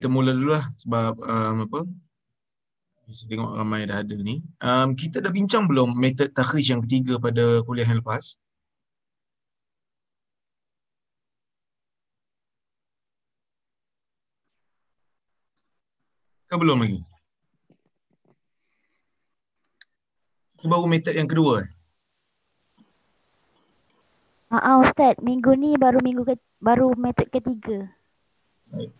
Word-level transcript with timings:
kita 0.00 0.08
mula 0.08 0.32
dulu 0.32 0.56
lah 0.56 0.64
sebab 0.80 1.12
um, 1.28 1.68
apa 1.68 1.84
saya 3.12 3.26
tengok 3.28 3.52
ramai 3.52 3.84
dah 3.84 4.00
ada 4.00 4.16
ni. 4.16 4.40
Um, 4.64 4.96
kita 4.96 5.20
dah 5.20 5.28
bincang 5.28 5.68
belum 5.68 5.92
metod 5.92 6.32
takhrij 6.32 6.72
yang 6.72 6.80
ketiga 6.88 7.20
pada 7.20 7.60
kuliah 7.68 7.84
yang 7.84 8.00
lepas? 8.00 8.40
Ke 16.48 16.56
belum 16.56 16.80
lagi? 16.80 17.04
Itu 20.56 20.64
baru 20.72 20.88
metod 20.88 21.12
yang 21.12 21.28
kedua 21.28 21.68
eh? 21.68 21.70
Ah, 24.48 24.64
uh, 24.64 24.76
Ustaz, 24.80 25.20
minggu 25.20 25.52
ni 25.60 25.76
baru 25.76 26.00
minggu 26.00 26.24
ke, 26.24 26.40
baru 26.56 26.96
metod 26.96 27.28
ketiga. 27.28 27.84
Baik. 28.72 28.99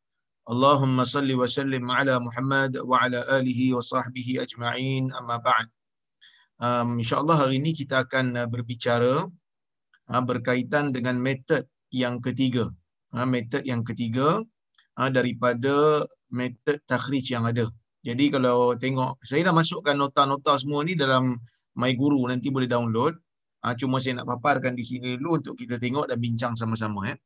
Allahumma 0.49 1.05
salli 1.05 1.37
wa 1.37 1.45
sallim 1.45 1.85
ala 1.85 2.17
Muhammad 2.17 2.73
wa 2.81 2.97
ala 3.05 3.21
alihi 3.29 3.77
wa 3.77 3.81
sahbihi 3.85 4.41
ajma'in. 4.41 5.13
Amma 5.13 5.37
بعد 5.37 5.69
um, 6.57 6.97
InsyaAllah 6.97 7.45
hari 7.45 7.61
ini 7.61 7.77
kita 7.77 8.09
akan 8.09 8.33
uh, 8.33 8.49
berbicara 8.49 9.29
uh, 10.09 10.23
berkaitan 10.25 10.97
dengan 10.97 11.21
metod 11.21 11.69
yang 11.93 12.17
ketiga. 12.25 12.73
Uh, 13.13 13.29
metod 13.29 13.61
yang 13.69 13.85
ketiga 13.85 14.41
uh, 14.97 15.09
daripada 15.13 16.09
metod 16.33 16.81
takhrij 16.89 17.29
yang 17.29 17.45
ada. 17.45 17.69
Jadi 18.01 18.33
kalau 18.33 18.73
tengok 18.73 19.21
saya 19.21 19.45
dah 19.45 19.53
masukkan 19.53 19.93
nota-nota 19.93 20.57
semua 20.57 20.81
ni 20.81 20.97
dalam 20.97 21.37
My 21.77 21.93
Guru. 21.93 22.25
Nanti 22.25 22.49
boleh 22.49 22.65
download. 22.65 23.13
Uh, 23.61 23.77
cuma 23.77 24.01
saya 24.01 24.17
nak 24.17 24.25
paparkan 24.25 24.73
di 24.73 24.81
sini 24.81 25.21
dulu 25.21 25.37
untuk 25.37 25.53
kita 25.53 25.77
tengok 25.77 26.09
dan 26.09 26.17
bincang 26.17 26.57
sama-sama 26.57 27.13
eh. 27.13 27.17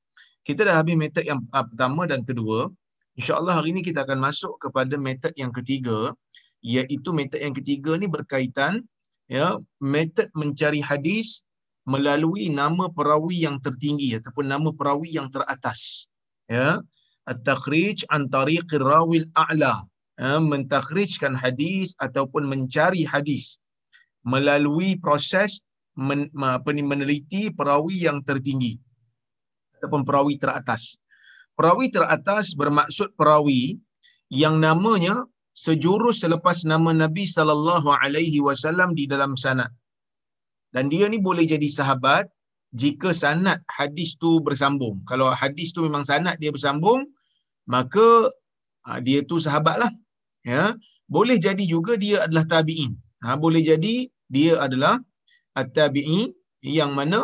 kita 0.44 0.68
dah 0.68 0.76
habis 0.84 1.00
metod 1.00 1.24
yang 1.24 1.40
uh, 1.56 1.64
pertama 1.64 2.04
dan 2.12 2.28
kedua. 2.28 2.68
InsyaAllah 3.16 3.64
hari 3.64 3.72
ini 3.72 3.80
kita 3.80 4.04
akan 4.04 4.20
masuk 4.20 4.60
kepada 4.60 5.00
metod 5.00 5.32
yang 5.40 5.56
ketiga 5.56 6.12
iaitu 6.60 7.16
metod 7.16 7.40
yang 7.40 7.56
ketiga 7.56 7.96
ni 7.96 8.12
berkaitan 8.12 8.84
ya 9.32 9.56
metod 9.80 10.28
mencari 10.36 10.84
hadis 10.84 11.48
melalui 11.88 12.52
nama 12.52 12.92
perawi 12.92 13.48
yang 13.48 13.62
tertinggi 13.64 14.20
ataupun 14.20 14.52
nama 14.52 14.70
perawi 14.76 15.16
yang 15.16 15.32
teratas 15.32 16.12
ya. 16.52 16.84
At-takhrij 17.26 18.06
an 18.14 18.30
tariqir 18.30 18.84
rawil 18.84 19.26
a'la 19.34 19.82
ya, 20.20 20.38
mentakhrijkan 20.38 21.34
hadis 21.34 21.98
ataupun 21.98 22.46
mencari 22.46 23.02
hadis 23.02 23.58
melalui 24.28 25.00
proses 25.00 25.64
men, 25.96 26.28
apa 26.38 26.70
ni 26.76 26.84
meneliti 26.84 27.50
perawi 27.50 28.06
yang 28.06 28.22
tertinggi 28.28 28.78
ataupun 29.80 30.04
perawi 30.04 30.36
teratas 30.36 31.00
Perawi 31.56 31.88
teratas 31.96 32.52
bermaksud 32.60 33.16
perawi 33.16 33.80
yang 34.28 34.60
namanya 34.60 35.24
sejurus 35.56 36.20
selepas 36.24 36.68
nama 36.68 36.92
Nabi 36.92 37.24
sallallahu 37.24 37.88
alaihi 38.04 38.44
wasallam 38.44 38.92
di 38.92 39.08
dalam 39.08 39.40
sanad. 39.40 39.72
Dan 40.76 40.92
dia 40.92 41.08
ni 41.08 41.18
boleh 41.24 41.48
jadi 41.48 41.68
sahabat 41.72 42.28
jika 42.76 43.16
sanad 43.16 43.64
hadis 43.72 44.20
tu 44.20 44.44
bersambung. 44.44 45.00
Kalau 45.08 45.32
hadis 45.32 45.72
tu 45.72 45.88
memang 45.88 46.04
sanad 46.04 46.36
dia 46.44 46.52
bersambung, 46.52 47.08
maka 47.72 48.28
ha, 48.84 49.00
dia 49.00 49.24
tu 49.24 49.40
sahabatlah. 49.40 49.96
Ya. 50.44 50.76
Boleh 51.08 51.40
jadi 51.40 51.64
juga 51.64 51.96
dia 51.96 52.28
adalah 52.28 52.44
tabi'in. 52.44 52.92
Ha, 53.24 53.40
boleh 53.40 53.64
jadi 53.64 54.12
dia 54.28 54.60
adalah 54.60 55.00
at-tabi'i 55.56 56.36
yang 56.66 56.92
mana 56.92 57.24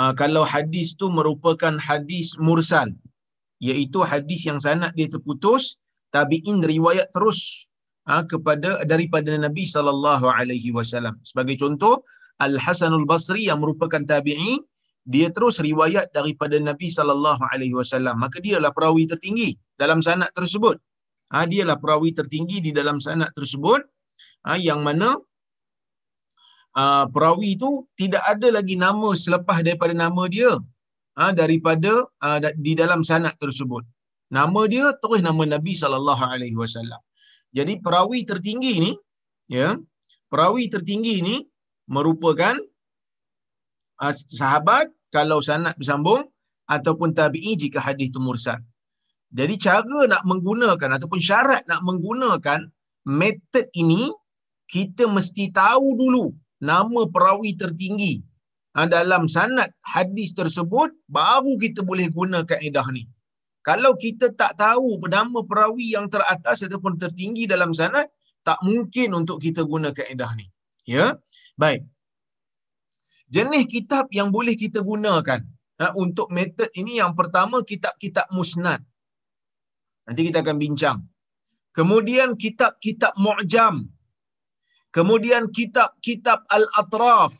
uh, 0.00 0.12
kalau 0.16 0.42
hadis 0.48 0.96
tu 0.96 1.12
merupakan 1.12 1.76
hadis 1.76 2.32
mursal 2.40 2.88
iaitu 3.60 4.00
hadis 4.00 4.48
yang 4.48 4.56
sanad 4.56 4.96
dia 4.96 5.12
terputus 5.12 5.76
tabi'in 6.16 6.64
riwayat 6.64 7.12
terus 7.12 7.68
uh, 8.08 8.24
kepada 8.24 8.80
daripada 8.88 9.36
Nabi 9.36 9.68
sallallahu 9.68 10.24
alaihi 10.24 10.72
wasallam. 10.72 11.20
Sebagai 11.20 11.60
contoh 11.60 12.00
Al 12.40 12.56
Hasanul 12.56 13.04
Basri 13.04 13.52
yang 13.52 13.60
merupakan 13.60 14.00
tabi'i 14.00 14.64
dia 15.08 15.28
terus 15.32 15.60
riwayat 15.60 16.12
daripada 16.16 16.56
Nabi 16.56 16.88
sallallahu 16.88 17.40
alaihi 17.52 17.76
wasallam. 17.76 18.16
Maka 18.16 18.40
dialah 18.40 18.72
perawi 18.72 19.04
tertinggi 19.04 19.56
dalam 19.76 20.00
sanad 20.00 20.32
tersebut. 20.32 20.80
Ha, 21.30 21.46
dialah 21.46 21.78
perawi 21.78 22.10
tertinggi 22.10 22.58
di 22.58 22.70
dalam 22.74 22.98
sanad 22.98 23.30
tersebut 23.38 23.86
ha, 24.44 24.58
yang 24.58 24.82
mana 24.82 25.14
uh, 26.76 27.04
perawi 27.10 27.56
itu 27.58 27.86
tidak 27.98 28.22
ada 28.26 28.48
lagi 28.50 28.76
nama 28.78 29.14
selepas 29.14 29.62
daripada 29.66 29.94
nama 29.96 30.22
dia 30.30 30.52
uh, 31.18 31.32
daripada 31.34 32.06
uh, 32.22 32.38
di 32.58 32.72
dalam 32.78 33.02
sanad 33.02 33.34
tersebut. 33.42 33.82
Nama 34.30 34.60
dia 34.70 34.86
terus 35.02 35.20
nama 35.26 35.42
Nabi 35.42 35.74
sallallahu 35.74 36.22
alaihi 36.22 36.54
wasallam. 36.54 37.00
Jadi 37.50 37.82
perawi 37.82 38.22
tertinggi 38.22 38.74
ni 38.78 38.92
ya, 39.50 39.74
perawi 40.30 40.70
tertinggi 40.70 41.18
ni 41.18 41.36
merupakan 41.90 42.54
uh, 43.98 44.14
sahabat 44.14 44.86
kalau 45.10 45.42
sanad 45.42 45.74
bersambung 45.74 46.30
ataupun 46.70 47.10
tabi'i 47.10 47.58
jika 47.58 47.82
hadis 47.82 48.14
itu 48.14 48.22
mursal. 48.22 48.62
Jadi 49.34 49.54
cara 49.58 50.06
nak 50.10 50.22
menggunakan 50.26 50.98
ataupun 50.98 51.18
syarat 51.22 51.62
nak 51.70 51.82
menggunakan 51.86 52.66
metod 53.06 53.66
ini 53.74 54.10
kita 54.70 55.06
mesti 55.10 55.50
tahu 55.50 55.98
dulu 55.98 56.30
nama 56.60 57.08
perawi 57.08 57.56
tertinggi 57.56 58.20
ha, 58.76 58.86
dalam 58.86 59.26
sanad 59.26 59.72
hadis 59.84 60.36
tersebut 60.36 60.92
baru 61.10 61.52
kita 61.58 61.82
boleh 61.82 62.08
guna 62.12 62.44
kaedah 62.46 62.86
ni. 62.94 63.08
Kalau 63.60 63.92
kita 63.92 64.32
tak 64.32 64.56
tahu 64.56 64.96
nama 65.04 65.44
perawi 65.44 65.92
yang 65.92 66.08
teratas 66.08 66.64
ataupun 66.64 66.96
tertinggi 66.96 67.44
dalam 67.44 67.76
sanad, 67.76 68.08
tak 68.40 68.56
mungkin 68.64 69.12
untuk 69.12 69.36
kita 69.44 69.68
guna 69.68 69.92
kaedah 69.92 70.32
ni. 70.32 70.48
Ya. 70.88 71.20
Baik. 71.60 71.84
Jenis 73.28 73.68
kitab 73.68 74.08
yang 74.10 74.32
boleh 74.32 74.56
kita 74.56 74.80
gunakan 74.80 75.44
ha, 75.78 75.92
untuk 75.94 76.32
metod 76.32 76.72
ini 76.74 76.98
yang 76.98 77.12
pertama 77.14 77.60
kitab-kitab 77.62 78.32
musnad. 78.32 78.80
Nanti 80.08 80.20
kita 80.26 80.42
akan 80.42 80.56
bincang. 80.58 80.98
Kemudian 81.70 82.34
kitab-kitab 82.34 83.14
mu'jam. 83.14 83.86
Kemudian 84.90 85.54
kitab-kitab 85.54 86.42
Al-Atraf, 86.50 87.34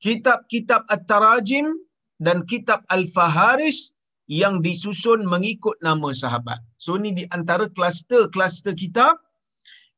kitab-kitab 0.00 0.88
At-Tarajim 0.88 1.76
dan 2.24 2.48
kitab 2.48 2.88
Al-Faharis 2.88 3.92
yang 4.32 4.64
disusun 4.64 5.28
mengikut 5.28 5.76
nama 5.84 6.08
sahabat. 6.16 6.56
So 6.80 6.96
ini 6.96 7.12
di 7.12 7.24
antara 7.36 7.68
kluster-kluster 7.68 8.72
kitab, 8.72 9.20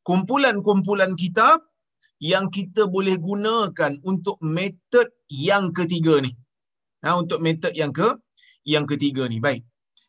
kumpulan-kumpulan 0.02 1.14
kitab 1.14 1.62
yang 2.18 2.50
kita 2.50 2.88
boleh 2.88 3.14
gunakan 3.20 4.00
untuk 4.02 4.40
metod 4.42 5.06
yang 5.30 5.70
ketiga 5.70 6.18
ni. 6.18 6.34
Nah, 7.04 7.20
untuk 7.20 7.38
metod 7.44 7.70
yang 7.76 7.92
ke 7.92 8.16
yang 8.64 8.88
ketiga 8.88 9.28
ni. 9.28 9.38
Baik. 9.38 9.62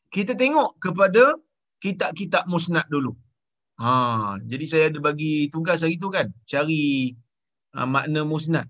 Kita 0.10 0.32
tengok 0.34 0.80
kepada 0.80 1.36
kitab-kitab 1.84 2.48
musnad 2.48 2.88
dulu. 2.88 3.14
Ha, 3.76 4.40
jadi 4.40 4.66
saya 4.72 4.84
ada 4.88 5.00
bagi 5.04 5.52
tugas 5.52 5.84
hari 5.84 6.00
tu 6.00 6.08
kan, 6.08 6.32
cari 6.48 7.12
uh, 7.76 7.84
makna 7.84 8.24
musnad. 8.24 8.68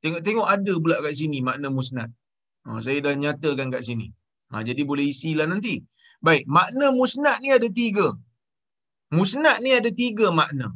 Tengok-tengok 0.00 0.46
ada 0.48 0.72
pula 0.80 0.96
kat 1.04 1.14
sini 1.20 1.44
makna 1.44 1.68
musnad. 1.68 2.08
Ha, 2.64 2.80
saya 2.80 3.04
dah 3.04 3.12
nyatakan 3.12 3.68
kat 3.68 3.84
sini. 3.84 4.08
Ha, 4.48 4.64
jadi 4.64 4.80
boleh 4.88 5.12
isilah 5.12 5.44
nanti. 5.44 5.84
Baik, 6.24 6.48
makna 6.48 6.88
musnad 6.96 7.44
ni 7.44 7.52
ada 7.52 7.68
tiga. 7.68 8.16
Musnad 9.12 9.60
ni 9.60 9.76
ada 9.76 9.92
tiga 9.92 10.32
makna. 10.32 10.72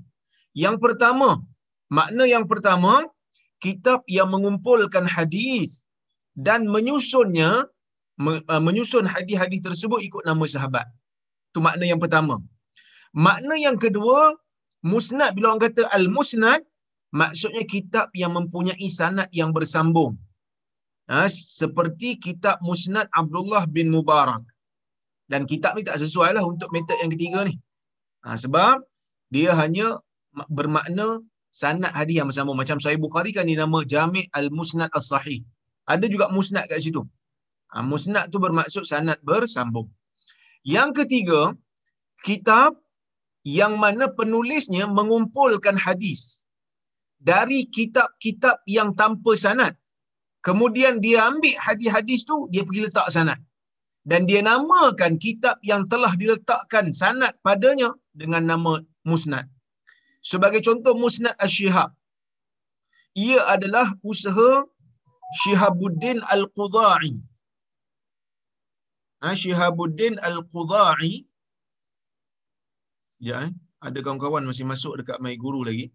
Yang 0.53 0.77
pertama, 0.85 1.41
makna 1.89 2.29
yang 2.29 2.45
pertama, 2.45 3.09
kitab 3.65 4.05
yang 4.05 4.29
mengumpulkan 4.29 5.09
hadis 5.09 5.89
dan 6.37 6.69
menyusunnya, 6.69 7.73
menyusun 8.67 9.09
hadis-hadis 9.09 9.65
tersebut 9.65 10.05
ikut 10.05 10.29
nama 10.29 10.45
sahabat. 10.45 10.85
Itu 11.53 11.65
makna 11.65 11.89
yang 11.89 12.01
pertama. 12.01 12.37
Makna 13.13 13.61
yang 13.61 13.77
kedua, 13.77 14.33
musnad 14.85 15.37
bila 15.37 15.53
orang 15.53 15.69
kata 15.69 15.85
al-musnad, 15.93 16.65
maksudnya 17.13 17.63
kitab 17.69 18.09
yang 18.17 18.33
mempunyai 18.33 18.89
sanad 18.89 19.29
yang 19.37 19.53
bersambung. 19.53 20.17
Ha, 21.13 21.29
seperti 21.29 22.17
kitab 22.17 22.57
musnad 22.65 23.07
Abdullah 23.13 23.69
bin 23.69 23.93
Mubarak. 23.93 24.43
Dan 25.29 25.45
kitab 25.45 25.77
ni 25.77 25.85
tak 25.85 26.01
sesuai 26.01 26.37
lah 26.37 26.45
untuk 26.45 26.73
metod 26.73 26.97
yang 27.05 27.13
ketiga 27.13 27.45
ni. 27.45 27.61
Ha, 28.25 28.37
sebab 28.37 28.81
dia 29.29 29.53
hanya 29.57 30.01
bermakna 30.49 31.21
sanad 31.53 31.93
hadis 31.93 32.17
yang 32.17 32.29
bersambung. 32.33 32.57
Macam 32.57 32.81
Sahih 32.81 32.97
Bukhari 32.97 33.37
kan 33.37 33.45
dia 33.45 33.61
nama 33.61 33.85
Jami' 33.85 34.33
Al-Musnad 34.33 34.89
As-Sahih. 34.97 35.45
Ada 35.85 36.09
juga 36.09 36.33
musnad 36.33 36.65
kat 36.71 36.81
situ. 36.81 37.05
Ha, 37.77 37.85
musnad 37.85 38.33
tu 38.33 38.41
bermaksud 38.41 38.89
sanad 38.89 39.21
bersambung. 39.21 39.93
Yang 40.65 41.05
ketiga, 41.05 41.53
kitab 42.25 42.82
yang 43.43 43.75
mana 43.79 44.07
penulisnya 44.07 44.87
mengumpulkan 44.87 45.75
hadis 45.75 46.43
dari 47.19 47.67
kitab-kitab 47.71 48.63
yang 48.67 48.95
tanpa 48.95 49.35
sanad. 49.39 49.75
Kemudian 50.43 50.99
dia 50.99 51.31
ambil 51.31 51.55
hadis-hadis 51.59 52.27
tu, 52.27 52.51
dia 52.51 52.67
pergi 52.67 52.91
letak 52.91 53.07
sanad. 53.15 53.39
Dan 54.03 54.27
dia 54.27 54.43
namakan 54.43 55.15
kitab 55.23 55.63
yang 55.63 55.87
telah 55.87 56.11
diletakkan 56.19 56.91
sanad 56.91 57.39
padanya 57.47 57.95
dengan 58.11 58.43
nama 58.51 58.83
musnad. 59.07 59.47
Sebagai 60.23 60.59
contoh 60.67 60.99
musnad 60.99 61.39
Ash-Shihab. 61.39 61.95
Ia 63.15 63.47
adalah 63.55 63.95
usaha 64.03 64.67
Shihabuddin 65.43 66.19
Al-Qudha'i. 66.27 67.23
Ha, 69.23 69.35
Shihabuddin 69.39 70.19
Al-Qudha'i. 70.19 71.23
Ya, 73.23 73.47
eh? 73.47 73.53
ada 73.79 73.99
kawan-kawan 74.03 74.43
masih 74.43 74.67
masuk 74.67 74.99
dekat 74.99 75.23
My 75.23 75.39
Guru 75.39 75.63
lagi. 75.63 75.95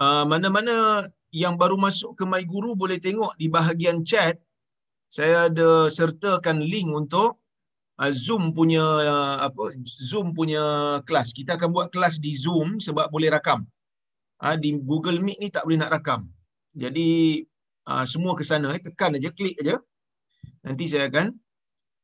Uh, 0.00 0.24
mana-mana 0.24 1.04
yang 1.28 1.60
baru 1.60 1.76
masuk 1.76 2.16
ke 2.16 2.24
My 2.24 2.40
Guru 2.40 2.72
boleh 2.72 2.96
tengok 2.96 3.36
di 3.36 3.52
bahagian 3.52 4.00
chat 4.00 4.40
saya 5.08 5.48
ada 5.48 5.88
sertakan 5.88 6.60
link 6.60 6.92
untuk 6.92 7.40
uh, 8.00 8.12
Zoom 8.12 8.52
punya 8.52 8.84
uh, 8.84 9.36
apa 9.48 9.72
Zoom 9.84 10.36
punya 10.36 10.60
kelas. 11.08 11.32
Kita 11.32 11.56
akan 11.56 11.72
buat 11.72 11.88
kelas 11.92 12.20
di 12.20 12.36
Zoom 12.36 12.80
sebab 12.80 13.08
boleh 13.08 13.32
rakam. 13.32 13.64
Uh, 14.40 14.56
di 14.56 14.76
Google 14.84 15.18
Meet 15.20 15.38
ni 15.40 15.48
tak 15.48 15.64
boleh 15.68 15.80
nak 15.80 15.92
rakam. 15.96 16.28
Jadi 16.76 17.42
uh, 17.88 18.04
semua 18.04 18.36
ke 18.36 18.44
sana 18.44 18.72
eh, 18.76 18.80
tekan 18.80 19.16
aja 19.16 19.32
klik 19.32 19.56
aja. 19.64 19.80
Nanti 20.64 20.84
saya 20.88 21.08
akan 21.12 21.32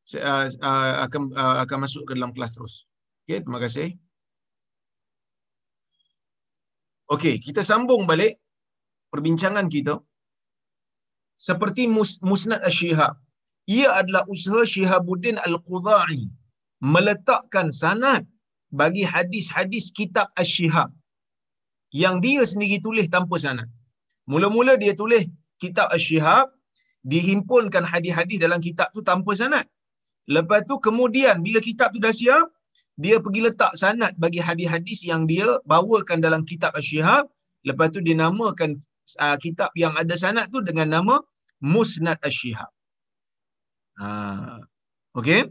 saya 0.04 0.52
uh, 0.60 1.08
akan 1.08 1.22
uh, 1.32 1.56
akan 1.64 1.78
masuk 1.84 2.08
ke 2.08 2.12
dalam 2.16 2.32
kelas 2.32 2.56
terus. 2.56 2.88
Okey, 3.24 3.40
terima 3.40 3.60
kasih. 3.60 4.03
Okey, 7.12 7.36
kita 7.36 7.60
sambung 7.60 8.08
balik 8.08 8.40
perbincangan 9.12 9.68
kita. 9.68 10.00
Seperti 11.36 11.84
mus- 11.84 12.20
Musnad 12.24 12.64
Asy-Syihab. 12.64 13.20
Ia 13.68 13.88
adalah 14.00 14.24
usaha 14.28 14.64
Syihabuddin 14.64 15.36
Al-Qudha'i 15.40 16.28
meletakkan 16.80 17.68
sanad 17.72 18.24
bagi 18.80 19.04
hadis-hadis 19.04 19.92
kitab 19.98 20.28
Asy-Syihab 20.40 20.92
yang 21.92 22.20
dia 22.24 22.42
sendiri 22.44 22.80
tulis 22.80 23.06
tanpa 23.12 23.36
sanad. 23.44 23.68
Mula-mula 24.30 24.76
dia 24.80 24.92
tulis 24.96 25.28
kitab 25.60 25.92
Asy-Syihab, 25.92 26.48
dihimpunkan 27.04 27.84
hadis-hadis 27.84 28.40
dalam 28.40 28.60
kitab 28.64 28.88
tu 28.96 29.04
tanpa 29.04 29.36
sanad. 29.36 29.66
Lepas 30.24 30.64
tu 30.64 30.80
kemudian 30.80 31.44
bila 31.44 31.60
kitab 31.60 31.92
tu 31.92 32.00
dah 32.00 32.14
siap, 32.20 32.48
dia 32.94 33.18
pergi 33.18 33.40
letak 33.42 33.74
sanad 33.74 34.14
bagi 34.22 34.38
hadis-hadis 34.38 35.02
yang 35.02 35.26
dia 35.26 35.58
bawakan 35.66 36.22
dalam 36.22 36.46
kitab 36.46 36.70
Asy-Syihab. 36.78 37.26
Lepas 37.66 37.90
tu 37.90 37.98
dia 37.98 38.14
namakan 38.14 38.78
uh, 39.18 39.36
kitab 39.42 39.74
yang 39.74 39.98
ada 39.98 40.14
sanad 40.14 40.46
tu 40.54 40.62
dengan 40.62 40.94
nama 40.94 41.18
Musnad 41.58 42.22
Asy-Syihab. 42.22 42.70
Ha. 43.98 44.06
Okey. 45.18 45.50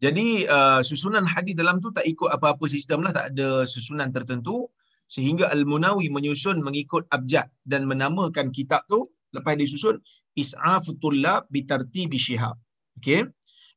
Jadi 0.00 0.48
uh, 0.48 0.80
susunan 0.80 1.26
hadis 1.28 1.52
dalam 1.58 1.82
tu 1.82 1.92
tak 1.92 2.06
ikut 2.08 2.30
apa-apa 2.32 2.64
sistem 2.70 3.04
lah, 3.04 3.12
tak 3.12 3.36
ada 3.36 3.68
susunan 3.68 4.08
tertentu 4.14 4.70
sehingga 5.10 5.50
Al-Munawi 5.50 6.06
menyusun 6.08 6.62
mengikut 6.62 7.04
abjad 7.10 7.50
dan 7.66 7.84
menamakan 7.84 8.54
kitab 8.54 8.86
tu 8.86 9.10
lepas 9.34 9.58
disusun 9.58 9.98
Is'afut 10.38 11.02
Tullab 11.02 11.50
bi 11.50 11.66
tartibi 11.66 12.16
Syihab. 12.16 12.54
Okey. 13.02 13.26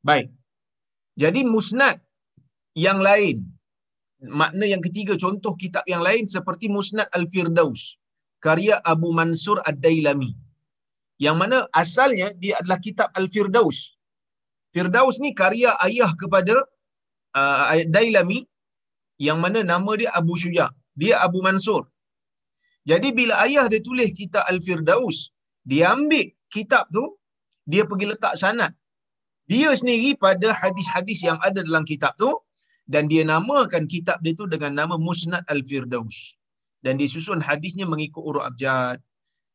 Baik. 0.06 0.30
Jadi 1.18 1.42
musnad 1.46 2.03
yang 2.74 2.98
lain 2.98 3.46
makna 4.24 4.64
yang 4.66 4.82
ketiga 4.86 5.14
contoh 5.24 5.54
kitab 5.62 5.84
yang 5.86 6.02
lain 6.02 6.24
seperti 6.26 6.66
Musnad 6.70 7.08
Al-Firdaus 7.18 7.96
karya 8.44 8.78
Abu 8.84 9.10
Mansur 9.18 9.58
Ad-Dailami 9.64 10.44
yang 11.22 11.36
mana 11.40 11.58
asalnya 11.82 12.34
dia 12.42 12.58
adalah 12.60 12.78
kitab 12.86 13.08
Al-Firdaus. 13.18 13.94
Firdaus 14.74 15.16
ni 15.22 15.30
karya 15.40 15.70
ayah 15.86 16.10
kepada 16.18 16.54
uh, 17.38 17.78
Dailami 17.94 18.42
yang 19.22 19.38
mana 19.38 19.62
nama 19.62 19.92
dia 20.00 20.10
Abu 20.20 20.34
Syuja. 20.34 20.66
Dia 20.98 21.22
Abu 21.26 21.38
Mansur. 21.46 21.86
Jadi 22.90 23.14
bila 23.18 23.34
ayah 23.46 23.64
dia 23.72 23.80
tulis 23.80 24.10
kitab 24.20 24.44
Al-Firdaus, 24.50 25.30
dia 25.70 25.94
ambil 25.94 26.26
kitab 26.50 26.90
tu, 26.90 27.04
dia 27.70 27.86
pergi 27.86 28.06
letak 28.12 28.34
sanad. 28.42 28.74
Dia 29.52 29.70
sendiri 29.78 30.10
pada 30.24 30.50
hadis-hadis 30.60 31.22
yang 31.28 31.38
ada 31.46 31.60
dalam 31.68 31.84
kitab 31.86 32.12
tu 32.22 32.30
dan 32.84 33.08
dia 33.08 33.24
namakan 33.24 33.88
kitab 33.88 34.20
dia 34.20 34.36
tu 34.36 34.44
dengan 34.44 34.76
nama 34.76 34.94
Musnad 35.00 35.44
Al-Firdaus. 35.48 36.36
Dan 36.84 37.00
disusun 37.00 37.40
hadisnya 37.40 37.88
mengikut 37.88 38.20
urut 38.20 38.44
abjad. 38.44 39.00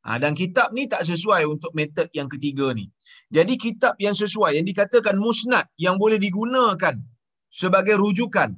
Ha, 0.02 0.18
dan 0.18 0.34
kitab 0.34 0.74
ni 0.74 0.90
tak 0.90 1.06
sesuai 1.06 1.46
untuk 1.46 1.70
metod 1.78 2.10
yang 2.18 2.26
ketiga 2.26 2.74
ni. 2.74 2.90
Jadi 3.30 3.60
kitab 3.60 3.94
yang 4.02 4.18
sesuai, 4.18 4.58
yang 4.58 4.66
dikatakan 4.66 5.20
musnad, 5.20 5.70
yang 5.78 6.02
boleh 6.02 6.18
digunakan 6.18 6.98
sebagai 7.54 8.00
rujukan 8.02 8.58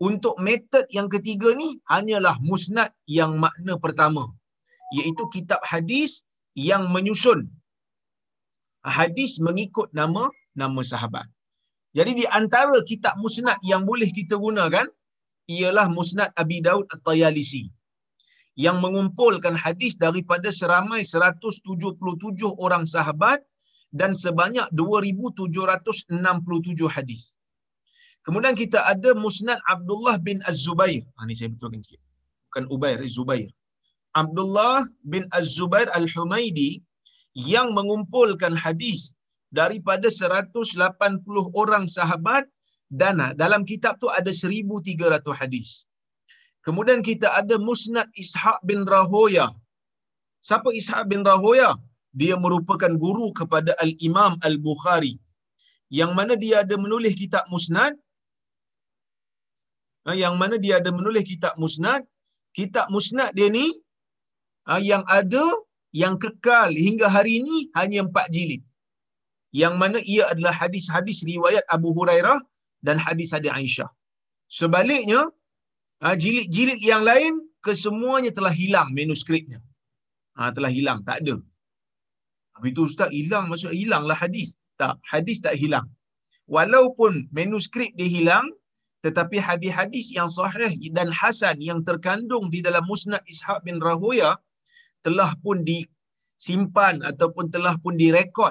untuk 0.00 0.40
metod 0.40 0.88
yang 0.88 1.12
ketiga 1.12 1.52
ni 1.52 1.76
hanyalah 1.90 2.40
musnad 2.40 2.94
yang 3.04 3.36
makna 3.36 3.76
pertama. 3.76 4.32
Iaitu 4.96 5.28
kitab 5.28 5.60
hadis 5.66 6.24
yang 6.56 6.88
menyusun 6.88 7.52
hadis 8.86 9.42
mengikut 9.42 9.90
nama 9.90 10.30
nama 10.54 10.80
sahabat. 10.80 11.26
Jadi 11.96 12.12
di 12.12 12.26
antara 12.28 12.76
kitab 12.84 13.16
musnad 13.16 13.56
yang 13.64 13.88
boleh 13.88 14.12
kita 14.12 14.36
gunakan 14.36 14.84
ialah 15.48 15.88
musnad 15.88 16.28
Abi 16.36 16.60
Daud 16.60 16.84
At-Tayalisi 16.92 17.72
yang 18.56 18.84
mengumpulkan 18.84 19.56
hadis 19.56 19.96
daripada 19.96 20.52
seramai 20.52 21.08
177 21.08 21.64
orang 22.60 22.84
sahabat 22.84 23.40
dan 23.96 24.12
sebanyak 24.12 24.68
2767 24.76 26.12
hadis. 26.92 27.36
Kemudian 28.28 28.52
kita 28.52 28.84
ada 28.84 29.16
Musnad 29.16 29.56
Abdullah 29.70 30.20
bin 30.20 30.42
Az-Zubair. 30.44 31.00
Ha 31.16 31.24
ni 31.24 31.32
saya 31.32 31.48
betulkan 31.48 31.80
sikit. 31.80 32.02
Bukan 32.50 32.68
Ubair, 32.68 33.00
Zubair. 33.08 33.48
Abdullah 34.12 34.84
bin 35.06 35.24
Az-Zubair 35.32 35.88
Al-Humaidi 35.96 36.84
yang 37.32 37.72
mengumpulkan 37.72 38.52
hadis 38.52 39.15
daripada 39.58 40.08
180 40.12 41.60
orang 41.62 41.84
sahabat 41.96 42.44
dan 43.00 43.18
dalam 43.42 43.62
kitab 43.70 43.94
tu 44.02 44.08
ada 44.18 44.30
1300 44.30 45.40
hadis. 45.40 45.70
Kemudian 46.66 47.00
kita 47.08 47.28
ada 47.40 47.56
Musnad 47.66 48.08
Ishaq 48.22 48.58
bin 48.68 48.82
Rahoya. 48.92 49.46
Siapa 50.42 50.68
Ishaq 50.80 51.02
bin 51.10 51.22
Rahoya? 51.30 51.70
Dia 52.20 52.34
merupakan 52.44 52.90
guru 53.04 53.30
kepada 53.38 53.72
Al-Imam 53.84 54.34
Al-Bukhari. 54.48 55.14
Yang 55.98 56.12
mana 56.18 56.34
dia 56.34 56.66
ada 56.66 56.74
menulis 56.74 57.14
kitab 57.22 57.46
Musnad. 57.54 57.94
Ha, 60.06 60.18
yang 60.22 60.34
mana 60.40 60.58
dia 60.64 60.82
ada 60.82 60.90
menulis 60.98 61.22
kitab 61.30 61.54
Musnad. 61.62 62.02
Kitab 62.58 62.90
Musnad 62.94 63.30
dia 63.38 63.46
ni 63.46 63.66
ha, 64.66 64.82
yang 64.90 65.06
ada, 65.06 65.46
yang 66.02 66.18
kekal 66.18 66.74
hingga 66.74 67.06
hari 67.06 67.46
ini 67.46 67.70
hanya 67.78 68.02
empat 68.06 68.26
jilid. 68.34 68.65
Yang 69.52 69.74
mana 69.78 69.98
ia 70.02 70.24
adalah 70.32 70.52
hadis-hadis 70.52 71.22
riwayat 71.22 71.64
Abu 71.70 71.94
Hurairah 71.94 72.42
dan 72.82 72.96
hadis-hadis 72.98 73.50
Aisyah. 73.50 73.90
Sebaliknya, 74.50 75.30
ha, 76.02 76.14
jilid-jilid 76.18 76.80
yang 76.82 77.02
lain 77.06 77.42
kesemuanya 77.62 78.30
telah 78.30 78.54
hilang 78.54 78.90
manuskripnya. 78.94 79.58
Ha, 80.36 80.52
telah 80.52 80.70
hilang, 80.70 81.02
tak 81.06 81.24
ada. 81.24 81.36
Habis 82.56 82.70
itu 82.72 82.82
Ustaz, 82.88 83.10
hilang 83.12 83.50
maksud 83.50 83.72
hilanglah 83.72 84.16
hadis. 84.16 84.56
Tak, 84.76 85.00
hadis 85.04 85.40
tak 85.40 85.56
hilang. 85.56 85.88
Walaupun 86.46 87.26
manuskrip 87.34 87.90
dia 87.98 88.06
hilang, 88.06 88.46
tetapi 89.04 89.38
hadis-hadis 89.38 90.10
yang 90.10 90.26
sahih 90.26 90.74
dan 90.90 91.08
hasan 91.10 91.62
yang 91.62 91.80
terkandung 91.86 92.50
di 92.50 92.58
dalam 92.58 92.82
Musnad 92.90 93.22
Ishaq 93.26 93.62
bin 93.66 93.78
Rahoya 93.78 94.34
telah 95.06 95.30
pun 95.44 95.62
disimpan 95.62 97.02
ataupun 97.06 97.54
telah 97.54 97.78
pun 97.78 97.94
direkod 97.94 98.50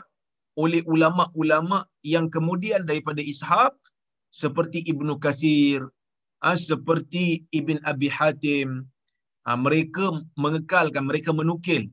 oleh 0.56 0.82
ulama-ulama 0.88 1.84
yang 2.04 2.32
kemudian 2.32 2.88
daripada 2.88 3.20
Ishaq 3.20 3.76
seperti 4.32 4.84
Ibnu 4.88 5.20
Kathir, 5.20 5.84
ha, 6.44 6.56
seperti 6.56 7.44
Ibn 7.52 7.84
Abi 7.88 8.08
Hatim, 8.08 8.84
ha, 9.48 9.56
mereka 9.56 10.12
mengekalkan, 10.40 11.08
mereka 11.08 11.36
menukil 11.36 11.92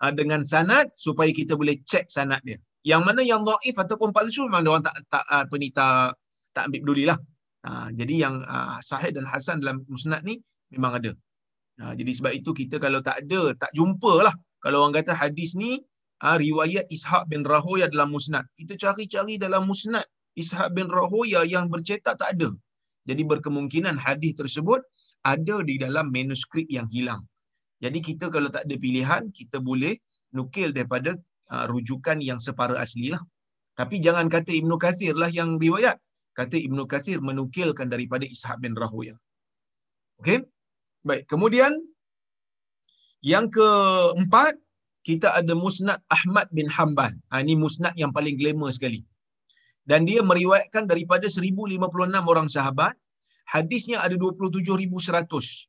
ha, 0.00 0.12
dengan 0.12 0.44
sanad 0.44 0.88
supaya 0.96 1.32
kita 1.32 1.56
boleh 1.56 1.80
cek 1.84 2.08
sanad 2.08 2.40
dia. 2.44 2.56
Yang 2.86 3.02
mana 3.04 3.20
yang 3.20 3.44
dhaif 3.44 3.76
ataupun 3.76 4.14
palsu 4.14 4.48
memang 4.48 4.64
orang 4.64 4.84
tak 4.86 4.96
tak 5.12 5.24
apa 5.28 5.54
ni 5.60 5.68
tak 5.74 6.16
tak 6.56 6.72
ambil 6.72 6.80
pedulilah. 6.88 7.18
Jadi 7.92 8.24
yang 8.24 8.40
sahih 8.80 9.12
dan 9.12 9.28
hasan 9.28 9.60
dalam 9.60 9.84
musnad 9.90 10.24
ni 10.24 10.40
memang 10.72 10.96
ada. 10.96 11.12
Jadi 11.76 12.12
sebab 12.16 12.32
itu 12.32 12.54
kita 12.56 12.80
kalau 12.80 13.04
tak 13.04 13.26
ada, 13.26 13.52
tak 13.60 13.74
jumpa 13.76 14.24
lah. 14.24 14.32
Kalau 14.64 14.86
orang 14.86 14.94
kata 14.96 15.12
hadis 15.12 15.52
ni 15.58 15.84
ha, 16.22 16.38
riwayat 16.38 16.86
Ishaq 16.90 17.30
bin 17.32 17.42
Rahoya 17.42 17.86
dalam 17.94 18.14
musnad. 18.14 18.44
Kita 18.58 18.74
cari-cari 18.74 19.34
dalam 19.38 19.66
musnad 19.70 20.06
Ishaq 20.38 20.74
bin 20.76 20.86
Rahoya 20.90 21.42
yang 21.46 21.66
bercetak 21.72 22.18
tak 22.20 22.38
ada. 22.38 22.50
Jadi 23.08 23.22
berkemungkinan 23.24 23.96
hadis 23.96 24.36
tersebut 24.36 24.80
ada 25.26 25.56
di 25.64 25.74
dalam 25.80 26.12
manuskrip 26.14 26.68
yang 26.70 26.86
hilang. 26.94 27.22
Jadi 27.78 27.98
kita 28.02 28.30
kalau 28.34 28.50
tak 28.50 28.66
ada 28.66 28.76
pilihan, 28.78 29.30
kita 29.30 29.62
boleh 29.62 29.94
nukil 30.34 30.74
daripada 30.74 31.14
uh, 31.50 31.64
rujukan 31.70 32.18
yang 32.18 32.38
separa 32.42 32.76
asli 32.78 33.14
lah. 33.14 33.22
Tapi 33.78 34.02
jangan 34.02 34.26
kata 34.26 34.50
Ibnu 34.50 34.74
Kathir 34.82 35.14
lah 35.14 35.30
yang 35.30 35.56
riwayat. 35.62 35.96
Kata 36.34 36.58
Ibnu 36.58 36.86
Kathir 36.90 37.18
menukilkan 37.22 37.86
daripada 37.86 38.26
Ishaq 38.26 38.58
bin 38.62 38.74
Rahuya. 38.74 39.14
Okey? 40.22 40.42
Baik. 41.06 41.30
Kemudian, 41.30 41.78
yang 43.22 43.46
keempat, 43.50 44.58
kita 45.08 45.32
ada 45.40 45.56
Musnad 45.56 46.04
Ahmad 46.12 46.52
bin 46.52 46.68
Hanbal. 46.68 47.16
Ha, 47.32 47.40
ini 47.40 47.56
musnad 47.56 47.96
yang 47.96 48.12
paling 48.12 48.36
glamour 48.36 48.68
sekali. 48.68 49.08
Dan 49.88 50.04
dia 50.04 50.20
meriwayatkan 50.20 50.84
daripada 50.84 51.24
1056 51.32 51.80
orang 52.28 52.48
sahabat. 52.52 52.92
Hadisnya 53.48 54.04
ada 54.04 54.12
27,100. 54.20 55.64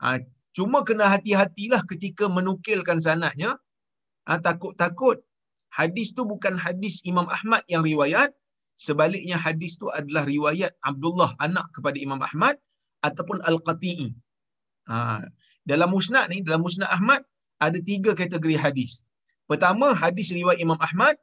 Ha, 0.00 0.16
cuma 0.56 0.80
kena 0.80 1.12
hati-hatilah 1.12 1.84
ketika 1.84 2.24
menukilkan 2.32 3.04
sanatnya. 3.04 3.60
Ha, 4.24 4.40
takut-takut 4.40 5.20
hadis 5.74 6.16
tu 6.16 6.24
bukan 6.24 6.56
hadis 6.56 7.04
Imam 7.04 7.28
Ahmad 7.28 7.66
yang 7.68 7.84
riwayat, 7.84 8.32
sebaliknya 8.80 9.36
hadis 9.36 9.76
tu 9.76 9.90
adalah 9.90 10.24
riwayat 10.24 10.72
Abdullah 10.80 11.34
anak 11.42 11.68
kepada 11.76 12.00
Imam 12.00 12.22
Ahmad 12.22 12.56
ataupun 13.04 13.42
Al-Qati'i. 13.44 14.14
Ha, 14.88 15.20
dalam 15.68 15.92
musnad 15.92 16.32
ni, 16.32 16.40
dalam 16.40 16.64
musnad 16.64 16.88
Ahmad 16.88 17.26
ada 17.60 17.78
tiga 17.78 18.16
kategori 18.16 18.56
hadis. 18.58 19.04
Pertama, 19.50 19.92
hadis 19.92 20.32
riwayat 20.32 20.60
Imam 20.62 20.80
Ahmad. 20.80 21.20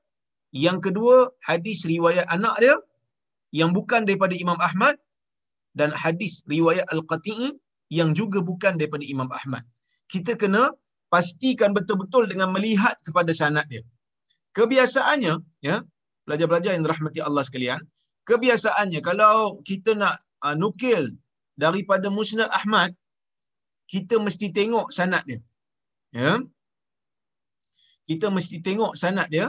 Yang 0.52 0.92
kedua, 0.92 1.32
hadis 1.42 1.88
riwayat 1.88 2.28
anak 2.28 2.60
dia 2.60 2.76
yang 3.56 3.72
bukan 3.72 4.04
daripada 4.04 4.36
Imam 4.36 4.60
Ahmad 4.60 5.00
dan 5.76 5.96
hadis 5.96 6.44
riwayat 6.48 6.84
Al-Qati'i 6.92 7.56
yang 7.92 8.12
juga 8.16 8.40
bukan 8.44 8.76
daripada 8.76 9.04
Imam 9.08 9.32
Ahmad. 9.32 9.64
Kita 10.12 10.36
kena 10.36 10.76
pastikan 11.12 11.76
betul-betul 11.76 12.28
dengan 12.28 12.52
melihat 12.56 12.96
kepada 13.04 13.32
sanad 13.36 13.68
dia. 13.68 13.84
Kebiasaannya, 14.56 15.34
ya, 15.64 15.84
pelajar-pelajar 16.28 16.76
yang 16.76 16.84
rahmati 16.88 17.20
Allah 17.24 17.44
sekalian, 17.44 17.80
kebiasaannya 18.28 19.00
kalau 19.04 19.60
kita 19.64 19.96
nak 19.96 20.20
uh, 20.44 20.56
nukil 20.56 21.16
daripada 21.56 22.08
Musnad 22.12 22.52
Ahmad, 22.52 22.96
kita 23.92 24.20
mesti 24.20 24.52
tengok 24.56 24.92
sanad 24.92 25.24
dia. 25.28 25.40
Ya. 26.12 26.40
Kita 28.08 28.28
mesti 28.36 28.60
tengok 28.60 28.94
sanad 29.02 29.28
dia 29.32 29.48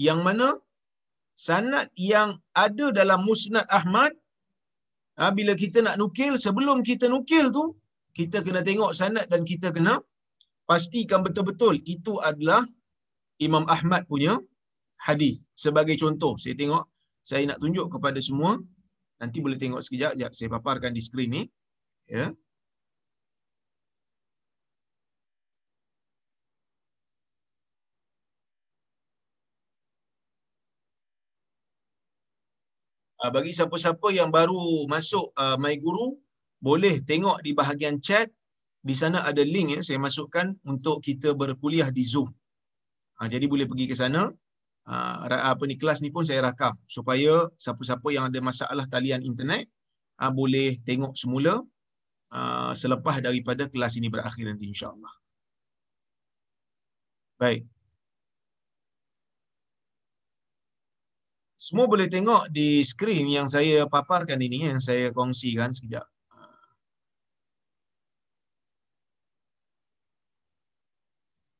yang 0.00 0.20
mana 0.26 0.56
sanad 1.36 1.92
yang 1.94 2.40
ada 2.64 2.86
dalam 2.98 3.22
Musnad 3.28 3.66
Ahmad 3.78 4.12
ha, 5.18 5.30
bila 5.38 5.52
kita 5.62 5.84
nak 5.86 5.98
nukil 6.00 6.34
sebelum 6.40 6.80
kita 6.80 7.06
nukil 7.12 7.52
tu 7.52 7.76
kita 8.16 8.40
kena 8.46 8.64
tengok 8.64 8.96
sanad 8.96 9.26
dan 9.32 9.42
kita 9.44 9.68
kena 9.76 10.00
pastikan 10.68 11.20
betul-betul 11.26 11.78
itu 11.84 12.18
adalah 12.30 12.62
Imam 13.38 13.64
Ahmad 13.70 14.02
punya 14.10 14.34
hadis. 14.98 15.46
Sebagai 15.54 15.94
contoh, 15.94 16.34
saya 16.36 16.58
tengok, 16.58 16.84
saya 17.22 17.46
nak 17.46 17.62
tunjuk 17.62 17.86
kepada 17.88 18.18
semua, 18.18 18.58
nanti 19.22 19.38
boleh 19.38 19.54
tengok 19.54 19.78
sekejap, 19.78 20.18
sekejap 20.18 20.32
saya 20.34 20.48
paparkan 20.58 20.90
di 20.90 21.00
skrin 21.00 21.30
ni. 21.30 21.42
Ya. 22.10 22.34
Ah, 33.18 33.34
bagi 33.34 33.50
siapa-siapa 33.50 34.14
yang 34.14 34.30
baru 34.30 34.86
masuk 34.86 35.34
uh, 35.34 35.58
My 35.58 35.74
Guru, 35.74 36.14
boleh 36.62 37.02
tengok 37.02 37.42
di 37.42 37.50
bahagian 37.50 37.98
chat, 37.98 38.30
di 38.78 38.94
sana 38.94 39.26
ada 39.26 39.42
link 39.42 39.74
yang 39.74 39.82
saya 39.82 39.98
masukkan 39.98 40.54
untuk 40.62 41.02
kita 41.02 41.34
berkuliah 41.34 41.90
di 41.90 42.06
Zoom. 42.06 42.30
Ha, 43.18 43.26
jadi 43.26 43.50
boleh 43.50 43.66
pergi 43.66 43.90
ke 43.90 43.98
sana. 43.98 44.30
Ha, 44.86 45.26
apa 45.50 45.62
ni 45.66 45.74
kelas 45.74 45.98
ni 45.98 46.14
pun 46.14 46.22
saya 46.22 46.46
rakam 46.46 46.78
supaya 46.86 47.50
siapa-siapa 47.58 48.06
yang 48.14 48.30
ada 48.30 48.38
masalah 48.38 48.86
talian 48.86 49.20
internet 49.26 49.66
ha, 50.22 50.30
boleh 50.30 50.78
tengok 50.86 51.18
semula 51.18 51.58
ha, 52.30 52.70
selepas 52.72 53.18
daripada 53.18 53.66
kelas 53.66 53.98
ini 53.98 54.06
berakhir 54.08 54.46
nanti 54.46 54.70
insya-Allah. 54.70 55.12
Baik. 57.42 57.66
Semua 61.68 61.84
boleh 61.84 62.08
tengok 62.08 62.48
di 62.48 62.80
skrin 62.80 63.28
yang 63.28 63.44
saya 63.44 63.84
paparkan 63.84 64.40
ini 64.40 64.72
yang 64.72 64.80
saya 64.80 65.12
kongsikan 65.12 65.68
sekejap. 65.68 66.00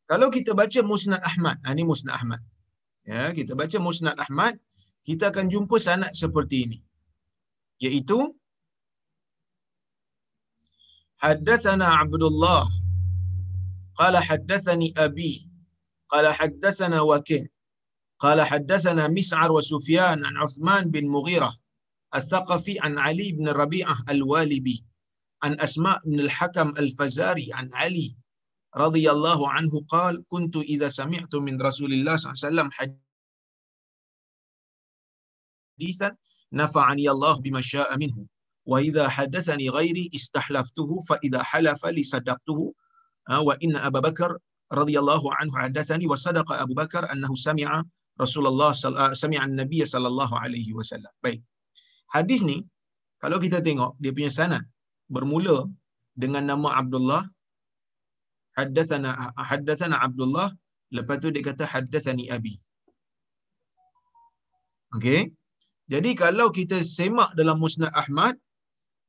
Kalau 0.08 0.32
kita 0.32 0.56
baca 0.56 0.80
Musnad 0.80 1.20
Ahmad, 1.20 1.60
ha, 1.60 1.76
ini 1.76 1.84
Musnad 1.84 2.16
Ahmad. 2.16 2.40
Ya, 3.04 3.28
kita 3.36 3.52
baca 3.52 3.76
Musnad 3.76 4.16
Ahmad, 4.16 4.56
kita 5.04 5.28
akan 5.28 5.52
jumpa 5.52 5.76
sanad 5.76 6.16
seperti 6.16 6.64
ini. 6.64 6.78
Iaitu 7.84 8.32
Haddatsana 11.20 12.00
Abdullah 12.00 12.64
qala 13.92 14.24
haddatsani 14.24 14.96
abi 14.96 15.44
qala 16.08 16.32
haddatsana 16.32 17.04
Waqi' 17.04 17.44
قال 18.18 18.42
حدثنا 18.42 19.08
مسعر 19.08 19.52
وسفيان 19.52 20.25
عن 20.25 20.37
عثمان 20.37 20.90
بن 20.90 21.08
مغيرة 21.08 21.58
الثقفي 22.14 22.78
عن 22.80 22.98
علي 22.98 23.32
بن 23.32 23.48
ربيعة 23.48 23.98
الوالبي 24.10 24.84
عن 25.42 25.60
أسماء 25.60 26.00
بن 26.04 26.20
الحكم 26.20 26.68
الفزاري 26.68 27.52
عن 27.52 27.75
علي 27.75 28.16
رضي 28.76 29.10
الله 29.10 29.50
عنه 29.50 29.84
قال 29.88 30.25
كنت 30.28 30.56
إذا 30.56 30.88
سمعت 30.88 31.34
من 31.34 31.62
رسول 31.62 31.92
الله 31.92 32.16
صلى 32.16 32.32
الله 32.32 32.44
عليه 32.44 32.54
وسلم 32.54 32.98
حديثا 35.78 36.16
نفعني 36.52 37.10
الله 37.10 37.40
بما 37.40 37.60
شاء 37.60 37.98
منه 37.98 38.26
وإذا 38.66 39.08
حدثني 39.08 39.68
غيري 39.68 40.10
استحلفته 40.14 41.00
فإذا 41.00 41.42
حلف 41.42 41.87
لصدقته 41.87 42.75
وإن 43.30 43.76
أبا 43.76 44.00
بكر 44.00 44.38
رضي 44.72 44.98
الله 44.98 45.34
عنه 45.34 45.58
حدثني 45.58 46.06
وصدق 46.06 46.52
أبو 46.52 46.75
بكر 46.75 47.12
أنه 47.12 47.34
سمع 47.34 47.84
Rasulullah 48.22 48.70
uh, 48.75 48.94
ah, 49.02 49.12
sami'an 49.22 49.52
Nabi 49.60 49.78
sallallahu 49.92 50.34
alaihi 50.44 50.72
wasallam. 50.78 51.12
Baik. 51.25 51.40
Hadis 52.14 52.40
ni 52.50 52.58
kalau 53.22 53.38
kita 53.44 53.58
tengok 53.66 53.92
dia 54.02 54.12
punya 54.16 54.30
sanad 54.38 54.64
bermula 55.14 55.58
dengan 56.22 56.44
nama 56.50 56.68
Abdullah 56.80 57.22
haddathana 58.58 59.10
ah, 59.22 59.32
haddathana 59.50 59.96
Abdullah 60.06 60.48
lepas 60.96 61.16
tu 61.22 61.30
dia 61.34 61.44
kata 61.50 61.64
haddathani 61.75 62.26
abi. 62.37 62.54
Okey. 64.96 65.20
Jadi 65.92 66.10
kalau 66.22 66.46
kita 66.58 66.76
semak 66.96 67.30
dalam 67.38 67.56
Musnad 67.64 67.92
Ahmad 68.02 68.34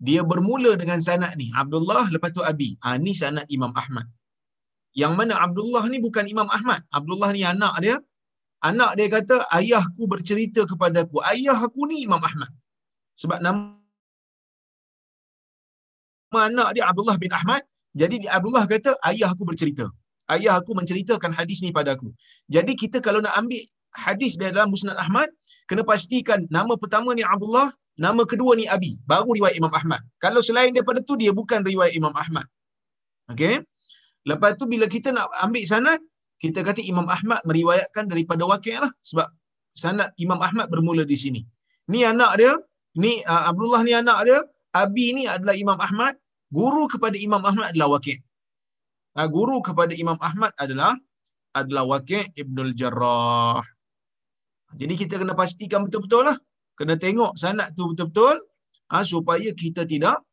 dia 0.08 0.22
bermula 0.32 0.72
dengan 0.82 1.00
sanad 1.08 1.34
ni 1.42 1.48
Abdullah 1.62 2.08
lepas 2.13 2.32
tu 2.38 2.44
Abi. 2.51 2.70
Ah 2.80 2.96
ha, 2.96 2.98
ni 3.06 3.12
sanad 3.22 3.48
Imam 3.56 3.72
Ahmad. 3.82 4.08
Yang 5.01 5.13
mana 5.20 5.34
Abdullah 5.46 5.84
ni 5.92 5.98
bukan 6.06 6.25
Imam 6.34 6.48
Ahmad. 6.58 6.82
Abdullah 6.98 7.30
ni 7.36 7.44
anak 7.54 7.74
dia 7.84 7.96
anak 8.63 8.92
dia 9.00 9.08
kata 9.08 9.48
ayahku 9.56 10.04
bercerita 10.10 10.68
kepadaku 10.68 11.24
ayah 11.32 11.58
aku 11.58 11.88
ni 11.89 12.04
Imam 12.08 12.20
Ahmad 12.20 12.51
sebab 13.16 13.39
nama 13.39 13.80
anak 16.36 16.75
dia 16.75 16.84
Abdullah 16.88 17.18
bin 17.18 17.32
Ahmad 17.32 17.63
jadi 17.98 18.30
Abdullah 18.30 18.70
kata 18.70 18.98
ayah 19.10 19.34
aku 19.34 19.44
bercerita. 19.50 19.89
Ayah 20.30 20.62
aku 20.62 20.78
menceritakan 20.78 21.34
hadis 21.34 21.66
ni 21.66 21.74
padaku. 21.74 22.13
Jadi 22.54 22.78
kita 22.78 23.01
kalau 23.01 23.18
nak 23.18 23.34
ambil 23.34 23.66
hadis 23.98 24.38
dari 24.38 24.54
dalam 24.54 24.70
Musnad 24.70 24.94
Ahmad, 25.01 25.25
kena 25.66 25.82
pastikan 25.82 26.46
nama 26.54 26.78
pertama 26.78 27.18
ni 27.18 27.25
Abdullah, 27.25 27.74
nama 27.98 28.22
kedua 28.30 28.54
ni 28.54 28.70
Abi. 28.70 29.01
Baru 29.10 29.34
riwayat 29.34 29.58
Imam 29.58 29.74
Ahmad. 29.74 30.06
Kalau 30.22 30.46
selain 30.46 30.70
daripada 30.70 31.01
tu 31.01 31.18
dia 31.18 31.34
bukan 31.34 31.66
riwayat 31.66 31.98
Imam 31.98 32.13
Ahmad. 32.13 32.46
Okey. 33.34 33.66
Lepas 34.30 34.54
tu 34.62 34.70
bila 34.70 34.86
kita 34.86 35.10
nak 35.10 35.34
ambil 35.42 35.66
sanad, 35.66 36.00
kita 36.39 36.63
kata 36.63 36.79
Imam 36.81 37.08
Ahmad 37.12 37.43
meriwayatkan 37.43 38.08
daripada 38.08 38.48
Waqi' 38.48 38.79
lah 38.79 38.91
sebab 39.03 39.27
sanad 39.75 40.10
Imam 40.15 40.39
Ahmad 40.39 40.72
bermula 40.72 41.03
di 41.03 41.19
sini. 41.19 41.41
Ni 41.91 42.08
anak 42.08 42.39
dia, 42.39 42.53
ni 42.96 43.19
uh, 43.27 43.51
Abdullah 43.51 43.84
ni 43.84 43.91
anak 43.91 44.19
dia, 44.27 44.39
Abi 44.72 45.12
ni 45.17 45.24
adalah 45.27 45.55
Imam 45.58 45.75
Ahmad, 45.75 46.15
guru 46.53 46.88
kepada 46.88 47.19
Imam 47.19 47.43
Ahmad 47.43 47.75
adalah 47.75 48.00
Waqi'. 48.00 48.17
Ha, 49.17 49.27
guru 49.27 49.60
kepada 49.60 49.91
Imam 49.98 50.15
Ahmad 50.24 50.55
adalah 50.55 50.96
adalah 51.51 51.84
Waqi' 51.91 52.31
Ibnul 52.39 52.72
Jarrah. 52.77 53.60
Jadi 54.79 54.93
kita 54.96 55.17
kena 55.17 55.34
pastikan 55.34 55.89
betul-betul 55.89 56.29
lah. 56.29 56.38
Kena 56.77 56.96
tengok 56.96 57.36
sanad 57.36 57.74
tu 57.75 57.91
betul-betul. 57.91 58.39
ha, 58.89 59.05
supaya 59.05 59.50
kita 59.53 59.84
tidak 59.86 60.24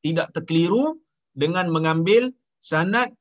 tidak 0.00 0.32
terkeliru 0.32 0.96
dengan 1.36 1.68
mengambil 1.68 2.32
sanad 2.58 3.12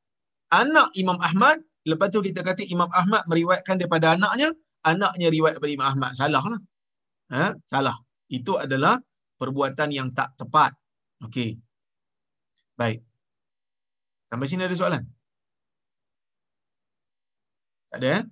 anak 0.49 0.89
Imam 0.97 1.19
Ahmad 1.21 1.61
lepas 1.87 2.07
tu 2.11 2.19
kita 2.19 2.41
kata 2.43 2.65
Imam 2.67 2.89
Ahmad 2.91 3.23
meriwayatkan 3.29 3.79
daripada 3.79 4.15
anaknya 4.17 4.51
anaknya 4.83 5.27
riwayat 5.31 5.59
daripada 5.59 5.73
Imam 5.75 5.87
Ahmad. 5.91 6.11
Salah 6.15 6.43
lah 6.43 6.61
ha? 7.31 7.55
salah. 7.67 7.97
Itu 8.29 8.57
adalah 8.59 8.99
perbuatan 9.39 9.89
yang 9.93 10.11
tak 10.13 10.35
tepat. 10.37 10.75
Okey. 11.25 11.59
Baik. 12.79 13.03
Sampai 14.29 14.45
sini 14.45 14.63
ada 14.67 14.75
soalan? 14.77 15.03
Tak 17.89 17.97
ada 17.99 18.09
eh? 18.21 18.23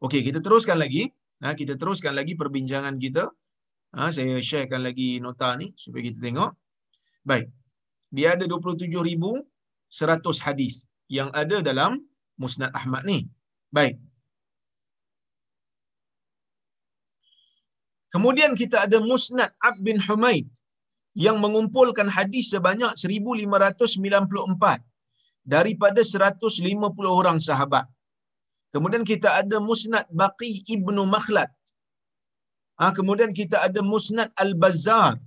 Okey 0.00 0.20
kita 0.24 0.40
teruskan 0.40 0.80
lagi. 0.80 1.10
Ha, 1.42 1.58
kita 1.58 1.74
teruskan 1.74 2.14
lagi 2.14 2.38
perbincangan 2.38 3.02
kita. 3.02 3.26
Ha, 3.98 4.14
saya 4.14 4.38
sharekan 4.38 4.86
lagi 4.86 5.18
nota 5.18 5.50
ni 5.58 5.74
supaya 5.74 6.06
kita 6.06 6.22
tengok. 6.22 6.54
Baik. 7.26 7.50
Dia 8.14 8.38
ada 8.38 8.46
27,100 8.46 9.42
hadis 10.46 10.86
yang 11.10 11.34
ada 11.34 11.58
dalam 11.60 11.98
Musnad 12.42 12.70
Ahmad 12.78 13.02
ni. 13.10 13.18
Baik. 13.76 13.96
Kemudian 18.12 18.52
kita 18.60 18.76
ada 18.86 18.98
Musnad 19.10 19.50
Ab 19.68 19.76
bin 19.86 19.96
Humaid 20.06 20.46
yang 21.26 21.40
mengumpulkan 21.44 22.08
hadis 22.16 22.52
sebanyak 22.52 22.92
1594 23.00 24.84
daripada 25.54 26.00
150 26.04 27.18
orang 27.20 27.38
sahabat. 27.48 27.86
Kemudian 28.74 29.04
kita 29.12 29.28
ada 29.40 29.56
Musnad 29.68 30.04
Baqi 30.20 30.50
ibnu 30.74 31.02
Makhlad. 31.14 31.52
Ha, 32.80 32.92
kemudian 32.98 33.32
kita 33.38 33.56
ada 33.66 33.80
Musnad 33.92 34.28
Al-Bazzar 34.44 35.20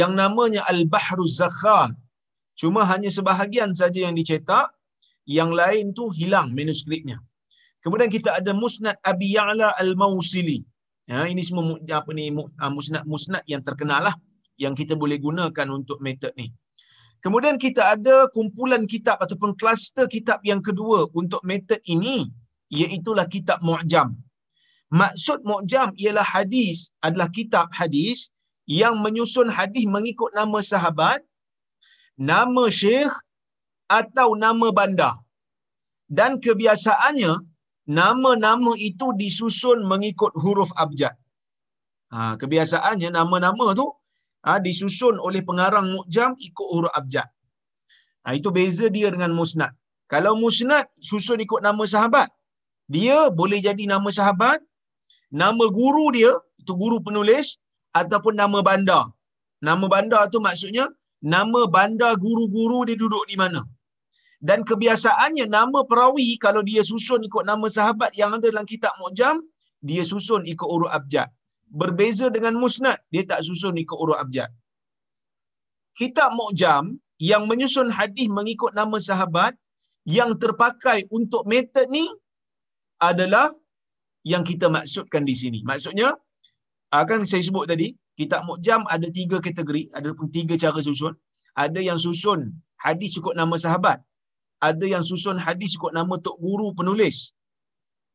yang 0.00 0.12
namanya 0.18 0.62
Al-Bahru 0.72 1.26
Zakhar 1.38 1.90
Cuma 2.60 2.84
hanya 2.84 3.08
sebahagian 3.08 3.72
saja 3.72 4.06
yang 4.06 4.14
dicetak, 4.20 4.70
yang 5.26 5.50
lain 5.54 5.94
tu 5.94 6.10
hilang 6.10 6.50
manuskripnya. 6.56 7.18
Kemudian 7.82 8.10
kita 8.10 8.38
ada 8.38 8.54
Musnad 8.54 8.94
Abi 9.02 9.34
Ya'la 9.34 9.74
Al-Mausili. 9.78 10.62
Ya, 11.10 11.26
ini 11.26 11.42
semua 11.42 11.82
apa 11.90 12.10
ni 12.14 12.30
ah, 12.62 12.70
musnad-musnad 12.70 13.42
yang 13.50 13.66
terkenal 13.66 14.06
lah 14.06 14.14
yang 14.54 14.78
kita 14.78 14.94
boleh 14.94 15.18
gunakan 15.18 15.66
untuk 15.74 15.98
metod 15.98 16.30
ni. 16.38 16.54
Kemudian 17.22 17.58
kita 17.58 17.98
ada 17.98 18.30
kumpulan 18.30 18.86
kitab 18.86 19.18
ataupun 19.18 19.58
kluster 19.58 20.06
kitab 20.06 20.42
yang 20.46 20.62
kedua 20.62 21.10
untuk 21.14 21.42
metod 21.42 21.78
ini 21.90 22.30
iaitulah 22.70 23.26
kitab 23.26 23.58
Mu'jam. 23.66 24.14
Maksud 24.94 25.42
Mu'jam 25.42 25.90
ialah 25.98 26.26
hadis 26.26 26.94
adalah 27.02 27.26
kitab 27.30 27.70
hadis 27.74 28.30
yang 28.70 29.02
menyusun 29.02 29.50
hadis 29.50 29.86
mengikut 29.90 30.30
nama 30.38 30.62
sahabat 30.62 31.18
nama 32.14 32.70
syekh 32.70 33.10
atau 33.98 34.28
nama 34.44 34.68
bandar. 34.78 35.14
Dan 36.18 36.40
kebiasaannya, 36.44 37.32
nama-nama 38.00 38.72
itu 38.88 39.06
disusun 39.20 39.78
mengikut 39.90 40.32
huruf 40.42 40.70
abjad. 40.84 41.14
Ha, 42.12 42.36
kebiasaannya, 42.40 43.08
nama-nama 43.18 43.66
tu 43.80 43.86
ha, 44.44 44.60
disusun 44.66 45.16
oleh 45.26 45.42
pengarang 45.48 45.86
mukjam 45.94 46.30
ikut 46.48 46.68
huruf 46.72 46.92
abjad. 47.00 47.28
Ha, 48.24 48.36
itu 48.38 48.48
beza 48.56 48.86
dia 48.96 49.08
dengan 49.14 49.32
musnad. 49.40 49.72
Kalau 50.12 50.32
musnad, 50.42 50.86
susun 51.10 51.40
ikut 51.46 51.60
nama 51.66 51.84
sahabat. 51.94 52.28
Dia 52.94 53.18
boleh 53.40 53.58
jadi 53.66 53.84
nama 53.92 54.08
sahabat, 54.18 54.60
nama 55.42 55.64
guru 55.78 56.12
dia, 56.16 56.32
itu 56.60 56.72
guru 56.82 57.00
penulis, 57.06 57.56
ataupun 58.00 58.36
nama 58.36 58.60
bandar. 58.68 59.04
Nama 59.64 59.84
bandar 59.94 60.22
tu 60.32 60.38
maksudnya, 60.46 60.84
nama 61.22 61.60
bandar 61.74 62.12
guru-guru 62.24 62.84
dia 62.88 62.98
duduk 63.02 63.24
di 63.30 63.36
mana. 63.42 63.60
Dan 64.42 64.66
kebiasaannya 64.68 65.46
nama 65.46 65.80
perawi 65.90 66.34
kalau 66.44 66.62
dia 66.66 66.82
susun 66.90 67.22
ikut 67.28 67.46
nama 67.50 67.66
sahabat 67.76 68.10
yang 68.20 68.34
ada 68.36 68.50
dalam 68.50 68.66
kitab 68.72 68.90
Mu'jam, 68.98 69.38
dia 69.88 70.02
susun 70.02 70.42
ikut 70.52 70.66
urut 70.74 70.90
abjad. 70.90 71.30
Berbeza 71.80 72.26
dengan 72.36 72.58
musnad, 72.62 72.98
dia 73.14 73.22
tak 73.22 73.46
susun 73.46 73.78
ikut 73.78 73.94
urut 73.94 74.18
abjad. 74.18 74.50
Kitab 75.94 76.34
Mu'jam 76.34 76.98
yang 77.22 77.46
menyusun 77.46 77.88
hadis 77.98 78.26
mengikut 78.38 78.74
nama 78.74 78.98
sahabat 78.98 79.54
yang 80.02 80.34
terpakai 80.42 81.06
untuk 81.14 81.46
metod 81.46 81.86
ni 81.86 82.10
adalah 82.98 83.54
yang 84.26 84.42
kita 84.42 84.66
maksudkan 84.66 85.22
di 85.22 85.34
sini. 85.38 85.62
Maksudnya, 85.62 86.18
akan 86.90 87.22
ah, 87.22 87.28
saya 87.30 87.42
sebut 87.46 87.70
tadi, 87.70 87.94
kitab 88.18 88.42
Mu'jam 88.50 88.82
ada 88.90 89.06
tiga 89.06 89.38
kategori, 89.38 89.94
ada 89.94 90.10
pun 90.18 90.26
tiga 90.34 90.58
cara 90.58 90.82
susun. 90.82 91.14
Ada 91.54 91.78
yang 91.78 91.98
susun 92.00 92.50
hadis 92.82 93.14
ikut 93.20 93.38
nama 93.38 93.54
sahabat. 93.54 94.02
Ada 94.62 94.86
yang 94.86 95.02
susun 95.02 95.36
hadis 95.42 95.74
ikut 95.74 95.90
nama 95.90 96.14
tok 96.22 96.38
guru 96.38 96.70
penulis. 96.78 97.34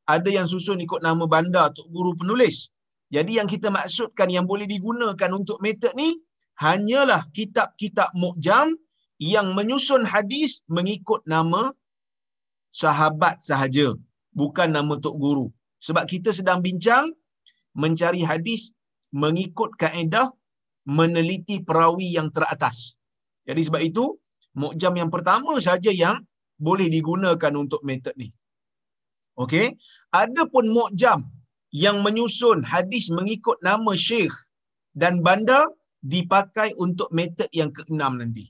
Ada 0.07 0.31
yang 0.31 0.47
susun 0.47 0.79
ikut 0.79 1.03
nama 1.03 1.27
bandar 1.27 1.75
tok 1.75 1.91
guru 1.91 2.15
penulis. 2.15 2.71
Jadi 3.11 3.39
yang 3.39 3.47
kita 3.51 3.67
maksudkan 3.67 4.31
yang 4.31 4.47
boleh 4.47 4.67
digunakan 4.67 5.31
untuk 5.35 5.59
metod 5.59 5.91
ni 5.99 6.15
hanyalah 6.59 7.27
kitab-kitab 7.35 8.15
Mu'jam 8.15 8.75
yang 9.19 9.51
menyusun 9.57 10.07
hadis 10.07 10.63
mengikut 10.71 11.23
nama 11.27 11.75
sahabat 12.71 13.43
sahaja, 13.43 13.95
bukan 14.31 14.71
nama 14.71 14.95
tok 15.03 15.15
guru. 15.19 15.47
Sebab 15.83 16.07
kita 16.07 16.31
sedang 16.31 16.63
bincang 16.63 17.11
mencari 17.75 18.23
hadis 18.23 18.71
mengikut 19.11 19.75
kaedah 19.77 20.31
meneliti 20.87 21.59
perawi 21.61 22.15
yang 22.15 22.31
teratas. 22.31 22.95
Jadi 23.47 23.61
sebab 23.67 23.81
itu, 23.83 24.15
mukjam 24.55 24.95
yang 24.95 25.11
pertama 25.11 25.59
saja 25.59 25.91
yang 25.91 26.23
boleh 26.57 26.89
digunakan 26.89 27.53
untuk 27.53 27.81
metod 27.85 28.13
ni. 28.17 28.29
Okey, 29.37 29.77
adapun 30.09 30.73
mukjam 30.73 31.29
yang 31.69 32.01
menyusun 32.01 32.65
hadis 32.65 33.13
mengikut 33.13 33.61
nama 33.61 33.93
syekh 33.93 34.33
dan 34.97 35.21
bandar 35.21 35.69
dipakai 36.01 36.73
untuk 36.81 37.09
metod 37.13 37.49
yang 37.53 37.69
keenam 37.69 38.17
nanti. 38.17 38.49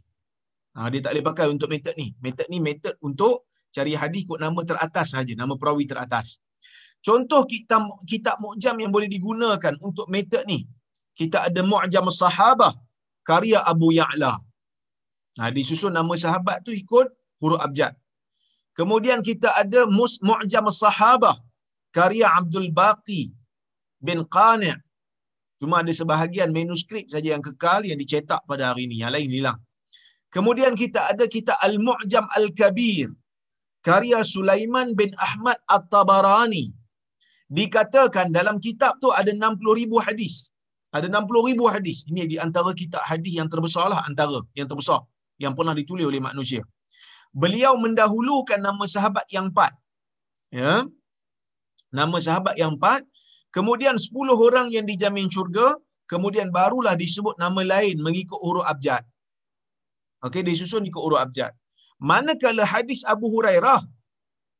Ha, 0.80 0.88
dia 0.88 1.04
tak 1.04 1.18
boleh 1.18 1.26
pakai 1.28 1.46
untuk 1.52 1.68
metod 1.68 1.96
ni. 2.00 2.16
Metod 2.24 2.48
ni 2.48 2.64
metod 2.64 2.96
untuk 3.04 3.52
cari 3.76 3.98
hadis 4.00 4.24
ikut 4.24 4.40
nama 4.40 4.60
teratas 4.64 5.12
saja, 5.12 5.34
nama 5.36 5.60
perawi 5.60 5.84
teratas. 5.84 6.40
Contoh 7.04 7.44
kitab 7.46 7.84
kitab 8.08 8.40
mu'jam 8.40 8.80
yang 8.80 8.92
boleh 8.96 9.12
digunakan 9.12 9.76
untuk 9.84 10.08
metod 10.08 10.48
ni. 10.48 10.64
Kita 11.18 11.50
ada 11.50 11.62
Mu'jam 11.66 12.06
Sahabah 12.14 12.78
karya 13.26 13.60
Abu 13.66 13.90
Ya'la. 13.92 14.38
Nah, 15.38 15.50
disusun 15.54 15.94
nama 15.94 16.14
sahabat 16.18 16.66
tu 16.66 16.74
ikut 16.74 17.10
huruf 17.42 17.60
abjad. 17.62 17.94
Kemudian 18.78 19.26
kita 19.26 19.50
ada 19.58 19.90
Mu'jam 19.90 20.66
Sahabah 20.70 21.38
karya 21.90 22.30
Abdul 22.30 22.70
Baqi 22.70 23.34
bin 24.02 24.22
Qani'. 24.30 24.78
Cuma 25.58 25.82
ada 25.82 25.90
sebahagian 25.90 26.54
manuskrip 26.54 27.10
saja 27.10 27.34
yang 27.34 27.42
kekal 27.42 27.82
yang 27.82 27.98
dicetak 27.98 28.46
pada 28.46 28.70
hari 28.70 28.86
ini. 28.86 29.02
Yang 29.02 29.12
lain 29.18 29.30
hilang. 29.34 29.60
Kemudian 30.30 30.78
kita 30.78 31.10
ada 31.10 31.26
kita 31.26 31.58
Al-Mu'jam 31.66 32.30
Al-Kabir 32.38 33.10
karya 33.82 34.20
Sulaiman 34.22 34.94
bin 34.94 35.10
Ahmad 35.18 35.58
At-Tabarani 35.66 36.76
dikatakan 37.50 38.36
dalam 38.36 38.60
kitab 38.60 39.00
tu 39.02 39.10
ada 39.10 39.32
60 39.34 39.80
ribu 39.80 39.98
hadis. 39.98 40.52
Ada 40.94 41.08
60 41.10 41.50
ribu 41.50 41.66
hadis. 41.74 42.06
Ini 42.12 42.24
di 42.32 42.38
antara 42.38 42.72
kitab 42.78 43.02
hadis 43.02 43.34
yang 43.40 43.50
terbesar 43.50 43.90
lah 43.90 44.06
antara 44.06 44.44
yang 44.60 44.68
terbesar 44.70 45.02
yang 45.42 45.58
pernah 45.58 45.74
ditulis 45.74 46.06
oleh 46.06 46.22
manusia. 46.22 46.62
Beliau 47.34 47.76
mendahulukan 47.76 48.60
nama 48.62 48.84
sahabat 48.88 49.26
yang 49.34 49.52
empat. 49.52 49.72
Ya. 50.54 50.88
Nama 51.92 52.18
sahabat 52.20 52.56
yang 52.62 52.80
empat. 52.80 53.04
Kemudian 53.56 53.96
10 53.96 54.14
orang 54.48 54.68
yang 54.76 54.86
dijamin 54.88 55.28
syurga. 55.32 55.76
Kemudian 56.08 56.56
barulah 56.56 56.96
disebut 56.96 57.36
nama 57.36 57.62
lain 57.64 58.00
mengikut 58.00 58.40
huruf 58.40 58.64
abjad. 58.64 59.04
Okey, 60.24 60.40
disusun 60.40 60.88
ikut 60.88 61.02
huruf 61.04 61.20
abjad. 61.20 61.52
Manakala 62.00 62.64
hadis 62.64 63.04
Abu 63.04 63.28
Hurairah 63.28 63.84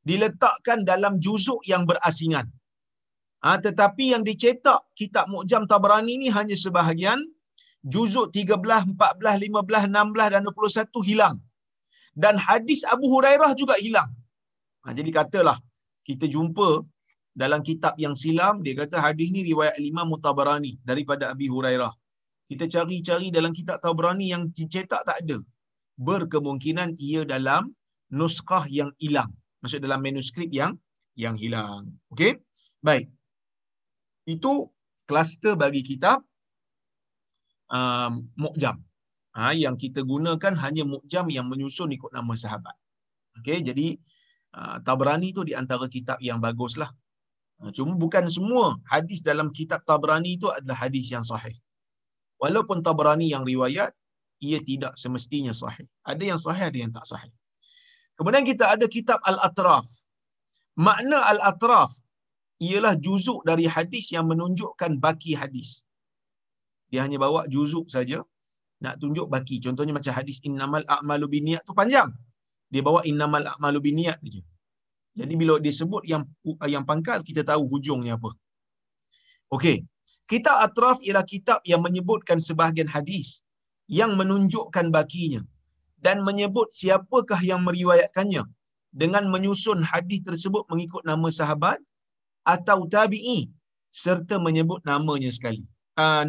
diletakkan 0.04 0.84
dalam 0.84 1.16
juzuk 1.24 1.64
yang 1.64 1.88
berasingan. 1.88 2.46
Ha, 3.46 3.56
tetapi 3.62 4.12
yang 4.12 4.26
dicetak 4.26 4.82
kitab 4.98 5.30
Mu'jam 5.30 5.64
Tabrani 5.70 6.18
ni 6.18 6.28
hanya 6.28 6.58
sebahagian 6.58 7.22
juzuk 7.86 8.34
13, 8.34 8.98
14, 8.98 8.98
15, 8.98 9.86
16 9.88 10.34
dan 10.34 10.42
21 10.42 11.08
hilang. 11.08 11.36
Dan 12.18 12.34
hadis 12.46 12.82
Abu 12.94 13.06
Hurairah 13.14 13.54
juga 13.54 13.78
hilang. 13.78 14.10
Ha, 14.82 14.90
jadi 14.98 15.10
katalah 15.18 15.58
kita 16.02 16.26
jumpa 16.34 16.82
dalam 17.42 17.62
kitab 17.62 17.94
yang 18.02 18.18
silam 18.18 18.66
dia 18.66 18.74
kata 18.74 18.98
hadis 18.98 19.30
ni 19.30 19.46
riwayat 19.46 19.78
Imam 19.78 20.10
Mutabarani 20.10 20.72
daripada 20.82 21.30
Abi 21.30 21.46
Hurairah. 21.46 21.94
Kita 22.48 22.64
cari-cari 22.64 23.28
dalam 23.28 23.52
kitab 23.52 23.78
Tabrani 23.84 24.32
yang 24.32 24.48
dicetak 24.56 25.04
tak 25.04 25.16
ada. 25.20 25.38
Berkemungkinan 26.00 26.96
ia 26.96 27.22
dalam 27.28 27.68
nuskah 28.08 28.64
yang 28.72 28.90
hilang. 28.96 29.28
Maksud 29.60 29.84
dalam 29.84 30.00
manuskrip 30.00 30.48
yang 30.48 30.72
yang 31.12 31.36
hilang. 31.36 31.92
Okey? 32.08 32.40
Baik. 32.80 33.12
Itu 34.24 34.72
kluster 35.04 35.60
bagi 35.60 35.84
kitab 35.84 36.24
uh, 37.68 38.16
mu'jam. 38.40 38.80
Ha, 39.38 39.54
yang 39.54 39.78
kita 39.78 40.02
gunakan 40.02 40.58
hanya 40.58 40.82
mu'jam 40.82 41.30
yang 41.30 41.46
menyusun 41.46 41.94
ikut 41.94 42.10
nama 42.10 42.34
sahabat. 42.34 42.74
Okey, 43.38 43.62
jadi 43.62 43.94
uh, 44.58 44.82
Tabrani 44.82 45.30
tu 45.30 45.46
di 45.46 45.54
antara 45.54 45.86
kitab 45.86 46.18
yang 46.18 46.42
baguslah. 46.42 46.90
Uh, 47.62 47.70
cuma 47.70 47.94
bukan 47.94 48.26
semua 48.26 48.82
hadis 48.90 49.22
dalam 49.22 49.54
kitab 49.54 49.86
Tabrani 49.86 50.34
itu 50.42 50.50
adalah 50.50 50.90
hadis 50.90 51.06
yang 51.14 51.22
sahih. 51.22 51.54
Walaupun 52.42 52.82
Tabrani 52.82 53.30
yang 53.30 53.46
riwayat, 53.46 53.94
ia 54.42 54.58
tidak 54.58 54.98
semestinya 54.98 55.54
sahih. 55.54 55.86
Ada 56.02 56.34
yang 56.34 56.40
sahih, 56.42 56.74
ada 56.74 56.78
yang 56.78 56.90
tak 56.90 57.06
sahih. 57.06 57.30
Kemudian 58.18 58.42
kita 58.42 58.74
ada 58.74 58.90
kitab 58.90 59.22
Al-Atraf. 59.22 59.86
Makna 60.74 61.22
Al-Atraf 61.30 61.94
ialah 62.58 62.98
juzuk 62.98 63.46
dari 63.46 63.70
hadis 63.70 64.10
yang 64.10 64.26
menunjukkan 64.26 64.98
baki 64.98 65.38
hadis. 65.38 65.86
Dia 66.90 67.06
hanya 67.06 67.22
bawa 67.22 67.46
juzuk 67.46 67.86
saja 67.86 68.26
nak 68.84 68.94
tunjuk 69.02 69.26
baki. 69.32 69.58
Contohnya 69.64 69.94
macam 69.98 70.12
hadis 70.14 70.38
innamal 70.48 70.84
a'malu 70.86 71.26
binniyat 71.34 71.62
tu 71.66 71.74
panjang. 71.74 72.10
Dia 72.72 72.82
bawa 72.84 73.00
innamal 73.10 73.44
a'malu 73.52 73.78
binniyat 73.86 74.18
saja. 74.22 74.42
Jadi 75.18 75.34
bila 75.34 75.58
disebut 75.58 76.02
yang 76.06 76.22
yang 76.74 76.84
pangkal 76.86 77.26
kita 77.26 77.42
tahu 77.42 77.66
hujungnya 77.66 78.14
apa. 78.18 78.30
Okey. 79.50 79.82
Kitab 80.28 80.60
Atraf 80.60 81.00
ialah 81.00 81.24
kitab 81.24 81.64
yang 81.64 81.80
menyebutkan 81.80 82.38
sebahagian 82.38 82.86
hadis 82.86 83.40
yang 83.88 84.12
menunjukkan 84.20 84.92
bakinya 84.92 85.40
dan 86.04 86.20
menyebut 86.20 86.68
siapakah 86.70 87.40
yang 87.40 87.64
meriwayatkannya 87.64 88.44
dengan 88.92 89.24
menyusun 89.32 89.80
hadis 89.80 90.20
tersebut 90.28 90.68
mengikut 90.68 91.02
nama 91.08 91.28
sahabat 91.32 91.80
atau 92.44 92.84
tabi'i 92.86 93.48
serta 93.88 94.36
menyebut 94.36 94.84
namanya 94.84 95.32
sekali. 95.32 95.64
Uh, 95.98 96.22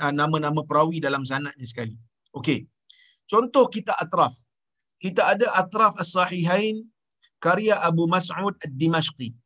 nama-nama 0.00 0.64
perawi 0.64 0.96
dalam 0.96 1.20
sanadnya 1.20 1.66
sekali. 1.68 1.92
Okey. 2.32 2.64
Contoh 3.28 3.68
kita 3.68 3.92
atraf. 4.00 4.32
Kita 4.96 5.36
ada 5.36 5.52
atraf 5.60 5.92
as-sahihain 6.00 6.88
karya 7.44 7.76
Abu 7.84 8.08
Mas'ud 8.08 8.56
ad-Dimashqi. 8.64 9.36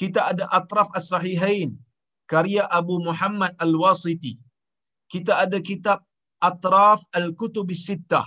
Kita 0.00 0.32
ada 0.32 0.48
atraf 0.56 0.88
as-sahihain 0.96 1.76
karya 2.32 2.64
Abu 2.72 2.96
Muhammad 3.04 3.52
al-Wasiti. 3.60 4.40
Kita 5.12 5.44
ada 5.44 5.60
kitab 5.60 6.00
Atraf 6.40 7.04
Al-Kutub 7.12 7.68
Sittah 7.76 8.24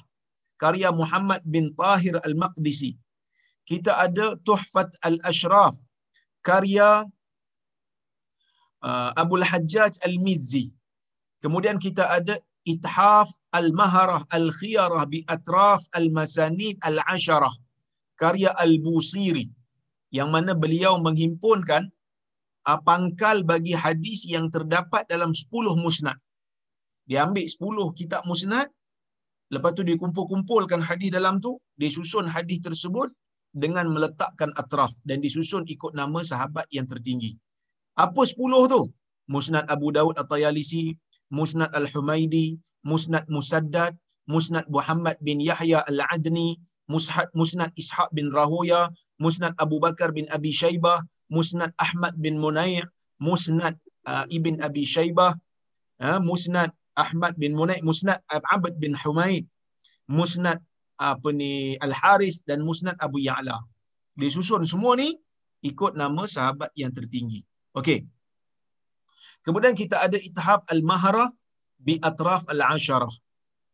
karya 0.61 0.93
Muhammad 0.93 1.41
bin 1.41 1.73
Tahir 1.73 2.21
Al-Maqdisi. 2.21 2.93
Kita 3.65 3.97
ada 3.97 4.37
Tuhfat 4.45 4.93
Al-Ashraf 5.01 5.73
karya 6.45 7.09
uh, 8.85 9.11
Abu 9.17 9.41
Al-Hajjaj 9.41 9.99
Al-Mizzi. 10.05 10.69
Kemudian 11.41 11.81
kita 11.81 12.05
ada 12.05 12.37
Ithaf 12.65 13.33
Al-Maharah 13.53 14.25
Al-Khiyarah 14.29 15.05
bi 15.09 15.25
Atraf 15.25 15.85
Al-Masanid 15.93 16.77
Al-Asharah 16.81 17.53
karya 18.17 18.53
Al-Busiri 18.57 19.49
yang 20.13 20.31
mana 20.31 20.55
beliau 20.55 21.01
menghimpunkan 21.01 21.89
uh, 22.69 22.79
pangkal 22.85 23.43
bagi 23.43 23.73
hadis 23.75 24.23
yang 24.29 24.47
terdapat 24.53 25.03
dalam 25.11 25.33
10 25.33 25.49
musnad. 25.75 26.17
Dia 27.05 27.27
ambil 27.29 27.45
10 27.45 27.99
kitab 27.99 28.25
musnad, 28.25 28.65
lepas 29.53 29.77
tu 29.77 29.85
dia 29.85 29.93
kumpul-kumpulkan 29.99 30.81
hadis 30.81 31.13
dalam 31.13 31.37
tu, 31.37 31.61
dia 31.77 31.91
susun 31.93 32.25
hadis 32.25 32.65
tersebut 32.65 33.13
dengan 33.53 33.85
meletakkan 33.93 34.49
atraf 34.57 34.91
dan 35.05 35.21
disusun 35.21 35.69
ikut 35.69 35.93
nama 35.93 36.25
sahabat 36.25 36.65
yang 36.73 36.89
tertinggi. 36.89 37.37
Apa 37.95 38.27
sepuluh 38.27 38.67
tu? 38.67 38.91
Musnad 39.31 39.65
Abu 39.71 39.89
Dawud 39.89 40.19
At-Tayalisi, 40.19 40.99
Musnad 41.31 41.71
Al-Humaidi, 41.73 42.59
Musnad 42.85 43.25
Musaddad, 43.31 43.97
Musnad 44.29 44.67
Muhammad 44.69 45.17
bin 45.23 45.41
Yahya 45.41 45.81
Al-Adni, 45.89 46.59
Musnad, 46.85 47.31
Musnad 47.33 47.73
Ishaq 47.73 48.13
bin 48.13 48.29
Rahoya, 48.29 48.93
Musnad 49.17 49.57
Abu 49.57 49.81
Bakar 49.81 50.13
bin 50.13 50.29
Abi 50.29 50.53
Shaybah, 50.53 51.01
Musnad 51.31 51.73
Ahmad 51.81 52.13
bin 52.21 52.37
Munai', 52.37 52.85
Musnad 53.17 53.79
uh, 54.05 54.29
Ibn 54.29 54.61
Abi 54.61 54.85
Shaybah, 54.85 55.33
uh, 56.03 56.19
Musnad 56.21 56.69
Ahmad 56.93 57.33
bin 57.41 57.57
Munai', 57.57 57.81
Musnad 57.81 58.21
Abd 58.29 58.77
bin 58.77 58.93
Humaid, 58.93 59.49
Musnad 60.05 60.61
apa 61.01 61.29
ni 61.33 61.79
Al-Haris 61.81 62.45
dan 62.45 62.61
Musnad 62.61 62.99
Abu 63.01 63.23
Ya'la. 63.23 63.57
Disusun 64.15 64.63
semua 64.69 64.95
ni 64.95 65.17
ikut 65.65 65.97
nama 65.97 66.23
sahabat 66.29 66.69
yang 66.77 66.93
tertinggi. 66.93 67.43
Okey. 67.75 68.07
Kemudian 69.45 69.75
kita 69.77 70.01
ada 70.01 70.17
Ithab 70.17 70.65
Al-Maharah 70.71 71.29
bi 71.77 71.99
Atraf 71.99 72.47
Al-Asharah. 72.49 73.11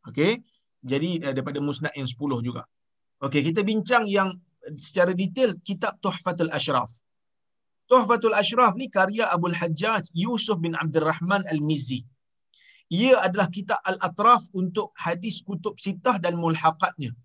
Okey. 0.09 0.41
Jadi 0.81 1.21
eh, 1.21 1.31
daripada 1.31 1.61
Musnad 1.61 1.93
yang 1.93 2.09
10 2.09 2.17
juga. 2.41 2.65
Okey, 3.21 3.45
kita 3.53 3.61
bincang 3.61 4.09
yang 4.09 4.33
secara 4.75 5.13
detail 5.13 5.53
kitab 5.61 6.01
Tuhfatul 6.01 6.49
Ashraf. 6.49 6.89
Tuhfatul 7.85 8.33
Ashraf 8.33 8.73
ni 8.75 8.89
karya 8.89 9.29
Abu 9.29 9.53
Al-Hajjaj 9.53 10.09
Yusuf 10.17 10.57
bin 10.57 10.73
Abdul 10.73 11.05
Rahman 11.05 11.45
Al-Mizzi 11.45 12.01
ia 12.91 13.23
adalah 13.23 13.47
kitab 13.47 13.79
Al-Atraf 13.87 14.51
untuk 14.51 14.91
hadis 14.99 15.39
kutub 15.47 15.79
sitah 15.79 16.19
dan 16.19 16.35
mulhaqatnya. 16.35 17.15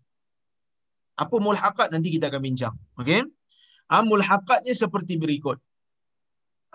Apa 1.19 1.37
mulhaqat 1.43 1.91
nanti 1.91 2.15
kita 2.15 2.31
akan 2.31 2.39
bincang. 2.39 2.75
Okey. 3.03 3.27
Ha, 3.91 4.07
mulhaqatnya 4.07 4.71
seperti 4.71 5.19
berikut. 5.19 5.59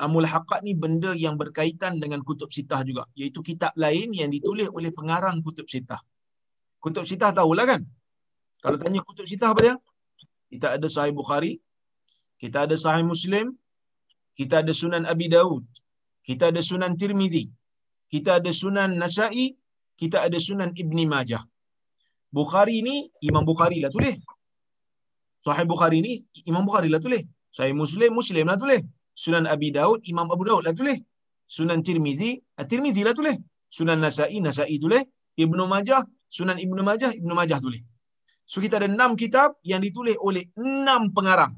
Ha, 0.02 0.10
mulhaqat 0.10 0.66
ni 0.66 0.74
benda 0.74 1.14
yang 1.14 1.38
berkaitan 1.38 2.02
dengan 2.02 2.26
kutub 2.26 2.50
sitah 2.50 2.82
juga. 2.82 3.06
Iaitu 3.14 3.46
kitab 3.46 3.70
lain 3.78 4.10
yang 4.18 4.34
ditulis 4.34 4.66
oleh 4.74 4.90
pengarang 4.90 5.38
kutub 5.46 5.70
sitah. 5.70 6.02
Kutub 6.82 7.06
sitah 7.06 7.30
tahulah 7.30 7.66
kan? 7.70 7.82
Kalau 8.66 8.78
tanya 8.82 9.06
kutub 9.06 9.30
sitah 9.30 9.54
apa 9.54 9.62
dia? 9.62 9.76
Kita 10.50 10.68
ada 10.76 10.88
Sahih 10.90 11.14
Bukhari. 11.14 11.62
Kita 12.42 12.66
ada 12.66 12.74
Sahih 12.74 13.06
Muslim. 13.06 13.54
Kita 14.34 14.66
ada 14.66 14.74
Sunan 14.74 15.06
Abi 15.06 15.30
Daud. 15.30 15.62
Kita 16.26 16.50
ada 16.50 16.62
Sunan 16.66 16.98
Tirmidhi 16.98 17.46
kita 18.12 18.44
ada 18.44 18.52
Sunan 18.52 19.00
Nasa'i, 19.02 19.56
kita 19.96 20.18
ada 20.28 20.38
Sunan 20.48 20.76
Ibni 20.76 21.08
Majah. 21.08 21.44
Bukhari 22.38 22.84
ni 22.84 23.08
Imam 23.24 23.48
Bukhari 23.48 23.80
lah 23.84 23.92
tulis. 23.96 24.20
Sahih 25.48 25.66
Bukhari 25.72 26.04
ni 26.04 26.14
Imam 26.44 26.64
Bukhari 26.68 26.92
lah 26.92 27.00
tulis. 27.00 27.24
Sahih 27.56 27.72
Muslim 27.82 28.12
Muslim 28.20 28.46
lah 28.52 28.60
tulis. 28.60 28.84
Sunan 29.24 29.46
Abi 29.54 29.70
Daud 29.78 30.00
Imam 30.12 30.28
Abu 30.34 30.44
Daud 30.50 30.64
lah 30.66 30.74
tulis. 30.80 31.00
Sunan 31.56 31.80
Tirmizi 31.88 32.32
Tirmizi 32.72 33.02
lah 33.08 33.14
tulis. 33.20 33.38
Sunan 33.78 34.00
Nasa'i 34.04 34.38
Nasa'i 34.48 34.76
tulis. 34.84 35.04
Ibnu 35.44 35.64
Majah 35.74 36.02
Sunan 36.38 36.58
Ibnu 36.66 36.82
Majah 36.90 37.12
Ibnu 37.20 37.34
Majah 37.40 37.60
tulis. 37.66 37.84
So 38.52 38.58
kita 38.64 38.76
ada 38.80 38.88
enam 38.96 39.12
kitab 39.22 39.50
yang 39.72 39.82
ditulis 39.86 40.18
oleh 40.28 40.44
enam 40.60 41.02
pengarang. 41.16 41.54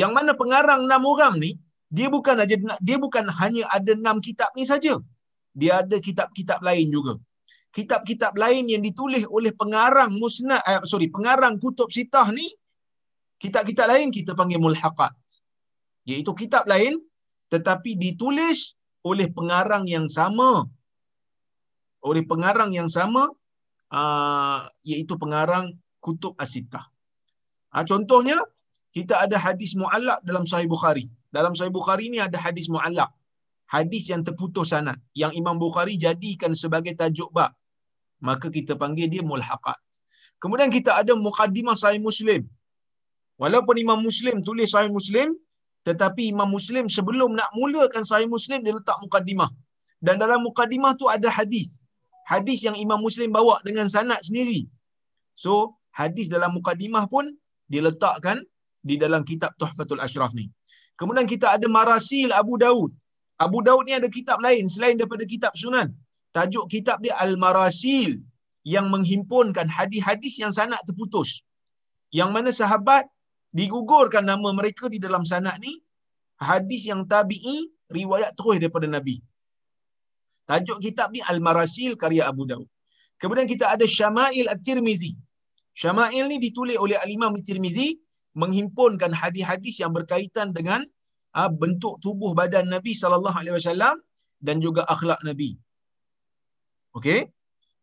Yang 0.00 0.12
mana 0.16 0.32
pengarang 0.40 0.80
enam 0.86 1.02
orang 1.12 1.34
ni 1.44 1.50
dia 1.96 2.08
bukan 2.14 2.36
aja 2.42 2.56
dia 2.88 2.96
bukan 3.04 3.24
hanya 3.40 3.64
ada 3.76 3.92
enam 4.00 4.16
kitab 4.26 4.50
ni 4.58 4.64
saja 4.72 4.94
dia 5.56 5.80
ada 5.80 5.96
kitab-kitab 5.96 6.60
lain 6.60 6.92
juga. 6.92 7.16
Kitab-kitab 7.72 8.36
lain 8.36 8.68
yang 8.68 8.84
ditulis 8.84 9.24
oleh 9.32 9.52
pengarang 9.56 10.12
musnad, 10.20 10.60
eh, 10.68 10.84
sorry, 10.84 11.08
pengarang 11.08 11.56
kutub 11.56 11.88
sitah 11.88 12.28
ni, 12.28 12.52
kitab-kitab 13.40 13.88
lain 13.88 14.12
kita 14.12 14.36
panggil 14.36 14.60
mulhaqat. 14.60 15.16
Iaitu 16.06 16.32
kitab 16.38 16.64
lain 16.70 17.02
tetapi 17.52 17.94
ditulis 17.94 18.74
oleh 19.06 19.30
pengarang 19.30 19.86
yang 19.86 20.06
sama. 20.10 20.66
Oleh 22.02 22.22
pengarang 22.22 22.70
yang 22.70 22.86
sama, 22.86 23.30
uh, 23.90 24.60
iaitu 24.86 25.18
pengarang 25.18 25.74
kutub 25.98 26.38
asitah. 26.38 26.86
Uh, 27.74 27.82
contohnya, 27.82 28.38
kita 28.94 29.18
ada 29.26 29.36
hadis 29.38 29.74
mu'allak 29.74 30.22
dalam 30.22 30.46
Sahih 30.46 30.70
Bukhari. 30.70 31.10
Dalam 31.34 31.58
Sahih 31.58 31.74
Bukhari 31.74 32.06
ni 32.10 32.22
ada 32.22 32.38
hadis 32.38 32.70
mu'allak 32.70 33.10
hadis 33.74 34.04
yang 34.12 34.22
terputus 34.26 34.70
sanad 34.72 34.98
yang 35.22 35.34
Imam 35.40 35.58
Bukhari 35.58 35.98
jadikan 35.98 36.54
sebagai 36.62 36.94
tajuk 37.00 37.30
bab 37.36 37.52
maka 38.22 38.46
kita 38.56 38.78
panggil 38.82 39.10
dia 39.10 39.22
mulhaqat 39.26 39.78
kemudian 40.42 40.70
kita 40.70 40.94
ada 41.00 41.12
muqaddimah 41.26 41.76
sahih 41.82 42.00
muslim 42.08 42.46
walaupun 43.42 43.76
Imam 43.84 43.98
Muslim 44.08 44.40
tulis 44.46 44.70
sahih 44.74 44.90
muslim 44.98 45.34
tetapi 45.86 46.22
Imam 46.34 46.50
Muslim 46.56 46.90
sebelum 46.96 47.38
nak 47.38 47.50
mulakan 47.58 48.02
sahih 48.10 48.26
muslim 48.26 48.58
dia 48.66 48.74
letak 48.78 48.98
muqaddimah 49.04 49.50
dan 50.04 50.20
dalam 50.22 50.44
muqaddimah 50.44 50.92
tu 51.00 51.08
ada 51.08 51.28
hadis. 51.32 51.70
Hadis 52.26 52.66
yang 52.66 52.76
Imam 52.76 53.00
Muslim 53.06 53.30
bawa 53.30 53.62
dengan 53.62 53.86
sanad 53.94 54.20
sendiri. 54.28 54.66
So 55.42 55.78
hadis 55.94 56.26
dalam 56.34 56.58
muqaddimah 56.58 57.06
pun 57.06 57.32
diletakkan 57.72 58.42
di 58.82 58.94
dalam 59.02 59.22
kitab 59.22 59.54
Tuhfatul 59.60 60.02
Ashraf 60.02 60.34
ni. 60.34 60.50
Kemudian 60.98 61.26
kita 61.30 61.56
ada 61.56 61.66
marasil 61.78 62.28
Abu 62.34 62.58
Daud. 62.58 62.90
Abu 63.38 63.60
Daud 63.66 63.84
ni 63.88 63.92
ada 63.94 64.08
kitab 64.08 64.40
lain 64.46 64.64
selain 64.66 64.96
daripada 64.98 65.24
kitab 65.28 65.52
Sunan. 65.54 65.92
Tajuk 66.32 66.68
kitab 66.72 67.00
dia 67.04 67.14
Al-Marasil 67.24 68.20
yang 68.74 68.86
menghimpunkan 68.92 69.68
hadis-hadis 69.68 70.34
yang 70.42 70.52
sanad 70.52 70.80
terputus. 70.88 71.44
Yang 72.12 72.30
mana 72.34 72.50
sahabat 72.60 73.04
digugurkan 73.58 74.24
nama 74.30 74.48
mereka 74.58 74.84
di 74.94 74.98
dalam 75.06 75.24
sanad 75.30 75.56
ni 75.64 75.72
hadis 76.48 76.82
yang 76.90 77.02
tabi'i 77.12 77.58
riwayat 77.98 78.30
terus 78.38 78.56
daripada 78.62 78.86
Nabi. 78.96 79.16
Tajuk 80.48 80.78
kitab 80.84 81.08
ni 81.14 81.20
Al-Marasil 81.32 81.92
karya 82.02 82.22
Abu 82.30 82.44
Daud. 82.50 82.68
Kemudian 83.20 83.48
kita 83.52 83.66
ada 83.74 83.86
Syama'il 83.98 84.46
At-Tirmizi. 84.54 85.12
Syama'il 85.82 86.24
ni 86.32 86.36
ditulis 86.46 86.76
oleh 86.84 86.96
Al-Imam 87.04 87.32
At-Tirmizi 87.38 87.88
menghimpunkan 88.42 89.10
hadis-hadis 89.20 89.80
yang 89.82 89.92
berkaitan 89.96 90.52
dengan 90.58 90.84
uh, 91.38 91.50
bentuk 91.62 91.94
tubuh 92.04 92.32
badan 92.40 92.68
Nabi 92.74 92.92
sallallahu 93.00 93.36
alaihi 93.40 93.56
wasallam 93.58 93.96
dan 94.46 94.60
juga 94.64 94.84
akhlak 94.94 95.20
Nabi. 95.28 95.50
Okey? 96.96 97.20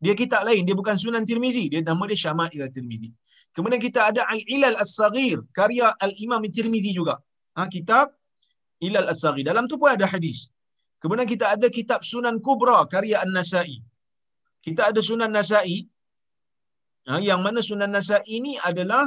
Dia 0.03 0.13
kitab 0.21 0.41
lain, 0.47 0.63
dia 0.67 0.75
bukan 0.77 0.95
Sunan 1.03 1.23
Tirmizi, 1.29 1.65
dia 1.71 1.81
nama 1.81 2.03
dia 2.11 2.19
Syama'il 2.23 2.61
At-Tirmizi. 2.67 3.09
Kemudian 3.55 3.81
kita 3.87 3.99
ada 4.09 4.21
Al-Ilal 4.33 4.77
As-Saghir 4.83 5.37
karya 5.57 5.87
Al-Imam 6.05 6.41
At-Tirmizi 6.47 6.91
juga. 6.99 7.15
Ha, 7.55 7.69
kitab 7.75 8.17
Ilal 8.81 9.07
As-Saghir. 9.13 9.45
Dalam 9.45 9.69
tu 9.71 9.77
pun 9.81 9.89
ada 9.93 10.05
hadis. 10.13 10.49
Kemudian 11.01 11.27
kita 11.33 11.45
ada 11.55 11.67
kitab 11.77 12.01
Sunan 12.11 12.37
Kubra 12.45 12.77
karya 12.93 13.21
An-Nasai. 13.25 13.77
Kita 14.65 14.89
ada 14.89 15.01
Sunan 15.09 15.29
Nasai. 15.37 15.85
Ha, 17.07 17.21
yang 17.29 17.45
mana 17.45 17.61
Sunan 17.69 17.91
Nasai 17.93 18.25
ini 18.37 18.57
adalah 18.69 19.05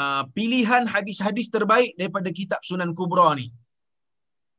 uh, 0.00 0.22
pilihan 0.36 0.88
hadis-hadis 0.94 1.52
terbaik 1.52 1.92
daripada 2.00 2.32
kitab 2.40 2.60
Sunan 2.64 2.96
Kubra 2.98 3.36
ni. 3.40 3.52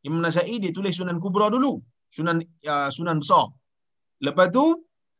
Imam 0.05 0.21
Nasai 0.25 0.59
dia 0.61 0.69
tulis 0.77 0.93
Sunan 0.99 1.17
Kubra 1.23 1.47
dulu. 1.55 1.73
Sunan 2.13 2.37
uh, 2.69 2.89
Sunan 2.93 3.17
besar. 3.23 3.49
Lepas 4.21 4.53
tu 4.53 4.65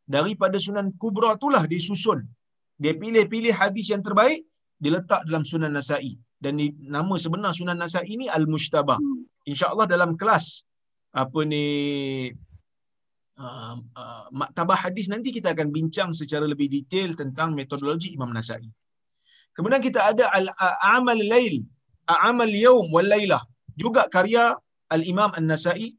daripada 0.06 0.62
Sunan 0.62 0.94
Kubra 1.02 1.34
itulah 1.40 1.64
dia 1.72 1.82
susun. 1.82 2.22
Dia 2.84 2.92
pilih-pilih 3.00 3.56
hadis 3.56 3.96
yang 3.96 4.04
terbaik, 4.04 4.44
dia 4.84 4.92
letak 4.92 5.24
dalam 5.24 5.48
Sunan 5.48 5.72
Nasai. 5.72 6.20
Dan 6.44 6.60
ni, 6.60 6.76
nama 6.84 7.16
sebenar 7.16 7.56
Sunan 7.56 7.80
Nasai 7.80 8.04
ini 8.12 8.28
Al-Mushtabah. 8.28 9.00
InsyaAllah 9.48 9.88
dalam 9.88 10.20
kelas 10.20 10.68
apa 11.16 11.40
ni 11.48 11.66
uh, 13.40 13.76
uh, 13.80 14.26
maktabah 14.34 14.76
hadis 14.76 15.08
nanti 15.14 15.30
kita 15.32 15.56
akan 15.56 15.70
bincang 15.72 16.10
secara 16.12 16.44
lebih 16.44 16.68
detail 16.68 17.16
tentang 17.16 17.56
metodologi 17.56 18.12
Imam 18.12 18.36
Nasai. 18.36 18.68
Kemudian 19.56 19.80
kita 19.80 20.12
ada 20.12 20.28
Al-Amal 20.34 21.22
Lail, 21.24 21.64
Al-Amal 22.10 22.52
Yawm 22.52 22.90
wal 22.90 23.08
Lailah, 23.08 23.46
juga 23.80 24.10
karya 24.10 24.58
Al-Imam 24.90 25.30
An-Nasai. 25.38 25.94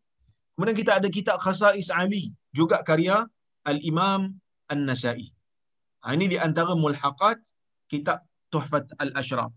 Kemudian 0.55 0.77
kita 0.79 0.99
ada 0.99 1.09
kitab 1.11 1.39
Khasais 1.43 1.91
Ali, 1.95 2.35
juga 2.55 2.83
karya 2.83 3.27
Al-Imam 3.67 4.35
An-Nasai. 4.71 5.34
Ha, 6.05 6.13
ini 6.13 6.29
di 6.29 6.37
antara 6.37 6.77
mulhaqat 6.77 7.41
kitab 7.89 8.21
Tuhfat 8.53 8.93
Al-Ashraf. 9.01 9.51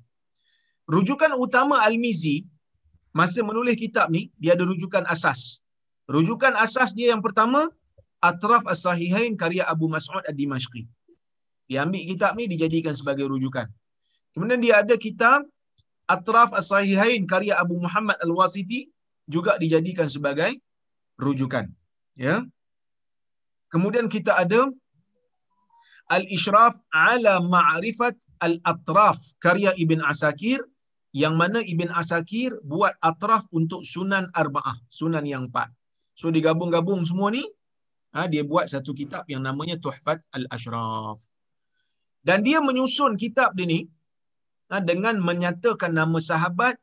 Rujukan 0.88 1.36
utama 1.36 1.84
Al-Mizi 1.84 2.48
masa 3.12 3.44
menulis 3.44 3.76
kitab 3.76 4.08
ni 4.08 4.32
dia 4.40 4.56
ada 4.56 4.64
rujukan 4.64 5.04
asas. 5.12 5.60
Rujukan 6.08 6.56
asas 6.56 6.96
dia 6.96 7.12
yang 7.12 7.20
pertama 7.20 7.68
Atraf 8.24 8.64
As-Sahihain 8.64 9.36
karya 9.36 9.68
Abu 9.68 9.92
Mas'ud 9.92 10.24
Ad-Dimashqi. 10.24 10.88
Dia 11.68 11.84
ambil 11.84 12.08
kitab 12.08 12.40
ni 12.40 12.48
dijadikan 12.48 12.96
sebagai 12.96 13.28
rujukan. 13.28 13.68
Kemudian 14.32 14.64
dia 14.64 14.80
ada 14.80 14.96
kitab 14.96 15.44
Atraf 16.08 16.56
As-Sahihain 16.56 17.28
karya 17.28 17.60
Abu 17.60 17.76
Muhammad 17.84 18.16
Al-Wasiti 18.24 18.88
juga 19.28 19.60
dijadikan 19.60 20.08
sebagai 20.08 20.56
rujukan. 21.20 21.68
Ya. 22.16 22.48
Kemudian 23.68 24.08
kita 24.08 24.32
ada 24.40 24.72
Al-Ishraf 26.08 26.80
ala 26.96 27.44
Ma'rifat 27.44 28.16
Al-Atraf 28.40 29.20
karya 29.44 29.76
Ibn 29.76 30.00
Asakir 30.08 30.64
yang 31.12 31.36
mana 31.36 31.60
Ibn 31.60 31.92
Asakir 31.92 32.56
buat 32.64 32.96
atraf 33.02 33.48
untuk 33.52 33.84
sunan 33.84 34.30
arba'ah, 34.32 34.78
sunan 34.88 35.26
yang 35.26 35.52
empat. 35.52 35.72
So 36.14 36.30
digabung-gabung 36.30 37.04
semua 37.04 37.34
ni, 37.34 37.44
ha, 38.14 38.30
dia 38.30 38.46
buat 38.46 38.70
satu 38.70 38.94
kitab 38.94 39.26
yang 39.28 39.44
namanya 39.44 39.76
Tuhfat 39.82 40.24
Al-Ashraf. 40.32 41.20
Dan 42.22 42.44
dia 42.44 42.60
menyusun 42.60 43.16
kitab 43.16 43.56
dia 43.56 43.68
ni 43.68 43.80
ha, 44.70 44.84
dengan 44.84 45.18
menyatakan 45.20 45.96
nama 45.96 46.20
sahabat 46.20 46.76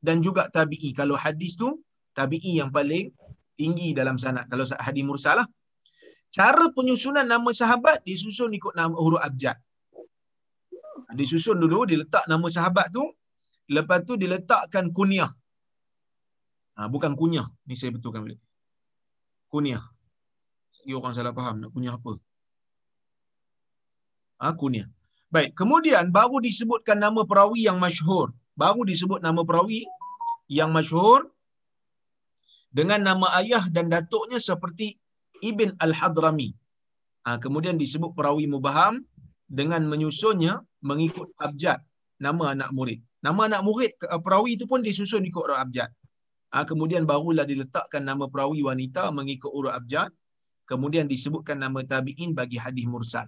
dan 0.00 0.24
juga 0.24 0.48
tabi'i. 0.48 0.96
Kalau 0.96 1.16
hadis 1.16 1.56
tu, 1.56 1.80
tabi'i 2.16 2.60
yang 2.60 2.72
paling 2.72 3.12
tinggi 3.56 3.92
dalam 3.92 4.16
sanad. 4.16 4.48
Kalau 4.48 4.64
hadis 4.80 5.04
mursal 5.04 5.44
lah. 5.44 5.48
Cara 6.30 6.70
penyusunan 6.70 7.26
nama 7.26 7.50
sahabat 7.50 8.06
disusun 8.06 8.54
ikut 8.54 8.74
nama 8.78 8.94
huruf 8.94 9.18
abjad. 9.18 9.58
Disusun 11.10 11.58
dulu, 11.58 11.90
diletak 11.90 12.24
nama 12.30 12.46
sahabat 12.46 12.94
tu, 12.94 13.02
Lepas 13.70 14.02
tu 14.02 14.18
diletakkan 14.18 14.90
kunyah. 14.90 15.30
Ha, 16.74 16.90
bukan 16.90 17.14
kunyah. 17.14 17.46
Ni 17.70 17.78
saya 17.78 17.94
betulkan 17.94 18.26
balik. 18.26 18.42
Kunyah. 19.46 19.82
Ini 20.82 20.98
orang 20.98 21.14
salah 21.14 21.30
faham 21.30 21.62
nak 21.62 21.70
kunyah 21.70 21.94
apa. 21.94 22.18
Ha, 24.42 24.50
kunyah. 24.58 24.90
Baik, 25.30 25.54
kemudian 25.54 26.10
baru 26.10 26.42
disebutkan 26.42 26.98
nama 26.98 27.22
perawi 27.22 27.70
yang 27.70 27.78
masyhur. 27.78 28.34
Baru 28.58 28.82
disebut 28.82 29.22
nama 29.22 29.46
perawi 29.46 29.86
yang 30.50 30.74
masyhur 30.74 31.30
dengan 32.74 33.06
nama 33.06 33.38
ayah 33.38 33.70
dan 33.70 33.86
datuknya 33.86 34.42
seperti 34.42 34.98
Ibn 35.40 35.76
Al-Hadrami. 35.80 36.52
Ha, 37.26 37.36
kemudian 37.36 37.76
disebut 37.76 38.16
perawi 38.16 38.48
mubaham 38.48 39.04
dengan 39.44 39.84
menyusunnya 39.84 40.64
mengikut 40.80 41.28
abjad 41.36 41.80
nama 42.20 42.56
anak 42.56 42.70
murid. 42.72 43.00
Nama 43.20 43.40
anak 43.52 43.62
murid 43.64 43.92
uh, 44.08 44.20
perawi 44.20 44.56
itu 44.56 44.64
pun 44.64 44.80
disusun 44.80 45.24
ikut 45.24 45.42
urut 45.44 45.58
abjad. 45.60 45.90
Ha, 46.52 46.64
kemudian 46.64 47.04
barulah 47.04 47.44
diletakkan 47.44 48.02
nama 48.04 48.26
perawi 48.28 48.64
wanita 48.64 49.12
mengikut 49.12 49.52
urut 49.52 49.72
abjad. 49.76 50.08
Kemudian 50.64 51.10
disebutkan 51.10 51.58
nama 51.58 51.82
tabi'in 51.82 52.30
bagi 52.30 52.54
hadis 52.54 52.86
mursal. 52.86 53.26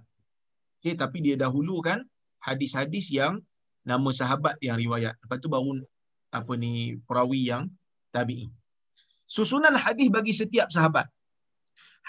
Okay, 0.79 0.95
tapi 0.95 1.19
dia 1.19 1.35
dahulukan 1.35 2.03
hadis-hadis 2.39 3.11
yang 3.11 3.43
nama 3.83 4.09
sahabat 4.15 4.55
yang 4.63 4.79
riwayat. 4.79 5.15
Lepas 5.23 5.43
tu 5.43 5.51
baru 5.51 5.83
apa 6.31 6.53
ni 6.55 6.99
perawi 7.03 7.51
yang 7.51 7.67
tabi'in. 8.15 8.51
Susunan 9.27 9.75
hadis 9.75 10.07
bagi 10.07 10.31
setiap 10.31 10.71
sahabat. 10.71 11.07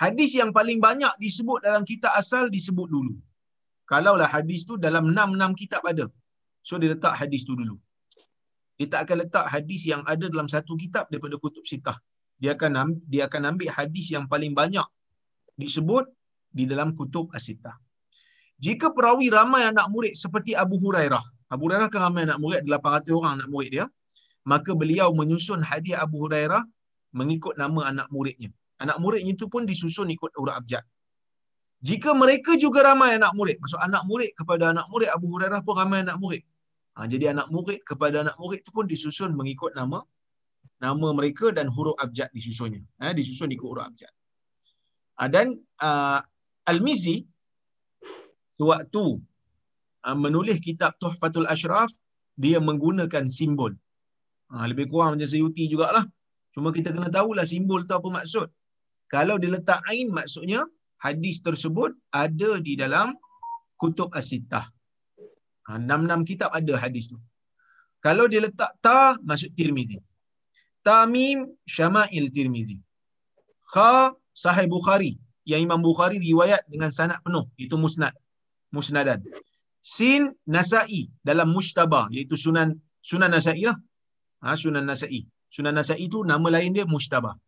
Hadis 0.03 0.31
yang 0.41 0.51
paling 0.57 0.79
banyak 0.87 1.13
disebut 1.25 1.59
dalam 1.67 1.83
kitab 1.91 2.13
asal 2.21 2.51
disebut 2.57 2.89
dulu. 2.95 3.15
Kalaulah 3.91 4.29
hadis 4.37 4.61
tu 4.69 4.75
dalam 4.87 5.15
6-6 5.15 5.61
kitab 5.61 5.83
ada. 5.93 6.07
So 6.67 6.81
dia 6.81 6.91
letak 6.95 7.15
hadis 7.21 7.43
tu 7.49 7.55
dulu. 7.61 7.77
Dia 8.79 8.87
tak 8.93 9.01
akan 9.07 9.17
letak 9.23 9.47
hadis 9.55 9.87
yang 9.87 10.03
ada 10.13 10.27
dalam 10.35 10.49
satu 10.55 10.75
kitab 10.83 11.07
daripada 11.13 11.39
kutub 11.39 11.63
sitah. 11.63 11.99
Dia 12.43 12.59
akan 12.59 12.99
dia 13.13 13.23
akan 13.29 13.55
ambil 13.55 13.71
hadis 13.71 14.07
yang 14.15 14.25
paling 14.33 14.53
banyak 14.61 14.87
disebut 15.63 16.11
di 16.51 16.65
dalam 16.67 16.91
kutub 16.99 17.31
asitah. 17.39 17.77
Jika 18.59 18.91
perawi 18.97 19.31
ramai 19.31 19.63
anak 19.71 19.87
murid 19.95 20.15
seperti 20.19 20.59
Abu 20.59 20.79
Hurairah, 20.83 21.23
Abu 21.55 21.71
Hurairah 21.71 21.89
kan 21.93 22.11
ramai 22.11 22.27
anak 22.27 22.39
murid, 22.43 22.63
800 22.67 23.15
orang 23.19 23.33
anak 23.39 23.49
murid 23.53 23.71
dia, 23.77 23.87
maka 24.43 24.71
beliau 24.75 25.15
menyusun 25.15 25.63
hadis 25.63 25.95
Abu 25.95 26.27
Hurairah 26.27 26.63
mengikut 27.15 27.55
nama 27.55 27.91
anak 27.91 28.09
muridnya. 28.15 28.51
Anak 28.83 28.99
muridnya 28.99 29.33
itu 29.37 29.47
pun 29.47 29.63
disusun 29.69 30.11
ikut 30.11 30.35
urut 30.35 30.55
abjad. 30.55 30.83
Jika 31.85 32.17
mereka 32.17 32.57
juga 32.57 32.81
ramai 32.81 33.21
anak 33.21 33.37
murid, 33.37 33.61
maksud 33.61 33.77
anak 33.77 34.09
murid 34.09 34.33
kepada 34.35 34.73
anak 34.73 34.89
murid 34.89 35.13
Abu 35.13 35.29
Hurairah 35.29 35.61
pun 35.61 35.75
ramai 35.77 36.01
anak 36.01 36.17
murid. 36.17 36.43
Ha, 36.97 37.05
jadi 37.05 37.37
anak 37.37 37.53
murid 37.53 37.85
kepada 37.85 38.25
anak 38.25 38.37
murid 38.41 38.65
itu 38.65 38.73
pun 38.73 38.89
disusun 38.89 39.37
mengikut 39.37 39.77
nama 39.77 40.01
nama 40.81 41.09
mereka 41.13 41.53
dan 41.53 41.69
huruf 41.69 41.93
abjad 42.01 42.33
disusunnya. 42.33 42.81
Ha, 43.05 43.13
disusun 43.13 43.53
ikut 43.53 43.69
huruf 43.69 43.85
abjad. 43.85 44.09
Ha, 45.21 45.29
dan 45.29 45.61
uh, 45.85 46.25
Al-Mizi 46.65 47.21
sewaktu 48.57 49.21
uh, 50.09 50.17
menulis 50.17 50.59
kitab 50.65 50.97
Tuhfatul 50.97 51.47
Ashraf, 51.47 51.93
dia 52.35 52.59
menggunakan 52.65 53.29
simbol. 53.29 53.77
Ha, 54.51 54.65
lebih 54.71 54.89
kurang 54.89 55.21
macam 55.21 55.29
Sayuti 55.29 55.69
jugalah. 55.69 56.09
Cuma 56.55 56.71
kita 56.73 56.95
kena 56.95 57.11
tahulah 57.11 57.45
simbol 57.45 57.85
tu 57.85 57.93
apa 57.93 58.09
maksud. 58.09 58.49
Kalau 59.15 59.37
diletak 59.43 59.79
ain 59.91 60.11
maksudnya 60.19 60.61
hadis 61.05 61.37
tersebut 61.47 61.91
ada 62.23 62.51
di 62.67 62.75
dalam 62.83 63.15
kutub 63.81 64.11
asitah. 64.21 64.67
Ha, 65.67 65.79
enam-enam 65.79 66.21
kitab 66.29 66.51
ada 66.59 66.75
hadis 66.83 67.05
tu. 67.13 67.19
Kalau 68.05 68.27
dia 68.33 68.41
letak 68.45 68.75
ta, 68.85 69.17
masuk 69.23 69.55
Tirmizi. 69.57 70.03
Tamim, 70.85 71.39
Syama'il 71.65 72.29
Tirmizi. 72.35 72.77
Kha, 73.73 74.13
Sahih 74.43 74.67
Bukhari. 74.69 75.17
Yang 75.49 75.61
Imam 75.67 75.81
Bukhari 75.81 76.17
riwayat 76.21 76.69
dengan 76.69 76.91
sanad 76.93 77.23
penuh. 77.25 77.49
Itu 77.57 77.81
musnad. 77.81 78.13
Musnadan. 78.77 79.25
Sin, 79.81 80.37
Nasa'i. 80.45 81.09
Dalam 81.25 81.49
Mushtaba. 81.57 82.13
Iaitu 82.13 82.37
Sunan 82.37 82.77
Sunan 83.01 83.33
Nasa'i 83.33 83.65
lah. 83.65 83.79
Ha, 84.45 84.53
Sunan 84.53 84.85
Nasa'i. 84.85 85.25
Sunan 85.49 85.73
Nasa'i 85.79 86.05
itu 86.09 86.21
nama 86.29 86.49
lain 86.53 86.77
dia 86.77 86.85
Mushtaba. 86.85 87.41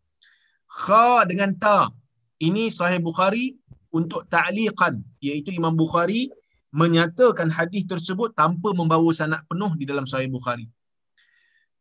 Kha 0.77 1.25
dengan 1.25 1.57
ta. 1.57 1.89
Ini 2.37 2.69
Sahih 2.69 3.01
Bukhari 3.01 3.57
untuk 3.97 4.29
ta'liqan. 4.29 5.01
Iaitu 5.25 5.57
Imam 5.57 5.73
Bukhari 5.73 6.29
menyatakan 6.77 7.49
hadis 7.49 7.89
tersebut 7.89 8.37
tanpa 8.37 8.77
membawa 8.77 9.09
sanad 9.17 9.41
penuh 9.49 9.73
di 9.81 9.89
dalam 9.89 10.05
Sahih 10.05 10.29
Bukhari. 10.29 10.69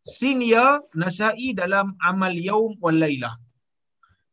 Sin 0.06 0.40
ya 0.40 0.80
Nasa'i 0.96 1.52
dalam 1.52 1.92
amal 2.00 2.32
yaum 2.32 2.80
wal 2.80 2.96
lailah. 2.96 3.36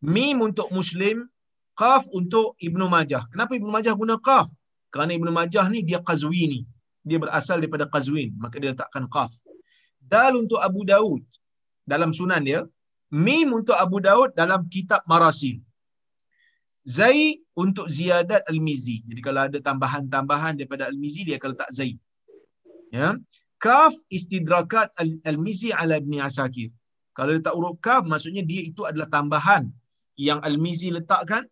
Mim 0.04 0.38
untuk 0.46 0.70
Muslim, 0.70 1.26
Qaf 1.74 2.06
untuk 2.14 2.54
Ibnu 2.62 2.86
Majah. 2.86 3.26
Kenapa 3.32 3.58
Ibnu 3.58 3.70
Majah 3.72 3.94
guna 3.98 4.14
Qaf? 4.20 4.46
Kerana 4.94 5.16
Ibnu 5.16 5.32
Majah 5.34 5.66
ni 5.72 5.82
dia 5.82 5.98
Qazwini. 5.98 6.62
Dia 7.02 7.18
berasal 7.18 7.58
daripada 7.58 7.90
Qazwin, 7.90 8.30
maka 8.38 8.62
dia 8.62 8.76
letakkan 8.76 9.10
Qaf. 9.10 9.34
Dal 9.98 10.38
untuk 10.38 10.62
Abu 10.62 10.86
Daud 10.86 11.24
dalam 11.88 12.14
sunan 12.14 12.44
dia, 12.46 12.62
Mim 13.12 13.52
untuk 13.52 13.76
Abu 13.76 14.00
Daud 14.00 14.32
dalam 14.32 14.64
kitab 14.72 15.04
Marasil. 15.04 15.60
Zai 16.82 17.38
untuk 17.54 17.86
ziyadat 17.86 18.48
Al-Mizi. 18.48 19.04
Jadi 19.06 19.20
kalau 19.20 19.46
ada 19.46 19.58
tambahan-tambahan 19.60 20.58
daripada 20.58 20.88
Al-Mizi, 20.88 21.28
dia 21.28 21.36
akan 21.36 21.54
letak 21.54 21.70
Zai. 21.70 21.94
Ya. 22.90 23.20
Kaf 23.60 23.94
istidrakat 24.10 24.90
Al-Mizi 25.28 25.70
ala 25.70 26.00
Ibn 26.00 26.26
Asakir. 26.26 26.72
Kalau 27.12 27.36
letak 27.36 27.52
huruf 27.52 27.76
kaf, 27.84 28.08
maksudnya 28.08 28.40
dia 28.40 28.64
itu 28.64 28.88
adalah 28.88 29.06
tambahan 29.12 29.68
yang 30.16 30.40
Al-Mizi 30.40 30.88
letakkan, 30.88 31.44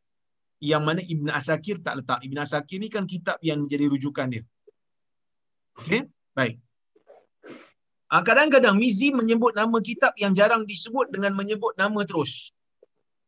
yang 0.58 0.82
mana 0.82 1.04
Ibn 1.04 1.28
Asakir 1.36 1.84
tak 1.84 2.00
letak. 2.00 2.24
Ibn 2.24 2.36
Asakir 2.40 2.80
ni 2.80 2.88
kan 2.88 3.04
kitab 3.04 3.36
yang 3.44 3.68
menjadi 3.68 3.86
rujukan 3.92 4.26
dia. 4.32 4.42
Okey, 5.76 6.08
baik. 6.32 6.60
Ah, 8.10 8.22
kadang-kadang 8.26 8.74
Mizi 8.74 9.14
menyebut 9.14 9.54
nama 9.54 9.78
kitab 9.78 10.12
yang 10.18 10.34
jarang 10.34 10.66
disebut 10.66 11.14
dengan 11.14 11.30
menyebut 11.38 11.78
nama 11.78 12.02
terus. 12.02 12.50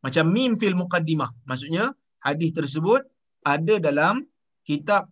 Macam 0.03 0.27
mim 0.35 0.59
fil 0.59 0.75
muqaddimah. 0.75 1.31
Maksudnya 1.47 1.95
hadis 2.27 2.51
tersebut 2.51 3.07
ada 3.47 3.75
dalam 3.79 4.27
kitab 4.66 5.07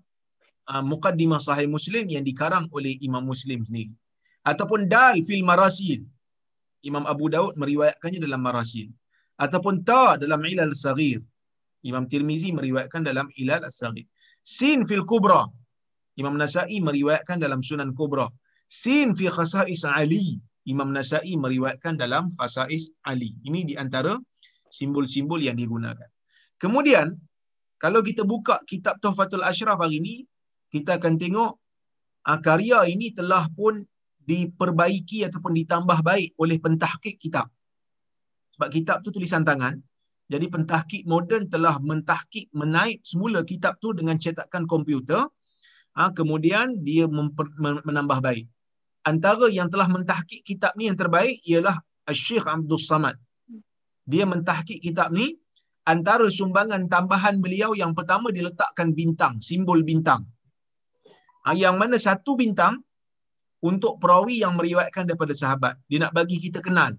uh, 0.67 0.83
muqaddimah 0.83 1.39
sahih 1.39 1.71
Muslim 1.71 2.11
yang 2.11 2.27
dikarang 2.27 2.67
oleh 2.75 2.99
Imam 2.99 3.23
Muslim 3.23 3.63
sendiri. 3.63 3.95
Ataupun 4.43 4.91
dal 4.91 5.23
fil 5.23 5.47
marasil. 5.47 6.03
Imam 6.83 7.07
Abu 7.07 7.31
Daud 7.31 7.55
meriwayatkannya 7.55 8.21
dalam 8.27 8.43
marasil. 8.43 8.91
Ataupun 9.39 9.87
ta 9.87 10.19
dalam 10.19 10.43
ilal 10.43 10.75
saghir. 10.75 11.23
Imam 11.87 12.11
Tirmizi 12.11 12.51
meriwayatkan 12.51 13.07
dalam 13.07 13.31
ilal 13.39 13.63
saghir. 13.71 14.07
Sin 14.43 14.83
fil 14.83 15.07
kubra. 15.07 15.47
Imam 16.19 16.35
Nasa'i 16.35 16.83
meriwayatkan 16.83 17.39
dalam 17.39 17.63
Sunan 17.63 17.95
Kubra. 17.95 18.27
Sin 18.71 19.19
fi 19.19 19.27
khasa'is 19.27 19.83
Ali. 19.83 20.39
Imam 20.69 20.95
Nasa'i 20.95 21.35
meriwayatkan 21.35 21.99
dalam 21.99 22.31
khasa'is 22.39 22.95
Ali. 23.03 23.35
Ini 23.43 23.67
di 23.67 23.75
antara 23.75 24.15
simbol-simbol 24.71 25.43
yang 25.43 25.59
digunakan. 25.59 26.07
Kemudian, 26.63 27.19
kalau 27.83 28.05
kita 28.07 28.23
buka 28.23 28.63
kitab 28.71 29.03
Tuhfatul 29.03 29.43
Ashraf 29.43 29.83
hari 29.83 29.99
ini, 29.99 30.15
kita 30.71 31.03
akan 31.03 31.19
tengok 31.19 31.59
uh, 32.31 32.39
karya 32.39 32.87
ini 32.87 33.11
telah 33.11 33.51
pun 33.51 33.83
diperbaiki 34.23 35.27
ataupun 35.27 35.59
ditambah 35.59 35.99
baik 36.07 36.39
oleh 36.39 36.63
pentahkik 36.63 37.19
kitab. 37.19 37.51
Sebab 38.55 38.69
kitab 38.71 39.03
tu 39.03 39.11
tulisan 39.11 39.43
tangan, 39.43 39.83
jadi 40.31 40.47
pentahkik 40.47 41.09
moden 41.11 41.51
telah 41.51 41.83
mentahkik 41.83 42.47
menaik 42.55 43.03
semula 43.03 43.43
kitab 43.43 43.83
tu 43.83 43.91
dengan 43.91 44.15
cetakan 44.15 44.71
komputer, 44.71 45.27
ha, 45.99 46.15
kemudian 46.15 46.79
dia 46.87 47.11
memper, 47.11 47.51
menambah 47.59 48.23
baik. 48.23 48.47
Antara 49.01 49.49
yang 49.49 49.73
telah 49.73 49.89
mentahkik 49.89 50.45
kitab 50.45 50.77
ni 50.77 50.93
yang 50.93 50.99
terbaik 50.99 51.41
ialah 51.49 51.81
Syekh 52.13 52.45
Abdul 52.45 52.81
Samad. 52.81 53.17
Dia 54.05 54.29
mentahkik 54.29 54.83
kitab 54.83 55.15
ni 55.15 55.39
antara 55.89 56.29
sumbangan 56.29 56.87
tambahan 56.91 57.41
beliau 57.41 57.73
yang 57.73 57.97
pertama 57.97 58.29
diletakkan 58.29 58.93
bintang, 58.93 59.41
simbol 59.41 59.81
bintang. 59.81 60.29
Ha, 61.47 61.57
yang 61.57 61.81
mana 61.81 61.97
satu 61.97 62.37
bintang 62.37 62.85
untuk 63.65 63.97
perawi 63.97 64.45
yang 64.45 64.57
meriwayatkan 64.61 65.09
daripada 65.09 65.33
sahabat. 65.33 65.75
Dia 65.89 66.05
nak 66.05 66.13
bagi 66.13 66.37
kita 66.37 66.61
kenal. 66.61 66.93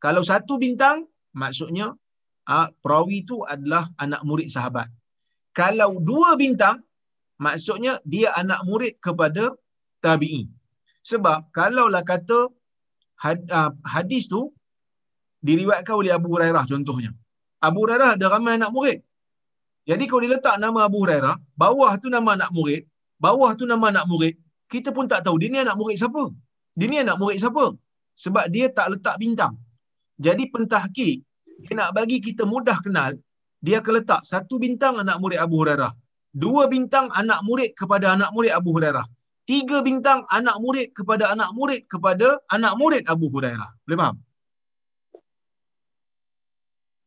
Kalau 0.00 0.24
satu 0.24 0.56
bintang, 0.56 1.04
maksudnya 1.36 1.92
ha, 2.48 2.72
perawi 2.80 3.26
itu 3.26 3.44
adalah 3.44 3.92
anak 4.00 4.24
murid 4.24 4.48
sahabat. 4.48 4.88
Kalau 5.52 6.00
dua 6.00 6.38
bintang, 6.38 6.80
maksudnya 7.36 8.00
dia 8.06 8.32
anak 8.32 8.64
murid 8.64 8.96
kepada 9.02 9.52
tabi'i. 10.00 10.48
Sebab 11.08 11.38
kalaulah 11.56 12.04
kata 12.10 12.38
ha, 13.22 13.28
hadis 13.94 14.24
tu 14.32 14.40
diriwayatkan 15.46 15.94
oleh 16.00 16.12
Abu 16.18 16.28
Hurairah 16.34 16.64
contohnya. 16.72 17.10
Abu 17.68 17.78
Hurairah 17.84 18.10
ada 18.16 18.26
ramai 18.34 18.60
anak 18.60 18.72
murid. 18.76 18.98
Jadi 19.88 20.04
kalau 20.04 20.22
diletak 20.26 20.56
nama 20.64 20.84
Abu 20.88 20.98
Hurairah, 21.02 21.36
bawah 21.56 21.92
tu 22.02 22.08
nama 22.12 22.36
anak 22.36 22.50
murid, 22.56 22.82
bawah 23.24 23.50
tu 23.58 23.64
nama 23.64 23.88
anak 23.92 24.04
murid, 24.10 24.34
kita 24.72 24.92
pun 24.96 25.08
tak 25.12 25.24
tahu 25.24 25.40
dia 25.40 25.48
ni 25.54 25.60
anak 25.64 25.76
murid 25.80 25.96
siapa. 25.96 26.24
Dia 26.78 26.86
ni 26.92 26.98
anak 27.00 27.16
murid 27.20 27.38
siapa? 27.40 27.64
Sebab 28.24 28.44
dia 28.54 28.66
tak 28.68 28.86
letak 28.92 29.16
bintang. 29.22 29.54
Jadi 30.20 30.44
pentahkik, 30.52 31.16
dia 31.64 31.72
nak 31.78 31.90
bagi 31.96 32.18
kita 32.20 32.44
mudah 32.44 32.78
kenal, 32.84 33.16
dia 33.64 33.80
akan 33.80 33.92
letak 33.98 34.20
satu 34.28 34.60
bintang 34.60 35.00
anak 35.02 35.16
murid 35.22 35.40
Abu 35.40 35.56
Hurairah. 35.64 35.92
Dua 36.36 36.68
bintang 36.68 37.08
anak 37.20 37.40
murid 37.48 37.72
kepada 37.72 38.12
anak 38.14 38.30
murid 38.36 38.52
Abu 38.52 38.76
Hurairah. 38.76 39.06
Tiga 39.48 39.80
bintang 39.80 40.28
anak 40.28 40.60
murid 40.60 40.92
kepada 40.92 41.32
anak 41.32 41.50
murid 41.56 41.88
kepada 41.88 42.36
anak 42.52 42.76
murid 42.76 43.02
Abu 43.08 43.32
Hurairah. 43.32 43.70
Boleh 43.88 43.96
faham? 43.96 44.16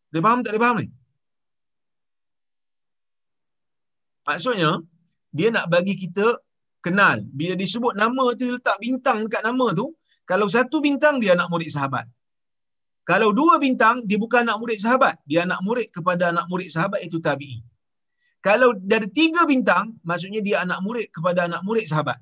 Dia 0.09 0.21
faham 0.25 0.39
tak 0.41 0.51
dia 0.57 0.61
faham 0.65 0.77
ni? 0.81 0.89
Maksudnya, 4.25 4.71
dia 5.37 5.47
nak 5.53 5.69
bagi 5.69 5.93
kita 5.93 6.41
kenal. 6.81 7.21
Bila 7.29 7.53
disebut 7.53 7.93
nama 7.93 8.33
tu, 8.33 8.49
dia 8.49 8.57
letak 8.57 8.77
bintang 8.81 9.29
dekat 9.29 9.45
nama 9.45 9.67
tu. 9.77 9.93
Kalau 10.25 10.49
satu 10.49 10.81
bintang, 10.81 11.21
dia 11.21 11.37
anak 11.37 11.45
murid 11.53 11.69
sahabat. 11.69 12.09
Kalau 13.05 13.29
dua 13.37 13.61
bintang, 13.61 14.01
dia 14.09 14.17
bukan 14.17 14.49
anak 14.49 14.57
murid 14.57 14.81
sahabat. 14.81 15.21
Dia 15.29 15.45
anak 15.45 15.61
murid 15.61 15.93
kepada 15.93 16.33
anak 16.33 16.49
murid 16.49 16.73
sahabat, 16.73 17.05
itu 17.05 17.21
tabi'i. 17.21 17.61
Kalau 18.41 18.73
dari 18.73 19.13
tiga 19.13 19.45
bintang, 19.45 19.93
maksudnya 20.01 20.41
dia 20.41 20.65
anak 20.65 20.81
murid 20.81 21.13
kepada 21.13 21.45
anak 21.45 21.61
murid 21.61 21.85
sahabat. 21.85 22.17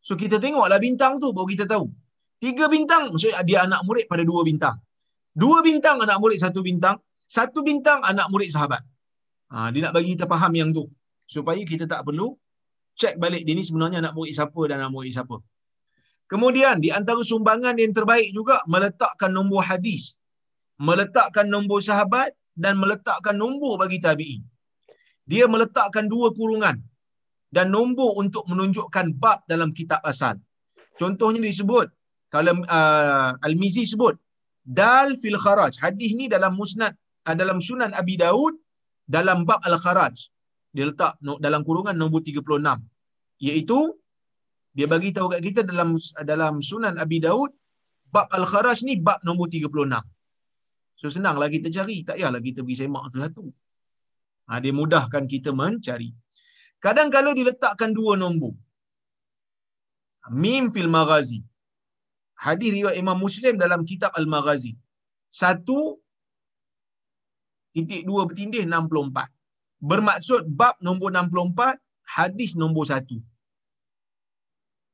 So 0.00 0.16
kita 0.16 0.40
tengoklah 0.40 0.80
bintang 0.80 1.20
tu, 1.20 1.32
baru 1.36 1.48
kita 1.48 1.68
tahu. 1.68 1.88
Tiga 2.40 2.72
bintang, 2.72 3.12
maksudnya 3.12 3.44
dia 3.44 3.58
anak 3.68 3.84
murid 3.84 4.08
pada 4.08 4.24
dua 4.24 4.40
bintang. 4.40 4.80
Dua 5.36 5.60
bintang 5.60 6.00
anak 6.00 6.18
murid 6.18 6.40
satu 6.40 6.64
bintang, 6.64 6.96
satu 7.28 7.60
bintang 7.60 8.00
anak 8.00 8.32
murid 8.32 8.48
sahabat. 8.48 8.80
Ha, 9.52 9.68
dia 9.70 9.84
nak 9.84 9.92
bagi 9.92 10.16
kita 10.16 10.24
faham 10.24 10.52
yang 10.56 10.72
tu. 10.72 10.88
Supaya 11.28 11.60
kita 11.62 11.84
tak 11.86 12.02
perlu 12.08 12.34
cek 12.96 13.20
balik 13.22 13.46
dia 13.46 13.54
ni 13.54 13.62
sebenarnya 13.62 14.02
anak 14.02 14.16
murid 14.16 14.32
siapa 14.34 14.60
dan 14.66 14.82
anak 14.82 14.92
murid 14.96 15.12
siapa. 15.14 15.36
Kemudian 16.26 16.80
di 16.80 16.88
antara 16.90 17.20
sumbangan 17.20 17.76
yang 17.76 17.92
terbaik 17.92 18.30
juga 18.32 18.64
meletakkan 18.66 19.30
nombor 19.30 19.66
hadis, 19.66 20.16
meletakkan 20.80 21.46
nombor 21.46 21.84
sahabat 21.84 22.32
dan 22.56 22.80
meletakkan 22.80 23.36
nombor 23.36 23.76
bagi 23.76 23.98
tabi'i. 24.00 24.38
Dia 25.28 25.46
meletakkan 25.46 26.10
dua 26.10 26.34
kurungan 26.34 26.80
dan 27.50 27.74
nombor 27.74 28.14
untuk 28.22 28.46
menunjukkan 28.50 29.18
bab 29.22 29.42
dalam 29.50 29.70
kitab 29.74 30.00
asal. 30.06 30.38
Contohnya 31.00 31.42
disebut 31.42 31.90
kalau 32.30 32.62
uh, 32.70 33.34
Al-Mizi 33.46 33.84
sebut 33.92 34.14
dal 34.62 35.18
fil 35.18 35.38
kharaj. 35.44 35.74
Hadis 35.82 36.14
ni 36.14 36.30
dalam 36.30 36.54
musnad 36.54 36.94
uh, 37.26 37.34
dalam 37.34 37.58
sunan 37.58 37.90
Abi 38.00 38.14
Daud 38.14 38.54
dalam 39.10 39.42
bab 39.48 39.60
al-kharaj. 39.66 40.14
Dia 40.70 40.86
letak 40.86 41.18
dalam 41.42 41.66
kurungan 41.66 41.98
nombor 41.98 42.22
36. 42.22 42.46
Iaitu 43.42 43.80
dia 44.70 44.86
bagi 44.86 45.10
tahu 45.10 45.34
kat 45.34 45.42
kita 45.42 45.60
dalam 45.66 45.98
dalam 46.22 46.62
sunan 46.62 46.94
Abi 47.02 47.18
Daud 47.18 47.50
bab 48.14 48.30
al-kharaj 48.30 48.86
ni 48.86 48.94
bab 49.02 49.18
nombor 49.26 49.50
36. 49.50 49.66
So 51.00 51.08
senanglah 51.08 51.48
kita 51.48 51.72
cari, 51.72 52.04
tak 52.04 52.20
payahlah 52.20 52.44
kita 52.44 52.60
pergi 52.62 52.84
semak 52.84 53.08
satu-satu. 53.08 53.46
Ha, 54.52 54.60
dia 54.60 54.72
mudahkan 54.76 55.24
kita 55.24 55.50
mencari. 55.56 56.12
Kadang 56.84 57.08
kalau 57.12 57.32
diletakkan 57.36 57.92
dua 57.92 58.16
nombor. 58.16 58.56
Mim 60.32 60.72
fil 60.74 60.88
maghazi. 60.88 61.40
Hadis 62.40 62.72
riwayat 62.72 62.96
Imam 62.96 63.20
Muslim 63.20 63.60
dalam 63.60 63.84
kitab 63.84 64.16
Al-Maghazi. 64.16 64.72
Satu 65.28 66.00
titik 67.76 68.08
dua 68.08 68.24
bertindih 68.24 68.64
64. 68.64 69.28
Bermaksud 69.80 70.48
bab 70.60 70.76
nombor 70.80 71.12
64, 71.12 71.76
hadis 72.16 72.56
nombor 72.56 72.88
satu. 72.88 73.20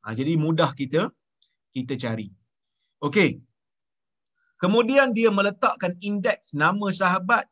Ha, 0.03 0.15
jadi 0.15 0.39
mudah 0.39 0.71
kita 0.75 1.11
kita 1.75 1.95
cari. 1.99 2.31
Okey. 3.03 3.43
Kemudian 4.63 5.13
dia 5.13 5.31
meletakkan 5.31 5.95
indeks 6.01 6.55
nama 6.57 6.89
sahabat 6.91 7.45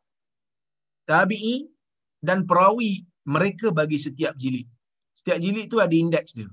tabi'i 1.04 1.68
dan 2.24 2.48
perawi 2.48 3.04
mereka 3.24 3.72
bagi 3.72 3.98
setiap 4.00 4.36
jilid. 4.36 4.68
Setiap 5.16 5.38
jilid 5.40 5.66
tu 5.72 5.80
ada 5.80 5.92
indeks 5.92 6.36
dia. 6.36 6.48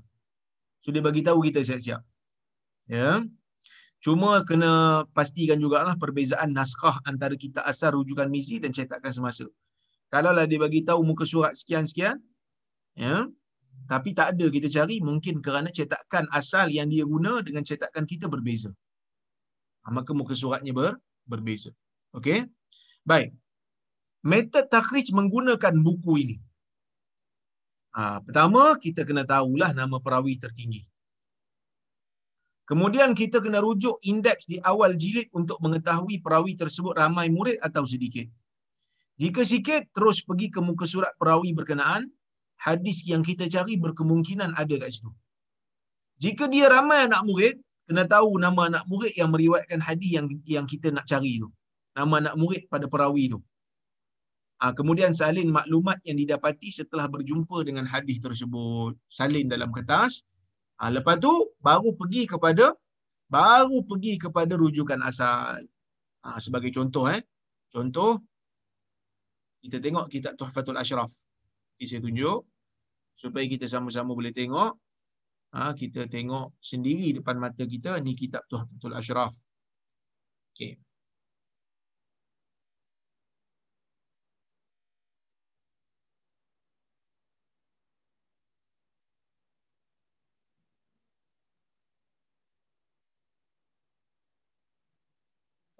So 0.82 0.90
dia 0.90 1.04
bagi 1.04 1.22
tahu 1.22 1.44
kita 1.46 1.62
siap-siap. 1.62 2.02
Ya. 2.90 3.22
Cuma 4.02 4.42
kena 4.42 5.06
pastikan 5.14 5.62
jugalah 5.62 5.94
perbezaan 5.94 6.50
naskah 6.50 6.98
antara 7.06 7.38
kitab 7.38 7.62
asal 7.70 7.94
rujukan 7.94 8.26
misi 8.26 8.58
dan 8.58 8.74
cetakan 8.74 9.14
semasa. 9.14 9.46
Kalaulah 10.10 10.44
dia 10.50 10.58
bagi 10.58 10.82
tahu 10.82 11.06
muka 11.06 11.22
surat 11.22 11.54
sekian-sekian, 11.54 12.18
ya, 12.98 13.30
tapi 13.86 14.10
tak 14.12 14.36
ada 14.36 14.46
kita 14.50 14.68
cari 14.68 14.98
mungkin 14.98 15.38
kerana 15.38 15.70
cetakan 15.70 16.26
asal 16.34 16.66
yang 16.68 16.90
dia 16.90 17.06
guna 17.06 17.40
dengan 17.46 17.62
cetakan 17.62 18.04
kita 18.04 18.26
berbeza. 18.26 18.74
Ha, 19.86 19.94
maka 19.94 20.10
muka 20.14 20.34
suratnya 20.34 20.74
ber, 20.74 20.98
berbeza. 21.26 21.70
Okey. 22.12 22.46
Baik. 23.06 23.34
Metod 24.22 24.70
takhrij 24.70 25.10
menggunakan 25.10 25.74
buku 25.82 26.12
ini. 26.22 26.36
Ha, 27.92 28.24
pertama, 28.24 28.80
kita 28.80 29.04
kena 29.04 29.28
tahulah 29.28 29.76
nama 29.76 30.00
perawi 30.00 30.40
tertinggi. 30.40 30.88
Kemudian 32.64 33.12
kita 33.12 33.44
kena 33.44 33.60
rujuk 33.60 34.00
indeks 34.00 34.48
di 34.48 34.56
awal 34.64 34.96
jilid 34.96 35.28
untuk 35.36 35.60
mengetahui 35.60 36.24
perawi 36.24 36.56
tersebut 36.56 36.96
ramai 36.96 37.28
murid 37.28 37.60
atau 37.60 37.84
sedikit. 37.84 38.24
Jika 39.20 39.44
sikit, 39.44 39.92
terus 39.92 40.24
pergi 40.24 40.48
ke 40.48 40.64
muka 40.64 40.88
surat 40.88 41.12
perawi 41.20 41.52
berkenaan. 41.52 42.08
Hadis 42.56 43.02
yang 43.04 43.26
kita 43.26 43.50
cari 43.50 43.76
berkemungkinan 43.76 44.54
ada 44.56 44.74
kat 44.78 44.94
situ. 44.94 45.10
Jika 46.22 46.46
dia 46.46 46.70
ramai 46.70 47.10
anak 47.10 47.26
murid, 47.26 47.58
kena 47.90 48.06
tahu 48.06 48.38
nama 48.38 48.70
anak 48.70 48.84
murid 48.86 49.12
yang 49.18 49.34
meriwayatkan 49.34 49.82
hadis 49.82 50.10
yang 50.14 50.26
yang 50.46 50.64
kita 50.70 50.94
nak 50.94 51.04
cari 51.04 51.42
tu. 51.42 51.50
Nama 51.98 52.14
anak 52.22 52.34
murid 52.38 52.62
pada 52.70 52.86
perawi 52.86 53.34
tu. 53.34 53.42
Ha, 54.62 54.70
kemudian 54.70 55.10
salin 55.10 55.50
maklumat 55.50 55.98
yang 56.06 56.14
didapati 56.22 56.70
setelah 56.70 57.10
berjumpa 57.10 57.66
dengan 57.66 57.82
hadis 57.82 58.22
tersebut. 58.22 58.94
Salin 59.10 59.50
dalam 59.50 59.74
kertas. 59.74 60.22
Ha, 60.78 60.86
lepas 60.86 61.18
tu 61.18 61.34
baru 61.58 61.98
pergi 61.98 62.30
kepada 62.30 62.70
baru 63.26 63.82
pergi 63.82 64.22
kepada 64.22 64.54
rujukan 64.54 65.02
asal. 65.02 65.66
Ha, 66.22 66.38
sebagai 66.38 66.70
contoh 66.70 67.10
eh. 67.10 67.18
Contoh 67.74 68.22
kita 69.66 69.82
tengok 69.82 70.06
kitab 70.06 70.38
Tuhfatul 70.38 70.78
Ashraf. 70.78 71.10
Nanti 71.10 71.84
saya 71.90 71.98
tunjuk 71.98 72.46
supaya 73.10 73.42
kita 73.50 73.66
sama-sama 73.66 74.14
boleh 74.14 74.30
tengok. 74.30 74.78
Ha, 75.58 75.74
kita 75.74 76.06
tengok 76.06 76.54
sendiri 76.62 77.18
depan 77.18 77.34
mata 77.42 77.66
kita 77.66 77.98
ni 77.98 78.14
kitab 78.14 78.46
Tuhfatul 78.46 78.94
Ashraf. 78.94 79.34
Okey. 80.54 80.78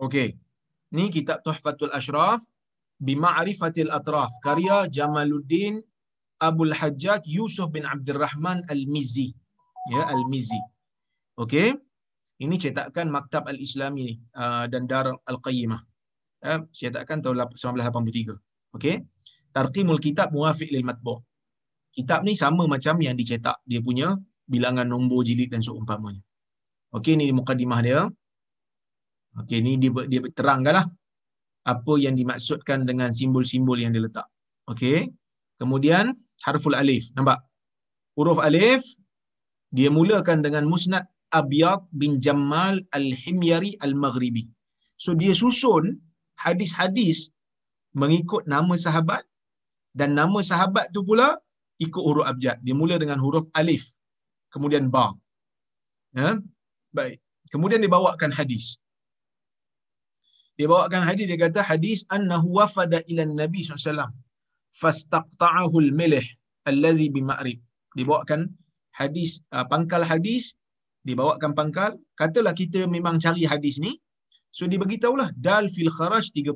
Okey. 0.03 0.35
Ni 0.93 1.09
kitab 1.15 1.47
Tuhfatul 1.47 1.95
Ashraf 1.95 2.43
Bima'rifatil 2.99 3.91
Atraf 3.91 4.35
karya 4.43 4.91
Jamaluddin 4.91 5.79
Abdul 6.43 6.75
Hajjaj 6.75 7.23
Yusuf 7.27 7.71
bin 7.71 7.87
Abdul 7.87 8.19
Rahman 8.19 8.67
Al-Mizzi. 8.67 9.31
Ya, 9.95 10.03
Al-Mizzi. 10.11 10.59
Okey. 11.39 11.79
Ini 12.43 12.55
cetakan 12.59 13.15
Maktab 13.15 13.47
Al-Islami 13.47 14.19
uh, 14.35 14.67
dan 14.67 14.91
Dar 14.91 15.07
Al-Qayyimah. 15.31 15.83
Uh, 16.43 16.67
cetakan 16.75 17.23
tahun 17.23 17.47
1983. 17.47 18.75
Okey. 18.75 19.07
Tarqimul 19.55 20.03
kitab 20.03 20.35
muwafiq 20.35 20.75
lil 20.75 20.83
matbu'. 20.83 21.23
Kitab 21.95 22.27
ni 22.27 22.35
sama 22.35 22.67
macam 22.67 22.99
yang 22.99 23.15
dicetak. 23.15 23.63
Dia 23.63 23.79
punya 23.79 24.19
bilangan 24.51 24.89
nombor 24.89 25.23
jilid 25.23 25.55
dan 25.55 25.63
seumpamanya. 25.63 26.25
Okey, 26.91 27.15
ni 27.15 27.31
mukadimah 27.31 27.81
dia. 27.85 28.01
Okey, 29.41 29.65
ni 29.65 29.81
dia, 29.81 29.89
dia 30.13 30.21
terangkanlah 30.37 30.85
apa 31.65 31.93
yang 31.97 32.19
dimaksudkan 32.19 32.85
dengan 32.85 33.09
simbol-simbol 33.15 33.79
yang 33.81 33.97
dia 33.97 34.05
letak. 34.05 34.29
Okey. 34.69 35.09
Kemudian 35.57 36.13
harful 36.45 36.75
alif. 36.77 37.09
Nampak? 37.17 37.41
Huruf 38.19 38.43
alif 38.43 38.85
dia 39.73 39.89
mulakan 39.89 40.45
dengan 40.45 40.69
musnad 40.69 41.09
Abiyad 41.33 41.89
bin 41.97 42.21
Jamal 42.21 42.85
Al-Himyari 42.93 43.81
Al-Maghribi. 43.81 44.45
So 45.01 45.17
dia 45.17 45.33
susun 45.33 45.97
hadis-hadis 46.37 47.33
mengikut 47.97 48.45
nama 48.45 48.77
sahabat 48.77 49.25
dan 49.97 50.13
nama 50.13 50.45
sahabat 50.45 50.93
tu 50.93 51.01
pula 51.09 51.41
ikut 51.81 52.03
huruf 52.05 52.29
abjad. 52.29 52.61
Dia 52.61 52.77
mula 52.77 53.01
dengan 53.01 53.17
huruf 53.17 53.49
alif. 53.57 53.89
Kemudian 54.53 54.93
ba. 54.93 55.09
Ya? 56.13 56.37
Baik. 56.93 57.17
Kemudian 57.49 57.81
dia 57.81 57.89
bawakan 57.89 58.29
hadis 58.29 58.77
dia 60.57 60.67
bawakan 60.73 61.03
hadis 61.09 61.25
dia 61.31 61.39
kata 61.45 61.61
hadis 61.71 61.99
annahu 62.17 62.49
wafada 62.59 62.99
ila 63.11 63.23
nabi 63.41 63.61
SAW 63.65 64.13
fastaqta'ahu 64.81 65.77
al-milh 65.85 66.27
alladhi 66.71 67.07
bima'rib. 67.15 67.59
Dia 67.97 68.05
bawakan 68.09 68.41
hadis 69.01 69.41
uh, 69.57 69.65
pangkal 69.73 70.03
hadis 70.13 70.45
dia 71.07 71.17
bawakan 71.21 71.53
pangkal 71.59 71.93
katalah 72.21 72.55
kita 72.61 72.85
memang 72.97 73.17
cari 73.25 73.45
hadis 73.53 73.77
ni. 73.85 73.93
So 74.53 74.69
dia 74.69 74.77
bagi 74.77 75.01
tahulah 75.01 75.33
dal 75.47 75.65
fil 75.75 75.89
kharaj 75.89 76.29
36 76.37 76.53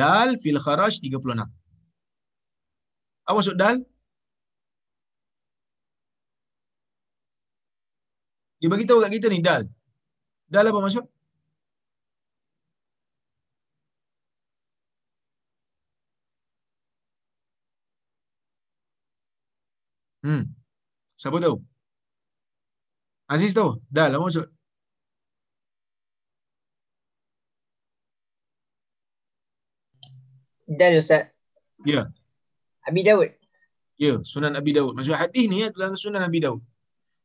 dal 0.00 0.30
fil 0.40 0.60
kharaj 0.64 0.94
36 1.04 1.44
apa 3.26 3.36
maksud 3.38 3.56
dal? 3.58 3.76
Dia 8.60 8.86
tahu 8.88 9.02
kat 9.02 9.10
kita 9.16 9.28
ni 9.34 9.40
dal. 9.48 9.62
Dal 10.54 10.66
apa 10.70 10.80
maksud 10.84 11.04
Hmm. 20.26 20.44
Siapa 21.26 21.42
tahu? 21.42 21.58
Aziz 23.26 23.50
tahu? 23.50 23.82
Dah 23.90 24.06
lama 24.06 24.30
maksud. 24.30 24.46
Dah 30.70 30.94
Ustaz. 31.02 31.34
Ya. 31.82 32.14
Abi 32.86 33.02
Dawud. 33.02 33.34
Ya, 33.98 34.22
Sunan 34.22 34.54
Abi 34.54 34.70
Dawud. 34.70 34.94
Maksud 34.94 35.18
hadis 35.18 35.50
ni 35.50 35.66
adalah 35.66 35.98
Sunan 35.98 36.22
Abi 36.22 36.46
Dawud. 36.46 36.62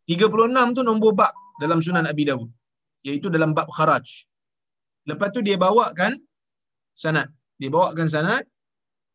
36 0.10 0.74
tu 0.74 0.82
nombor 0.82 1.14
bab 1.14 1.38
dalam 1.62 1.78
Sunan 1.86 2.10
Abi 2.10 2.26
Dawud. 2.26 2.50
Iaitu 3.06 3.30
dalam 3.30 3.54
bab 3.54 3.70
kharaj. 3.70 4.26
Lepas 5.06 5.30
tu 5.30 5.46
dia 5.46 5.62
bawakan 5.62 6.18
sanad. 6.98 7.30
Dia 7.62 7.70
bawakan 7.70 8.10
sanad 8.10 8.50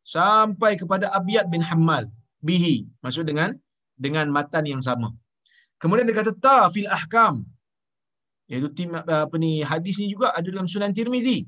sampai 0.07 0.79
kepada 0.79 1.11
Abiyad 1.11 1.51
bin 1.51 1.67
Hammal. 1.67 2.07
Bihi. 2.39 2.87
Maksud 3.03 3.27
dengan 3.27 3.51
dengan 3.97 4.29
matan 4.37 4.65
yang 4.69 4.83
sama. 4.85 5.09
Kemudian 5.81 6.09
dia 6.09 6.17
kata 6.17 6.33
ta 6.37 6.69
fil 6.73 6.89
ahkam. 6.89 7.45
Iaitu 8.47 8.69
tim, 8.79 8.95
apa 8.95 9.37
ni 9.43 9.61
hadis 9.67 9.99
ni 9.99 10.07
juga 10.15 10.31
ada 10.39 10.47
dalam 10.47 10.69
Sunan 10.71 10.95
Tirmizi. 10.97 11.45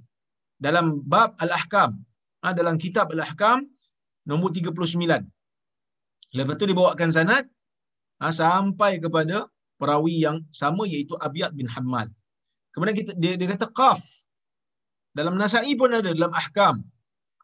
Dalam 0.59 1.01
bab 1.07 1.39
al-ahkam. 1.39 1.95
Ha, 2.43 2.51
dalam 2.51 2.75
kitab 2.83 3.15
al-ahkam 3.15 3.63
nombor 4.27 4.51
39. 4.51 5.23
Lepas 6.37 6.55
tu 6.59 6.65
dia 6.69 6.77
bawakan 6.77 7.11
sanad 7.15 7.45
ha, 8.21 8.35
sampai 8.35 8.99
kepada 8.99 9.47
perawi 9.79 10.27
yang 10.27 10.43
sama 10.51 10.85
iaitu 10.91 11.15
Abiyad 11.23 11.55
bin 11.55 11.71
Hammal. 11.71 12.11
Kemudian 12.75 12.97
kita, 12.99 13.13
dia, 13.17 13.39
dia 13.39 13.49
kata 13.55 13.71
qaf. 13.71 14.03
Dalam 15.15 15.39
Nasai 15.41 15.73
pun 15.79 15.95
ada 15.95 16.11
dalam 16.11 16.35
ahkam. 16.35 16.83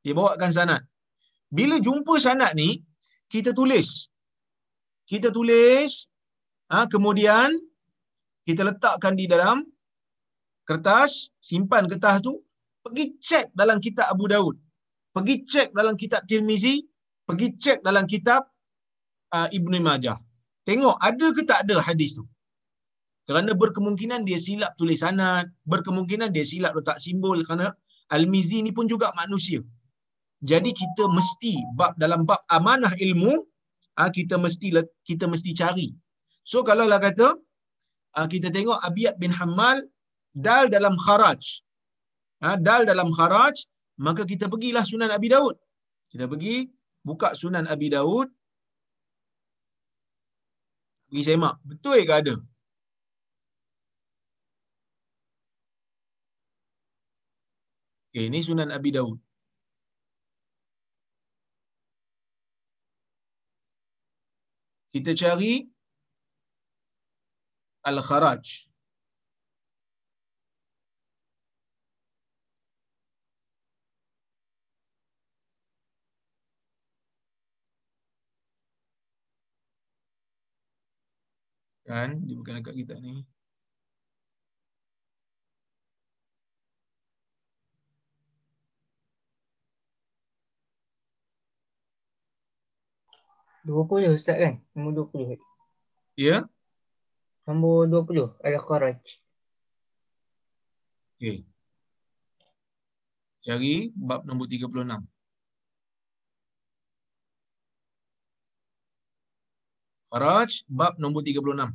Dia 0.05 0.13
bawakan 0.13 0.51
sanad. 0.53 0.83
Bila 1.49 1.79
jumpa 1.81 2.19
sanad 2.21 2.53
ni, 2.59 2.83
kita 3.33 3.55
tulis 3.57 4.14
kita 5.05 5.29
tulis, 5.31 6.09
ha, 6.73 6.89
kemudian 6.89 7.53
kita 8.45 8.65
letakkan 8.65 9.17
di 9.17 9.29
dalam 9.29 9.65
kertas, 10.69 11.33
simpan 11.41 11.89
kertas 11.89 12.25
tu, 12.25 12.41
pergi 12.85 13.17
cek 13.21 13.57
dalam 13.57 13.81
kitab 13.81 14.13
Abu 14.13 14.29
Daud, 14.29 14.57
pergi 15.17 15.45
cek 15.45 15.73
dalam 15.73 15.97
kitab 15.97 16.25
Tirmizi, 16.29 16.85
pergi 17.25 17.53
cek 17.57 17.85
dalam 17.85 18.05
kitab 18.05 18.45
uh, 19.33 19.49
Ibnu 19.49 19.81
Majah. 19.81 20.21
Tengok 20.65 20.97
ada 21.01 21.27
ke 21.37 21.43
tak 21.45 21.69
ada 21.69 21.81
hadis 21.81 22.17
tu. 22.17 22.25
Kerana 23.25 23.57
berkemungkinan 23.57 24.29
dia 24.29 24.37
silap 24.37 24.77
tulis 24.77 25.01
sanad, 25.01 25.49
berkemungkinan 25.65 26.29
dia 26.33 26.45
silap 26.45 26.77
letak 26.77 27.01
simbol 27.01 27.41
kerana 27.45 27.73
Al-Mizi 28.13 28.61
ni 28.61 28.69
pun 28.69 28.85
juga 28.85 29.13
manusia. 29.17 29.65
Jadi 30.45 30.77
kita 30.77 31.09
mesti 31.09 31.57
bab 31.73 31.97
dalam 31.97 32.29
bab 32.29 32.45
amanah 32.53 32.93
ilmu 33.01 33.49
ha, 33.99 34.11
kita 34.17 34.37
mesti 34.45 34.69
kita 35.09 35.25
mesti 35.33 35.51
cari. 35.61 35.89
So 36.51 36.61
kalau 36.69 36.85
lah 36.91 37.01
kata 37.07 37.29
ha, 38.15 38.27
kita 38.33 38.49
tengok 38.57 38.79
Abiyad 38.89 39.17
bin 39.23 39.33
Hammal 39.39 39.79
dal 40.47 40.69
dalam 40.77 40.95
kharaj. 41.05 41.43
Ha, 42.45 42.61
dal 42.61 42.85
dalam 42.91 43.09
kharaj, 43.19 43.57
maka 44.07 44.23
kita 44.29 44.51
pergilah 44.53 44.85
Sunan 44.85 45.11
Abi 45.17 45.29
Daud. 45.35 45.57
Kita 46.11 46.29
pergi 46.29 46.69
buka 47.07 47.33
Sunan 47.33 47.65
Abi 47.75 47.89
Daud. 47.95 48.29
Pergi 51.09 51.23
semak. 51.25 51.55
Betul 51.63 52.03
ke 52.09 52.15
ada? 52.21 52.35
Okay, 58.15 58.31
ini 58.31 58.39
Sunan 58.47 58.71
Abi 58.71 58.91
Daud. 58.95 59.24
kita 64.95 65.11
cari 65.19 65.67
al-kharaj. 67.83 68.71
Kan? 81.85 82.23
Dia 82.25 82.35
bukan 82.39 82.63
dekat 82.63 82.75
kita 82.79 82.95
ni. 83.03 83.34
Dua 93.65 93.83
puluh 93.89 94.12
Ustaz 94.12 94.37
kan? 94.37 94.55
Nombor 94.77 94.93
dua 94.93 95.07
puluh. 95.09 95.27
Ya? 96.21 96.45
Nombor 97.49 97.89
dua 97.89 98.03
puluh. 98.05 98.29
Al-Kharaj. 98.45 99.01
Okey. 101.17 101.49
Cari 103.45 103.93
bab 103.97 104.29
nombor 104.29 104.49
36. 104.49 104.69
Kharaj 110.12 110.51
bab 110.69 110.97
nombor 111.01 111.25
36. 111.25 111.73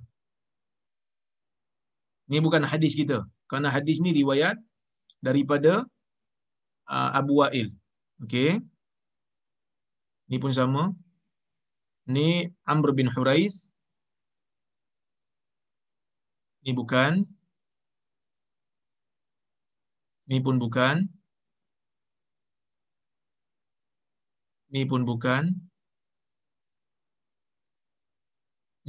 Ni 2.30 2.38
bukan 2.38 2.62
hadis 2.66 2.94
kita. 2.94 3.26
Kerana 3.50 3.74
hadis 3.74 3.98
ni 4.02 4.14
riwayat 4.14 4.58
daripada 5.22 5.86
uh, 6.86 7.10
Abu 7.18 7.42
Wa'il. 7.42 7.74
Okey. 8.22 8.62
Ni 10.30 10.38
pun 10.38 10.54
sama. 10.54 10.94
Ni 12.10 12.50
Amr 12.66 12.98
bin 12.98 13.06
Huraiz. 13.14 13.70
Ni 16.66 16.74
bukan. 16.74 17.22
Ni 20.26 20.42
pun 20.42 20.58
bukan. 20.58 21.06
Ni 24.74 24.90
pun 24.90 25.06
bukan. 25.06 25.54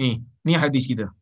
Ni, 0.00 0.24
ni 0.44 0.52
hadis 0.56 0.88
kita. 0.88 1.12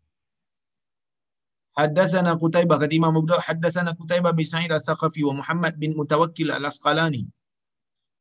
Haddatsana 1.74 2.38
Qutaibah 2.38 2.78
kata 2.78 2.94
Imam 2.94 3.10
Abu 3.10 3.26
Dawud 3.26 3.42
haddatsana 3.42 3.98
Qutaibah 3.98 4.30
bin 4.38 4.46
Sa'id 4.46 4.70
Al-Thaqafi 4.70 5.26
wa 5.26 5.42
Muhammad 5.42 5.74
bin 5.82 5.98
Mutawakkil 5.98 6.54
Al-Asqalani. 6.54 7.26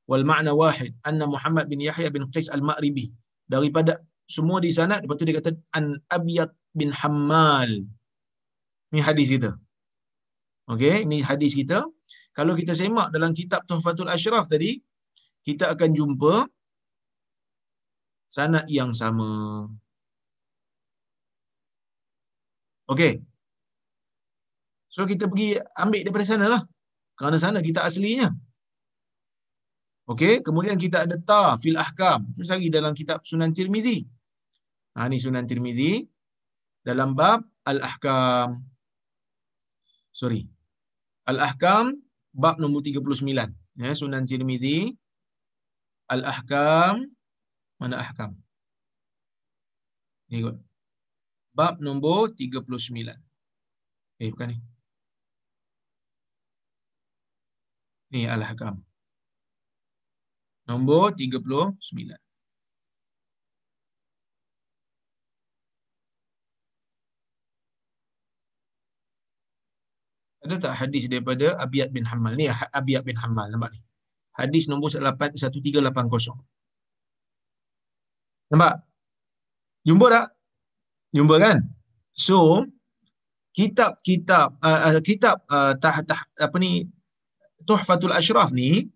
Wal 0.09 0.25
ma'na 0.25 0.57
wahid 0.57 0.97
anna 1.05 1.29
Muhammad 1.29 1.69
bin 1.69 1.77
Yahya 1.81 2.09
bin 2.09 2.25
Qais 2.33 2.49
Al-Ma'ribi 2.49 3.13
daripada 3.47 3.99
semua 4.27 4.59
di 4.59 4.71
sana 4.75 4.99
lepas 4.99 5.15
tu 5.15 5.23
dia 5.23 5.39
kata 5.39 5.55
an 5.73 5.97
Abiyat 6.11 6.51
bin 6.75 6.91
Hammal. 6.91 7.87
Ni 8.93 8.99
hadis 9.03 9.27
kita. 9.31 9.55
Okey, 10.67 11.07
ni 11.07 11.23
hadis 11.23 11.55
kita. 11.55 11.87
Kalau 12.35 12.53
kita 12.53 12.75
semak 12.75 13.09
dalam 13.15 13.31
kitab 13.33 13.63
Tuhfatul 13.65 14.11
Ashraf 14.11 14.45
tadi, 14.51 14.83
kita 15.47 15.71
akan 15.73 15.89
jumpa 15.95 16.45
sanad 18.27 18.67
yang 18.67 18.91
sama. 18.91 19.65
Okey. 22.91 23.23
So 24.91 25.07
kita 25.07 25.27
pergi 25.31 25.59
ambil 25.75 26.03
daripada 26.03 26.25
sana 26.27 26.45
lah. 26.51 26.61
Kerana 27.19 27.37
sana 27.39 27.59
kita 27.63 27.83
aslinya. 27.83 28.31
Okey, 30.07 30.39
kemudian 30.39 30.79
kita 30.79 31.03
ada 31.03 31.19
ta 31.19 31.59
fil 31.59 31.75
ahkam. 31.75 32.31
Terus 32.35 32.47
lagi 32.47 32.71
dalam 32.71 32.95
kitab 32.95 33.27
Sunan 33.27 33.51
Tirmizi. 33.51 34.07
Ha 34.95 35.11
ni 35.11 35.19
Sunan 35.19 35.43
Tirmizi 35.43 36.07
dalam 36.87 37.11
bab 37.11 37.43
al-ahkam. 37.67 38.63
Sorry. 40.15 40.47
Al-ahkam 41.27 41.99
bab 42.31 42.55
nombor 42.55 42.87
39. 42.87 43.51
Ya, 43.77 43.91
Sunan 43.91 44.23
Tirmizi 44.23 44.95
Al-Ahkam 46.07 47.03
mana 47.79 47.99
ahkam? 47.99 48.31
Ni 50.31 50.39
kot. 50.39 50.57
Bab 51.51 51.83
nombor 51.83 52.31
39. 52.31 53.19
Eh 54.23 54.31
bukan 54.31 54.47
ni. 54.55 54.57
Ni 58.11 58.23
Al-Ahkam. 58.23 58.86
Nombor 60.67 61.15
39. 61.15 61.79
Ada 70.47 70.63
tak 70.63 70.73
hadis 70.79 71.11
daripada 71.11 71.59
Abiyat 71.59 71.91
bin 71.91 72.07
Hammal? 72.07 72.35
Ni 72.39 72.47
Abiyat 72.51 73.03
bin 73.07 73.19
Hammal 73.19 73.51
nampak 73.51 73.75
ni. 73.75 73.83
Hadis 74.35 74.67
nombor 74.71 74.91
1380. 74.91 75.87
Nampak? 78.51 78.73
Jumpa 79.87 80.07
tak? 80.07 80.27
Jumpa 81.15 81.35
kan? 81.39 81.57
So, 82.15 82.67
kitab-kitab 83.55 84.59
uh, 84.59 84.79
uh, 84.91 85.01
kitab 85.03 85.43
uh, 85.47 85.73
tah, 85.79 86.03
tah, 86.03 86.21
apa 86.39 86.55
ni 86.59 86.87
Tuhfatul 87.67 88.15
Ashraf 88.15 88.55
ni 88.55 88.87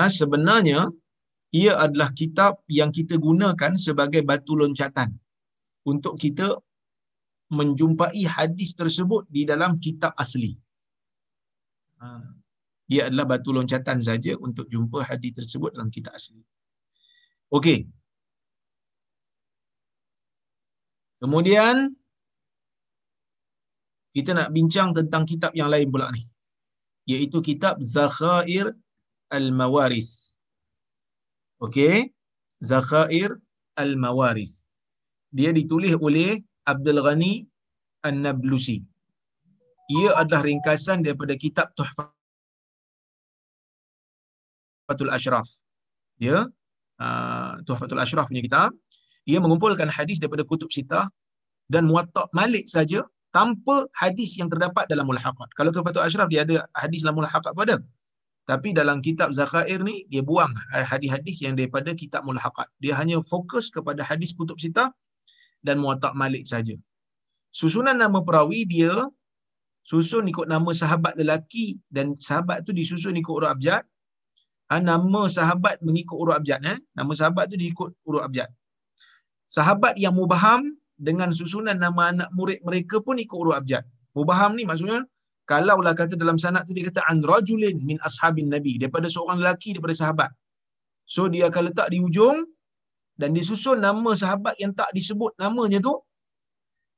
uh, 0.00 0.10
sebenarnya 0.10 0.88
ia 1.52 1.72
adalah 1.76 2.14
kitab 2.16 2.62
yang 2.70 2.90
kita 2.94 3.18
gunakan 3.18 3.74
sebagai 3.76 4.22
batu 4.24 4.54
loncatan 4.56 5.12
untuk 5.84 6.16
kita 6.16 6.56
menjumpai 7.50 8.22
hadis 8.24 8.78
tersebut 8.78 9.26
di 9.26 9.42
dalam 9.42 9.76
kitab 9.82 10.14
asli. 10.14 10.54
Uh, 11.98 12.22
ia 12.86 13.10
adalah 13.10 13.36
batu 13.36 13.50
loncatan 13.50 13.98
saja 14.02 14.38
untuk 14.38 14.70
jumpa 14.70 15.02
hadis 15.02 15.34
tersebut 15.42 15.74
dalam 15.74 15.90
kitab 15.90 16.14
asli. 16.14 16.42
Okey. 17.50 17.90
Kemudian 21.20 21.92
kita 24.10 24.34
nak 24.34 24.50
bincang 24.50 24.90
tentang 24.94 25.22
kitab 25.26 25.54
yang 25.54 25.70
lain 25.70 25.90
pula 25.90 26.10
ni. 26.14 26.26
Iaitu 27.10 27.42
kitab 27.42 27.82
Zakhair 27.82 28.74
Al-Mawaris. 29.30 30.34
Okey. 31.62 32.12
Zakhair 32.60 33.40
Al-Mawaris. 33.78 34.66
Dia 35.32 35.54
ditulis 35.54 35.94
oleh 35.96 36.42
Abdul 36.66 37.00
Ghani 37.00 37.46
An-Nablusi. 38.04 38.82
Ia 39.90 40.14
adalah 40.18 40.46
ringkasan 40.46 41.02
daripada 41.02 41.34
kitab 41.34 41.74
Tuhfatul 41.74 42.14
Ashraf. 45.10 45.50
Ya, 46.20 46.46
uh, 47.00 47.52
Tuhfatul 47.66 47.98
Ashraf 47.98 48.28
punya 48.30 48.44
kitab. 48.44 48.70
Ia 49.26 49.42
mengumpulkan 49.42 49.88
hadis 49.90 50.22
daripada 50.22 50.46
kutub 50.46 50.70
sitah 50.70 51.10
dan 51.70 51.86
muwatta 51.90 52.26
Malik 52.36 52.68
saja 52.70 53.02
tanpa 53.30 53.86
hadis 53.94 54.34
yang 54.38 54.50
terdapat 54.50 54.86
dalam 54.90 55.06
mulhaqat. 55.06 55.48
Kalau 55.58 55.70
Tuhfatul 55.74 56.02
Ashraf 56.06 56.30
dia 56.30 56.42
ada 56.46 56.66
hadis 56.78 57.02
dalam 57.02 57.18
mulhaqat 57.18 57.54
pada. 57.54 57.78
Tapi 58.48 58.74
dalam 58.74 58.98
kitab 59.04 59.30
Zakhair 59.36 59.80
ni 59.84 60.08
dia 60.10 60.22
buang 60.24 60.52
hadis-hadis 60.72 61.44
yang 61.44 61.54
daripada 61.54 61.94
kitab 61.94 62.26
mulhaqat. 62.26 62.66
Dia 62.82 62.96
hanya 62.98 63.20
fokus 63.22 63.68
kepada 63.70 64.02
hadis 64.02 64.34
kutub 64.34 64.58
sitah 64.58 64.90
dan 65.62 65.78
muwatta 65.78 66.10
Malik 66.16 66.48
saja. 66.48 66.74
Susunan 67.50 67.98
nama 67.98 68.22
perawi 68.22 68.66
dia 68.66 68.94
susun 69.90 70.28
ikut 70.28 70.46
nama 70.46 70.70
sahabat 70.80 71.16
lelaki 71.20 71.80
dan 71.94 72.14
sahabat 72.14 72.62
tu 72.66 72.70
disusun 72.76 73.16
ikut 73.16 73.32
urut 73.32 73.50
abjad 73.54 73.82
ha, 74.70 74.78
nama 74.78 75.22
sahabat 75.36 75.80
mengikut 75.86 76.16
urut 76.22 76.36
abjad 76.36 76.60
eh 76.72 76.78
nama 76.98 77.12
sahabat 77.20 77.44
tu 77.50 77.56
diikut 77.62 77.90
urut 78.08 78.22
abjad 78.26 78.48
sahabat 79.56 79.96
yang 79.96 80.14
mubaham 80.14 80.76
dengan 81.00 81.32
susunan 81.32 81.74
nama 81.80 82.12
anak 82.12 82.28
murid 82.36 82.60
mereka 82.68 83.00
pun 83.00 83.16
ikut 83.16 83.38
urut 83.42 83.56
abjad 83.60 83.84
mubaham 84.12 84.54
ni 84.58 84.68
maksudnya 84.68 85.00
kalau 85.50 85.76
lah 85.84 85.94
kata 86.00 86.14
dalam 86.22 86.38
sanad 86.42 86.62
tu 86.68 86.72
dia 86.76 86.84
kata 86.90 87.02
an 87.10 87.18
rajulin 87.30 87.76
min 87.88 87.98
ashabin 88.08 88.46
nabi. 88.54 88.72
Daripada 88.82 89.10
seorang 89.14 89.38
lelaki 89.42 89.74
daripada 89.74 89.96
sahabat. 90.02 90.30
So 91.14 91.26
dia 91.32 91.50
akan 91.50 91.62
letak 91.74 91.90
di 91.92 91.98
ujung 92.06 92.38
dan 93.20 93.34
disusun 93.38 93.82
nama 93.86 94.10
sahabat 94.22 94.54
yang 94.62 94.72
tak 94.80 94.90
disebut 94.94 95.34
namanya 95.42 95.82
tu. 95.82 95.94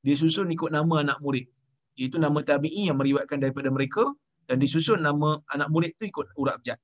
Dia 0.05 0.15
susun 0.21 0.53
ikut 0.55 0.69
nama 0.77 1.01
anak 1.01 1.17
murid. 1.25 1.49
Itu 1.97 2.21
nama 2.25 2.39
tabi'i 2.45 2.83
yang 2.89 2.97
meriwayatkan 3.01 3.41
daripada 3.41 3.69
mereka 3.73 4.05
dan 4.45 4.61
disusun 4.63 5.01
nama 5.07 5.41
anak 5.55 5.69
murid 5.73 5.91
tu 5.97 6.05
ikut 6.11 6.25
urut 6.37 6.53
abjad 6.57 6.77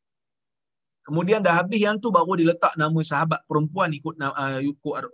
Kemudian 1.10 1.42
dah 1.46 1.54
habis 1.58 1.82
yang 1.82 1.98
tu 1.98 2.14
baru 2.14 2.38
diletak 2.38 2.74
nama 2.78 3.00
sahabat 3.02 3.42
perempuan 3.50 3.90
ikut 3.98 4.22
uh, 4.22 4.62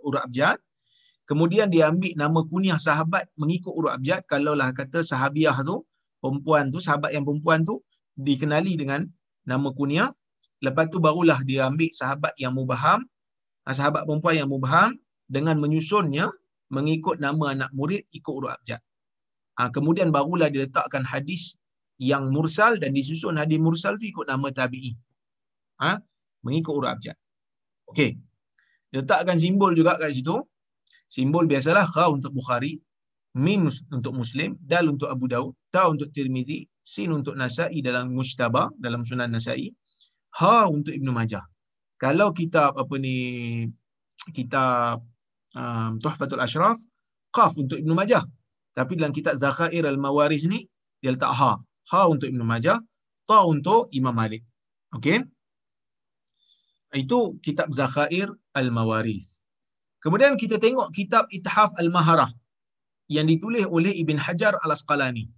urut 0.04 0.20
abjad. 0.20 0.60
Kemudian 1.24 1.72
dia 1.72 1.88
ambil 1.88 2.12
nama 2.20 2.40
kunyah 2.44 2.76
sahabat 2.76 3.24
mengikut 3.40 3.72
urut 3.72 3.92
abjad. 3.96 4.20
Kalau 4.28 4.52
lah 4.52 4.76
kata 4.76 5.00
sahabiah 5.00 5.56
tu, 5.64 5.88
perempuan 6.20 6.68
tu, 6.72 6.78
sahabat 6.82 7.12
yang 7.12 7.24
perempuan 7.24 7.62
tu 7.62 7.80
dikenali 8.16 8.76
dengan 8.76 9.04
nama 9.44 9.68
kunyah. 9.72 10.10
Lepas 10.64 10.88
tu 10.88 10.98
barulah 10.98 11.40
dia 11.44 11.68
ambil 11.68 11.92
sahabat 11.92 12.32
yang 12.40 12.56
mubaham, 12.56 13.04
uh, 13.68 13.74
sahabat 13.76 14.08
perempuan 14.08 14.40
yang 14.40 14.48
mubaham 14.48 14.96
dengan 15.28 15.60
menyusunnya 15.60 16.32
mengikut 16.72 17.22
nama 17.22 17.54
anak 17.54 17.70
murid 17.76 18.02
ikut 18.10 18.32
urut 18.32 18.52
abjad. 18.54 18.82
Ha, 19.56 19.72
kemudian 19.72 20.12
barulah 20.12 20.52
diletakkan 20.52 21.06
hadis 21.06 21.56
yang 21.96 22.28
mursal 22.28 22.76
dan 22.76 22.92
disusun 22.92 23.40
hadis 23.40 23.56
mursal 23.56 23.96
tu 23.96 24.04
ikut 24.04 24.28
nama 24.28 24.52
tabi'i 24.52 24.92
ha? 25.80 25.96
mengikut 26.44 26.72
urut 26.76 26.90
abjad. 26.92 27.16
Okey. 27.90 28.18
Letakkan 28.94 29.38
simbol 29.38 29.74
juga 29.74 29.98
kat 29.98 30.14
situ. 30.14 30.36
Simbol 31.06 31.46
biasalah 31.46 31.86
kha 31.86 32.10
untuk 32.10 32.34
Bukhari. 32.34 32.82
Mim 33.36 33.68
untuk 33.68 34.16
Muslim, 34.16 34.56
dal 34.64 34.88
untuk 34.88 35.12
Abu 35.12 35.28
Daud, 35.28 35.52
ta 35.68 35.92
untuk 35.92 36.08
Tirmizi, 36.08 36.64
sin 36.80 37.12
untuk 37.12 37.36
Nasai 37.36 37.84
dalam 37.84 38.16
Mujtaba 38.16 38.72
dalam 38.80 39.04
Sunan 39.04 39.28
Nasai, 39.28 39.68
ha 40.40 40.64
untuk 40.72 40.96
Ibnu 40.96 41.12
Majah. 41.12 41.44
Kalau 42.00 42.32
kitab 42.32 42.72
apa 42.80 42.94
ni 42.96 43.68
kitab 44.32 45.04
um, 45.52 46.00
Tuhfatul 46.00 46.40
Ashraf, 46.40 46.80
qaf 47.28 47.52
untuk 47.60 47.76
Ibnu 47.76 47.92
Majah. 47.92 48.24
Tapi 48.72 48.96
dalam 48.96 49.12
kitab 49.12 49.36
Zakhair 49.36 49.84
Al-Mawaris 49.84 50.48
ni 50.48 50.64
dia 51.04 51.12
letak 51.12 51.32
ha. 51.36 51.60
Ha 51.92 52.00
untuk 52.08 52.32
Ibnu 52.32 52.40
Majah, 52.40 52.80
ta 53.28 53.44
untuk 53.44 53.92
Imam 53.92 54.16
Malik. 54.16 54.40
Okey? 54.96 55.20
Itu 56.96 57.36
kitab 57.44 57.68
Zakhair 57.68 58.32
Al-Mawaris. 58.56 59.44
Kemudian 60.00 60.40
kita 60.40 60.56
tengok 60.56 60.92
kitab 60.96 61.28
Ithaf 61.28 61.76
Al-Maharah 61.76 62.32
yang 63.06 63.26
ditulis 63.30 63.64
oleh 63.66 63.94
Ibn 64.02 64.18
Hajar 64.18 64.58
Al-Asqalani. 64.66 65.30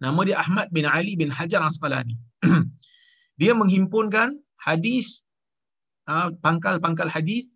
Nama 0.00 0.20
dia 0.24 0.36
Ahmad 0.40 0.70
bin 0.72 0.86
Ali 0.86 1.18
bin 1.18 1.28
Hajar 1.28 1.60
Al-Asqalani. 1.60 2.16
dia 3.40 3.52
menghimpunkan 3.52 4.38
hadis 4.62 5.26
ah, 6.06 6.30
pangkal-pangkal 6.44 7.10
hadis 7.10 7.50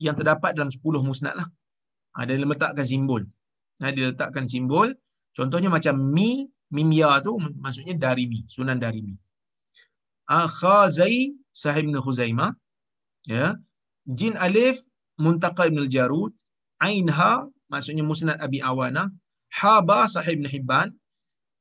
yang 0.00 0.16
terdapat 0.16 0.56
dalam 0.56 0.72
10 0.72 0.80
musnad 1.04 1.34
lah. 1.36 1.48
Ha, 2.16 2.26
dia 2.26 2.40
letakkan 2.40 2.86
simbol. 2.86 3.22
Ha, 3.84 3.92
dia 3.92 4.10
letakkan 4.10 4.48
simbol. 4.48 4.96
Contohnya 5.36 5.70
macam 5.70 5.94
mi, 5.98 6.48
mimya 6.74 7.22
tu 7.22 7.38
maksudnya 7.38 7.94
dari 7.94 8.26
mi, 8.26 8.42
sunan 8.50 8.80
dari 8.80 9.04
mi. 9.04 9.14
Ha, 10.30 10.48
khazai 10.48 11.36
sahib 11.52 11.90
ibn 11.90 11.98
Khuzaimah. 12.00 12.50
Ya. 13.28 13.58
Jin 14.08 14.34
alif 14.40 14.80
muntaqa 15.20 15.68
ibn 15.68 15.84
al-Jarud. 15.84 16.32
Ain 16.80 17.12
ha 17.12 17.44
maksudnya 17.70 18.04
musnad 18.04 18.36
Abi 18.42 18.58
Awana. 18.60 19.08
Ha 19.62 19.80
ba 19.80 20.10
sahib 20.10 20.42
ibn 20.42 20.46
Hibban. 20.50 20.88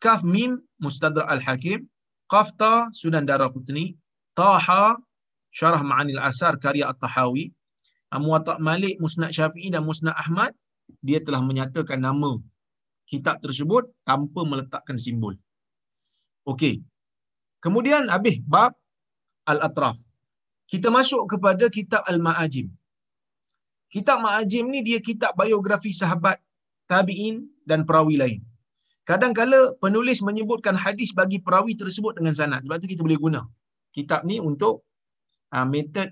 Kaf 0.01 0.25
mim 0.25 0.59
mustadrak 0.81 1.29
al-Hakim. 1.29 1.85
Qaf 2.27 2.53
ta 2.57 2.89
sunan 2.91 3.29
Daraqutni. 3.29 3.95
Ta 4.33 4.57
ha 4.57 4.97
syarah 5.53 5.81
ma'anil 5.85 6.21
asar 6.21 6.57
karya 6.57 6.89
at-Tahawi. 6.89 7.53
Muwatta' 8.09 8.57
Malik, 8.57 8.97
Musnad 8.97 9.29
Syafi'i 9.29 9.69
dan 9.69 9.85
Musnad 9.85 10.17
Ahmad, 10.17 10.57
dia 11.05 11.21
telah 11.21 11.45
menyatakan 11.45 12.01
nama 12.01 12.41
kitab 13.05 13.37
tersebut 13.37 13.85
tanpa 14.01 14.41
meletakkan 14.49 14.97
simbol. 14.97 15.37
Okey. 16.49 16.81
Kemudian 17.61 18.09
habis 18.09 18.41
bab 18.41 18.73
Al-Atraf. 19.45 20.01
Kita 20.65 20.89
masuk 20.89 21.29
kepada 21.29 21.69
kitab 21.69 22.01
Al-Ma'ajim. 22.09 22.69
Kitab 23.93 24.21
Ma'ajim 24.25 24.65
ni 24.73 24.79
dia 24.87 24.99
kitab 25.01 25.33
biografi 25.41 25.91
sahabat, 26.01 26.37
tabi'in 26.91 27.49
dan 27.69 27.85
perawi 27.89 28.15
lain. 28.21 28.41
Kadang-kala 29.09 29.73
penulis 29.81 30.21
menyebutkan 30.21 30.77
hadis 30.77 31.09
bagi 31.19 31.41
perawi 31.41 31.73
tersebut 31.73 32.13
dengan 32.17 32.33
sanad. 32.37 32.61
Sebab 32.65 32.77
tu 32.81 32.89
kita 32.93 33.01
boleh 33.01 33.17
guna 33.17 33.41
kitab 33.97 34.21
ni 34.29 34.37
untuk 34.49 34.85
uh, 35.55 35.65
metod 35.65 36.09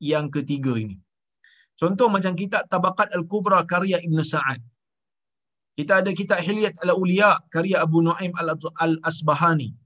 yang 0.00 0.28
ketiga 0.28 0.76
ini. 0.76 1.00
Contoh 1.80 2.08
macam 2.08 2.32
kitab 2.36 2.68
Tabaqat 2.72 3.12
Al-Kubra 3.16 3.64
karya 3.68 4.00
Ibn 4.00 4.18
Sa'ad. 4.32 4.60
Kita 5.76 6.00
ada 6.00 6.10
kitab 6.16 6.40
Hilyat 6.40 6.80
Al-Uliya 6.84 7.36
karya 7.52 7.84
Abu 7.84 8.00
Nuaim 8.00 8.32
Al-Asbahani. 8.36 9.76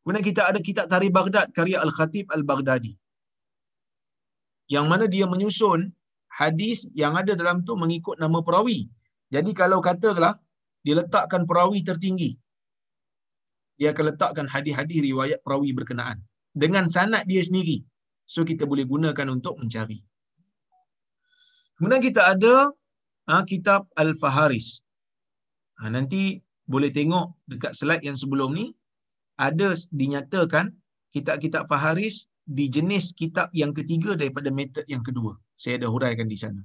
Kemudian 0.00 0.24
kita 0.24 0.48
ada 0.48 0.60
kitab 0.60 0.88
Tarikh 0.92 1.12
Baghdad 1.12 1.48
karya 1.56 1.80
Al-Khatib 1.80 2.28
Al-Baghdadi. 2.28 2.92
Yang 4.68 4.86
mana 4.88 5.04
dia 5.08 5.24
menyusun 5.24 5.92
hadis 6.40 6.88
yang 6.96 7.14
ada 7.20 7.36
dalam 7.36 7.60
tu 7.68 7.76
mengikut 7.76 8.16
nama 8.16 8.40
perawi. 8.40 8.88
Jadi 9.28 9.52
kalau 9.52 9.78
katalah 9.84 10.34
dia 10.80 10.96
letakkan 10.96 11.44
perawi 11.44 11.84
tertinggi. 11.84 12.40
Dia 13.76 13.92
akan 13.92 14.04
letakkan 14.12 14.46
hadis-hadis 14.48 15.04
riwayat 15.04 15.38
perawi 15.44 15.70
berkenaan 15.76 16.18
dengan 16.56 16.88
sanad 16.88 17.28
dia 17.28 17.44
sendiri. 17.44 17.84
So 18.24 18.44
kita 18.48 18.64
boleh 18.64 18.84
gunakan 18.88 19.26
untuk 19.28 19.60
mencari. 19.60 20.00
Kemudian 21.76 22.02
kita 22.04 22.36
ada 22.36 22.72
ha, 23.28 23.40
kitab 23.48 23.88
Al-Faharis. 23.96 24.84
Ha, 25.80 25.88
nanti 25.88 26.40
boleh 26.68 26.92
tengok 26.92 27.32
dekat 27.48 27.72
slide 27.72 28.04
yang 28.04 28.14
sebelum 28.14 28.52
ni, 28.52 28.76
ada 29.40 29.72
dinyatakan 29.90 30.76
kitab-kitab 31.10 31.64
Faharis 31.66 32.28
di 32.44 32.68
jenis 32.68 33.16
kitab 33.16 33.48
yang 33.56 33.72
ketiga 33.72 34.12
daripada 34.12 34.52
metod 34.52 34.84
yang 34.86 35.00
kedua. 35.00 35.34
Saya 35.60 35.76
ada 35.76 35.92
huraikan 35.92 36.24
di 36.24 36.40
sana. 36.40 36.64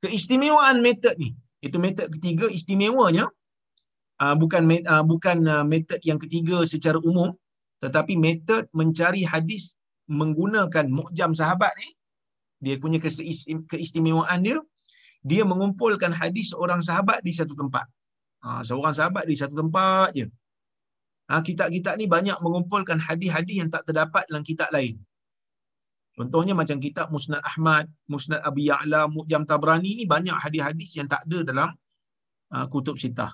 Keistimewaan 0.00 0.80
metod 0.80 1.12
ni, 1.20 1.36
itu 1.60 1.76
metod 1.76 2.08
ketiga 2.08 2.48
istimewanya, 2.48 3.28
uh, 4.24 4.34
bukan 4.40 4.64
uh, 4.88 5.04
bukan 5.04 5.44
uh, 5.44 5.64
metod 5.68 6.00
yang 6.00 6.16
ketiga 6.16 6.64
secara 6.64 6.96
umum, 7.04 7.36
tetapi 7.84 8.16
metod 8.16 8.64
mencari 8.72 9.20
hadis 9.28 9.76
menggunakan 10.08 10.88
mukjam 10.88 11.36
sahabat 11.36 11.72
ni 11.80 11.88
dia 12.64 12.80
punya 12.80 12.96
keistimewaan 13.68 14.40
dia 14.40 14.58
dia 15.24 15.44
mengumpulkan 15.44 16.12
hadis 16.12 16.52
seorang 16.52 16.80
sahabat 16.84 17.20
di 17.24 17.32
satu 17.32 17.56
tempat. 17.56 17.84
Ha, 18.44 18.60
seorang 18.60 18.92
sahabat 18.92 19.24
di 19.24 19.36
satu 19.36 19.56
tempat 19.56 20.12
je. 20.12 20.28
Ha, 21.32 21.40
kitab-kitab 21.40 21.96
ni 21.96 22.04
banyak 22.04 22.36
mengumpulkan 22.44 23.00
hadis-hadis 23.00 23.56
yang 23.64 23.72
tak 23.72 23.88
terdapat 23.88 24.28
dalam 24.28 24.44
kitab 24.44 24.68
lain 24.68 25.00
contohnya 26.18 26.54
macam 26.54 26.76
kitab 26.78 27.10
Musnad 27.14 27.42
Ahmad 27.42 27.84
Musnad 28.12 28.40
Abi 28.48 28.70
Ya'la 28.70 29.10
Mu'jam 29.10 29.42
Tabrani 29.50 29.90
ni 29.98 30.04
banyak 30.14 30.36
hadis-hadis 30.44 30.90
yang 30.98 31.08
tak 31.10 31.22
ada 31.26 31.38
dalam 31.50 31.68
uh, 32.54 32.66
kutub 32.72 32.96
sitah 33.02 33.32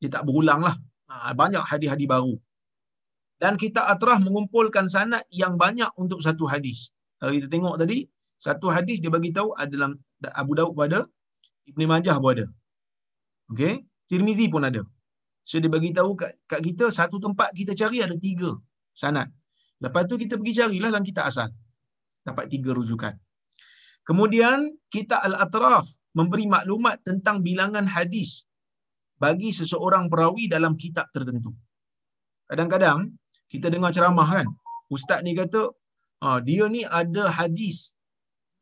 dia 0.00 0.12
tak 0.12 0.22
berulang 0.28 0.60
lah 0.66 0.76
ha, 1.08 1.32
banyak 1.32 1.62
hadis-hadis 1.64 2.04
baru 2.04 2.34
dan 3.42 3.60
kita 3.62 3.80
atrah 3.92 4.16
mengumpulkan 4.26 4.88
sanad 4.88 5.24
yang 5.28 5.60
banyak 5.60 5.90
untuk 6.00 6.24
satu 6.24 6.48
hadis. 6.52 6.78
Kalau 7.20 7.32
kita 7.36 7.48
tengok 7.52 7.74
tadi, 7.80 7.98
satu 8.40 8.72
hadis 8.72 8.96
dia 9.02 9.12
bagi 9.12 9.30
tahu 9.36 9.52
dalam 9.72 10.00
Abu 10.40 10.52
Daud 10.56 10.72
pun 10.76 10.84
ada, 10.88 11.00
Ibn 11.68 11.80
Majah 11.92 12.16
pun 12.22 12.30
ada. 12.36 12.46
Okey, 13.52 13.84
Tirmizi 14.08 14.46
pun 14.48 14.64
ada. 14.64 14.82
So 15.46 15.60
dia 15.62 15.70
bagi 15.76 15.92
tahu 15.98 16.16
kat, 16.20 16.32
kat 16.50 16.60
kita 16.64 16.84
satu 16.98 17.16
tempat 17.22 17.52
kita 17.58 17.72
cari 17.80 18.00
ada 18.06 18.16
tiga 18.26 18.50
sanad. 18.96 19.28
Lepas 19.84 20.08
tu 20.10 20.16
kita 20.22 20.40
pergi 20.40 20.54
carilah 20.58 20.88
dalam 20.90 21.06
kitab 21.06 21.28
asal. 21.30 21.48
Dapat 22.26 22.50
tiga 22.50 22.74
rujukan. 22.74 23.14
Kemudian 24.06 24.74
kita 24.90 25.22
Al-Atraf 25.22 25.86
memberi 26.18 26.50
maklumat 26.50 27.02
tentang 27.06 27.42
bilangan 27.46 27.86
hadis 27.86 28.46
bagi 29.22 29.50
seseorang 29.54 30.10
perawi 30.12 30.50
dalam 30.50 30.74
kitab 30.74 31.06
tertentu. 31.14 31.54
Kadang-kadang 32.50 33.14
kita 33.50 33.70
dengar 33.70 33.90
ceramah 33.94 34.26
kan, 34.26 34.46
ustaz 34.90 35.22
ni 35.26 35.34
kata, 35.38 35.70
ah, 36.22 36.38
dia 36.42 36.66
ni 36.70 36.82
ada 36.86 37.30
hadis 37.30 37.96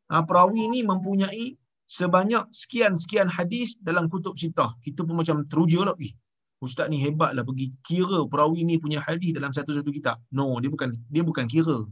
ha, 0.09 0.21
perawi 0.25 0.65
ni 0.69 0.81
mempunyai 0.81 1.57
sebanyak 1.85 2.49
sekian-sekian 2.49 3.29
hadis 3.29 3.77
dalam 3.81 4.09
kutub 4.09 4.37
sitah. 4.37 4.73
Kita 4.81 5.05
pun 5.05 5.21
macam 5.21 5.45
teruja 5.45 5.85
lah. 5.85 5.95
Eh, 6.01 6.13
ustaz 6.61 6.89
ni 6.89 6.97
hebat 7.01 7.37
lah 7.37 7.45
pergi 7.45 7.73
kira 7.85 8.25
perawi 8.25 8.65
ni 8.65 8.81
punya 8.81 8.99
hadis 9.01 9.31
dalam 9.37 9.53
satu-satu 9.53 9.89
kitab. 9.93 10.17
No, 10.33 10.57
dia 10.61 10.69
bukan 10.73 10.89
dia 11.13 11.21
bukan 11.21 11.45
kira. 11.45 11.85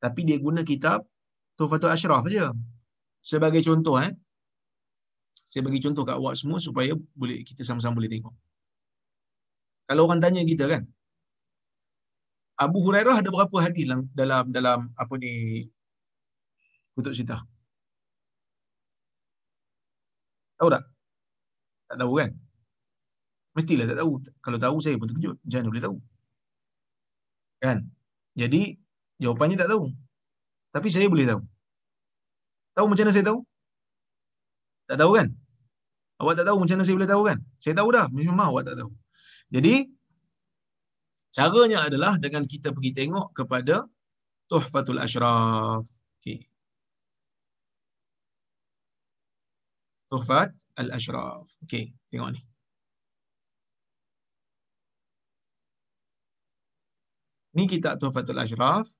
Tapi 0.00 0.20
dia 0.28 0.36
guna 0.40 0.64
kitab 0.64 1.04
Tufatul 1.56 1.92
Ashraf 1.92 2.24
saja. 2.24 2.56
Sebagai 3.20 3.60
contoh 3.60 4.00
eh. 4.00 4.12
Saya 5.50 5.66
bagi 5.66 5.82
contoh 5.84 6.02
kat 6.08 6.16
awak 6.16 6.34
semua 6.40 6.58
supaya 6.62 6.94
boleh 7.20 7.42
kita 7.44 7.62
sama-sama 7.66 7.98
boleh 7.98 8.10
tengok. 8.10 8.34
Kalau 9.90 10.06
orang 10.06 10.22
tanya 10.22 10.46
kita 10.46 10.70
kan, 10.70 10.82
Abu 12.54 12.78
Hurairah 12.86 13.18
ada 13.18 13.28
berapa 13.34 13.56
hadis 13.58 13.84
dalam 13.88 14.06
dalam 14.14 14.44
dalam 14.54 14.78
apa 14.94 15.14
ni 15.18 15.66
kutub 16.94 17.10
sitah. 17.18 17.42
Tahu 20.60 20.68
tak? 20.70 20.84
Tak 21.88 21.96
tahu 21.98 22.12
kan? 22.20 22.30
Mestilah 23.56 23.86
tak 23.90 23.98
tahu. 23.98 24.12
Kalau 24.44 24.58
tahu 24.60 24.76
saya 24.84 24.94
pun 25.00 25.08
terkejut. 25.10 25.36
Mana 25.42 25.72
boleh 25.72 25.84
tahu? 25.88 25.96
Kan? 27.64 27.78
Jadi, 28.36 28.76
jawapannya 29.20 29.56
tak 29.60 29.70
tahu. 29.70 29.92
Tapi 30.74 30.88
saya 30.88 31.06
boleh 31.12 31.26
tahu. 31.28 31.42
Tahu 32.74 32.86
macam 32.88 33.04
mana 33.06 33.14
saya 33.14 33.26
tahu? 33.26 33.38
Tak 34.88 34.96
tahu 34.98 35.12
kan? 35.14 35.28
Awak 36.20 36.34
tak 36.36 36.46
tahu 36.48 36.56
macam 36.60 36.74
mana 36.76 36.84
saya 36.86 36.96
boleh 36.98 37.10
tahu 37.10 37.22
kan? 37.28 37.38
Saya 37.62 37.74
tahu 37.78 37.88
dah. 37.94 38.06
Memang 38.10 38.48
awak 38.50 38.64
tak 38.68 38.76
tahu. 38.80 38.90
Jadi, 39.50 39.74
caranya 41.34 41.86
adalah 41.86 42.18
dengan 42.18 42.44
kita 42.44 42.74
pergi 42.74 42.92
tengok 42.92 43.32
kepada 43.34 43.86
Tuhfatul 44.50 44.98
Ashraf. 44.98 45.86
Okay. 46.20 46.50
Tuhfat 50.10 50.50
Al-Ashraf. 50.74 51.46
Okey, 51.62 51.94
tengok 52.10 52.34
ni. 52.34 52.42
Ni 57.54 57.64
kitab 57.70 58.02
Tuhfatul 58.02 58.42
Ashraf. 58.42 58.90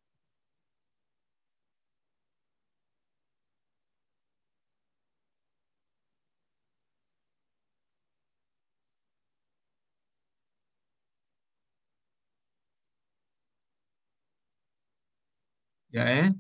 Ya 15.92 16.04
eh. 16.06 16.30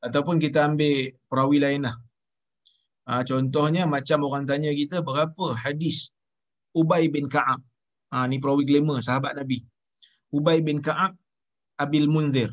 Ataupun 0.00 0.40
kita 0.40 0.64
ambil 0.64 1.12
perawi 1.28 1.60
lain 1.60 1.84
lah. 1.84 1.96
Ha, 3.04 3.20
contohnya 3.26 3.84
macam 3.84 4.24
orang 4.24 4.48
tanya 4.48 4.72
kita 4.72 5.04
berapa 5.04 5.52
hadis 5.58 6.08
Ubay 6.72 7.10
bin 7.12 7.28
Ka'ab. 7.28 7.60
Ha, 8.14 8.24
ni 8.30 8.40
perawi 8.40 8.64
glamour 8.64 9.04
sahabat 9.04 9.36
Nabi. 9.36 9.60
Ubay 10.38 10.58
bin 10.66 10.78
Ka'ab 10.86 11.12
Abil 11.82 12.08
Munzir. 12.14 12.50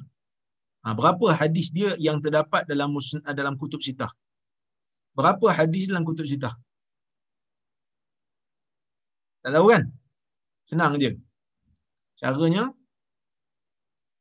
Ha, 0.83 0.95
berapa 0.99 1.35
hadis 1.39 1.67
dia 1.77 1.91
yang 1.99 2.17
terdapat 2.23 2.63
dalam 2.71 2.95
dalam 3.39 3.53
kutub 3.61 3.81
sitah? 3.87 4.11
Berapa 5.17 5.47
hadis 5.57 5.89
dalam 5.89 6.03
kutub 6.07 6.25
sitah? 6.31 6.53
Tak 9.43 9.51
tahu 9.55 9.67
kan? 9.73 9.83
Senang 10.69 10.95
je. 11.01 11.11
Caranya, 12.19 12.63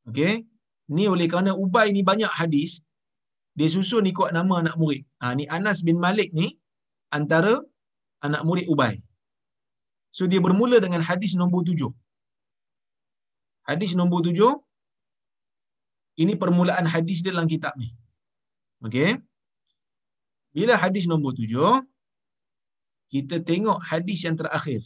okay, 0.09 0.45
ni 0.97 1.05
oleh 1.15 1.27
kerana 1.33 1.53
Ubay 1.65 1.91
ni 1.97 2.03
banyak 2.11 2.31
hadis, 2.41 2.85
dia 3.59 3.69
susun 3.73 4.05
ikut 4.13 4.31
nama 4.37 4.61
anak 4.63 4.77
murid. 4.81 5.03
Ha, 5.23 5.33
ni 5.39 5.45
Anas 5.57 5.81
bin 5.87 5.97
Malik 6.05 6.31
ni 6.39 6.47
antara 7.19 7.55
anak 8.27 8.43
murid 8.49 8.67
Ubay. 8.69 9.01
So 10.17 10.29
dia 10.31 10.41
bermula 10.45 10.77
dengan 10.85 11.03
hadis 11.09 11.33
nombor 11.41 11.65
tujuh. 11.69 11.93
Hadis 13.67 13.99
nombor 13.99 14.23
tujuh, 14.27 14.53
ini 16.23 16.33
permulaan 16.43 16.87
hadis 16.87 17.21
dalam 17.27 17.51
kitab 17.51 17.75
ni. 17.77 17.91
Okey. 18.87 19.19
Bila 20.57 20.75
hadis 20.79 21.05
nombor 21.11 21.37
tujuh, 21.37 21.85
kita 23.13 23.43
tengok 23.43 23.79
hadis 23.83 24.25
yang 24.27 24.37
terakhir. 24.41 24.81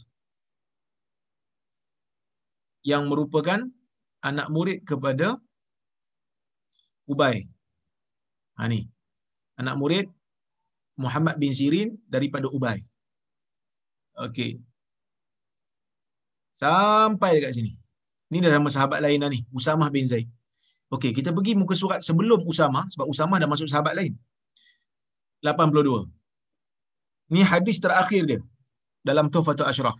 Yang 2.81 3.03
merupakan 3.07 3.59
anak 4.25 4.47
murid 4.49 4.81
kepada 4.83 5.37
Ubay. 7.05 7.45
Ha 8.57 8.65
ni. 8.65 8.89
Anak 9.61 9.77
murid 9.77 10.05
Muhammad 10.97 11.37
bin 11.41 11.53
Sirin 11.53 11.89
daripada 12.09 12.49
Ubay. 12.49 12.81
Okey. 14.17 14.61
Sampai 16.51 17.37
dekat 17.37 17.57
sini. 17.57 17.80
Ni 18.31 18.39
dah 18.43 18.51
nama 18.55 18.69
sahabat 18.75 18.99
lain 19.05 19.19
dah 19.23 19.29
ni. 19.35 19.39
Usamah 19.57 19.89
bin 19.95 20.05
Zaid. 20.11 20.27
Okey, 20.95 21.11
kita 21.17 21.29
pergi 21.35 21.53
muka 21.61 21.75
surat 21.81 21.99
sebelum 22.07 22.39
Usamah. 22.51 22.85
Sebab 22.93 23.05
Usamah 23.13 23.37
dah 23.43 23.49
masuk 23.53 23.67
sahabat 23.71 23.93
lain. 23.99 24.13
82. 25.43 26.07
Ni 27.35 27.41
hadis 27.51 27.77
terakhir 27.83 28.23
dia. 28.31 28.41
Dalam 29.09 29.27
Tuhfatul 29.33 29.67
Ashraf. 29.71 29.97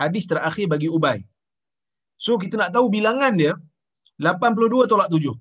Hadis 0.00 0.24
terakhir 0.30 0.66
bagi 0.72 0.88
Ubay. 0.96 1.18
So, 2.24 2.40
kita 2.42 2.54
nak 2.60 2.70
tahu 2.74 2.86
bilangan 2.96 3.32
dia. 3.36 3.52
82 4.16 4.90
tolak 4.90 5.08
7. 5.12 5.34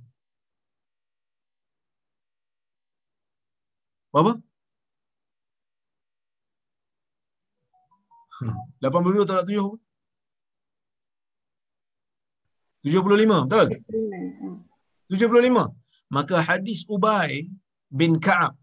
Berapa? 4.14 4.32
Hmm. 8.40 8.58
82 8.82 9.30
tolak 9.30 9.46
7 9.48 9.83
75, 12.84 13.48
betul? 13.48 13.68
75. 15.08 15.72
Maka 16.12 16.36
hadis 16.44 16.84
Ubay 16.86 17.48
bin 17.90 18.20
Ka'ab, 18.20 18.54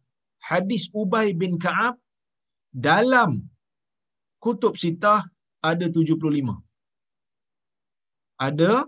hadis 0.45 0.93
Ubay 0.93 1.33
bin 1.33 1.57
Ka'ab 1.57 1.97
dalam 2.71 3.49
kutub 4.39 4.77
sitah 4.77 5.25
ada 5.65 5.87
75. 5.89 6.21
Ada 8.41 8.85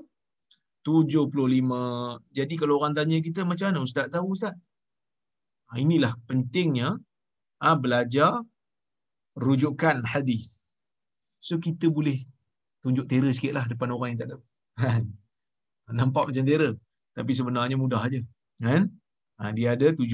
75. 0.84 2.20
Jadi 2.32 2.54
kalau 2.60 2.80
orang 2.80 2.92
tanya 2.96 3.18
kita 3.24 3.44
macam 3.48 3.72
mana 3.72 3.80
ustaz 3.84 4.08
tahu 4.12 4.36
ustaz? 4.36 4.54
Ha, 5.72 5.80
inilah 5.80 6.12
pentingnya 6.28 6.96
ha, 7.62 7.76
belajar 7.78 8.44
rujukan 9.38 10.04
hadis. 10.04 10.68
So 11.40 11.56
kita 11.56 11.88
boleh 11.88 12.20
tunjuk 12.82 13.06
terror 13.08 13.32
sikit 13.32 13.56
lah 13.56 13.64
depan 13.64 13.94
orang 13.94 14.14
yang 14.14 14.20
tak 14.26 14.30
tahu. 14.36 14.42
Nampak 15.90 16.30
macam 16.30 16.44
terror. 16.46 16.78
Tapi 17.12 17.32
sebenarnya 17.34 17.76
mudah 17.76 18.00
aja. 18.00 18.20
Kan? 18.62 18.88
Ha, 19.42 19.50
dia 19.50 19.74
ada 19.74 19.90
70. 19.90 20.06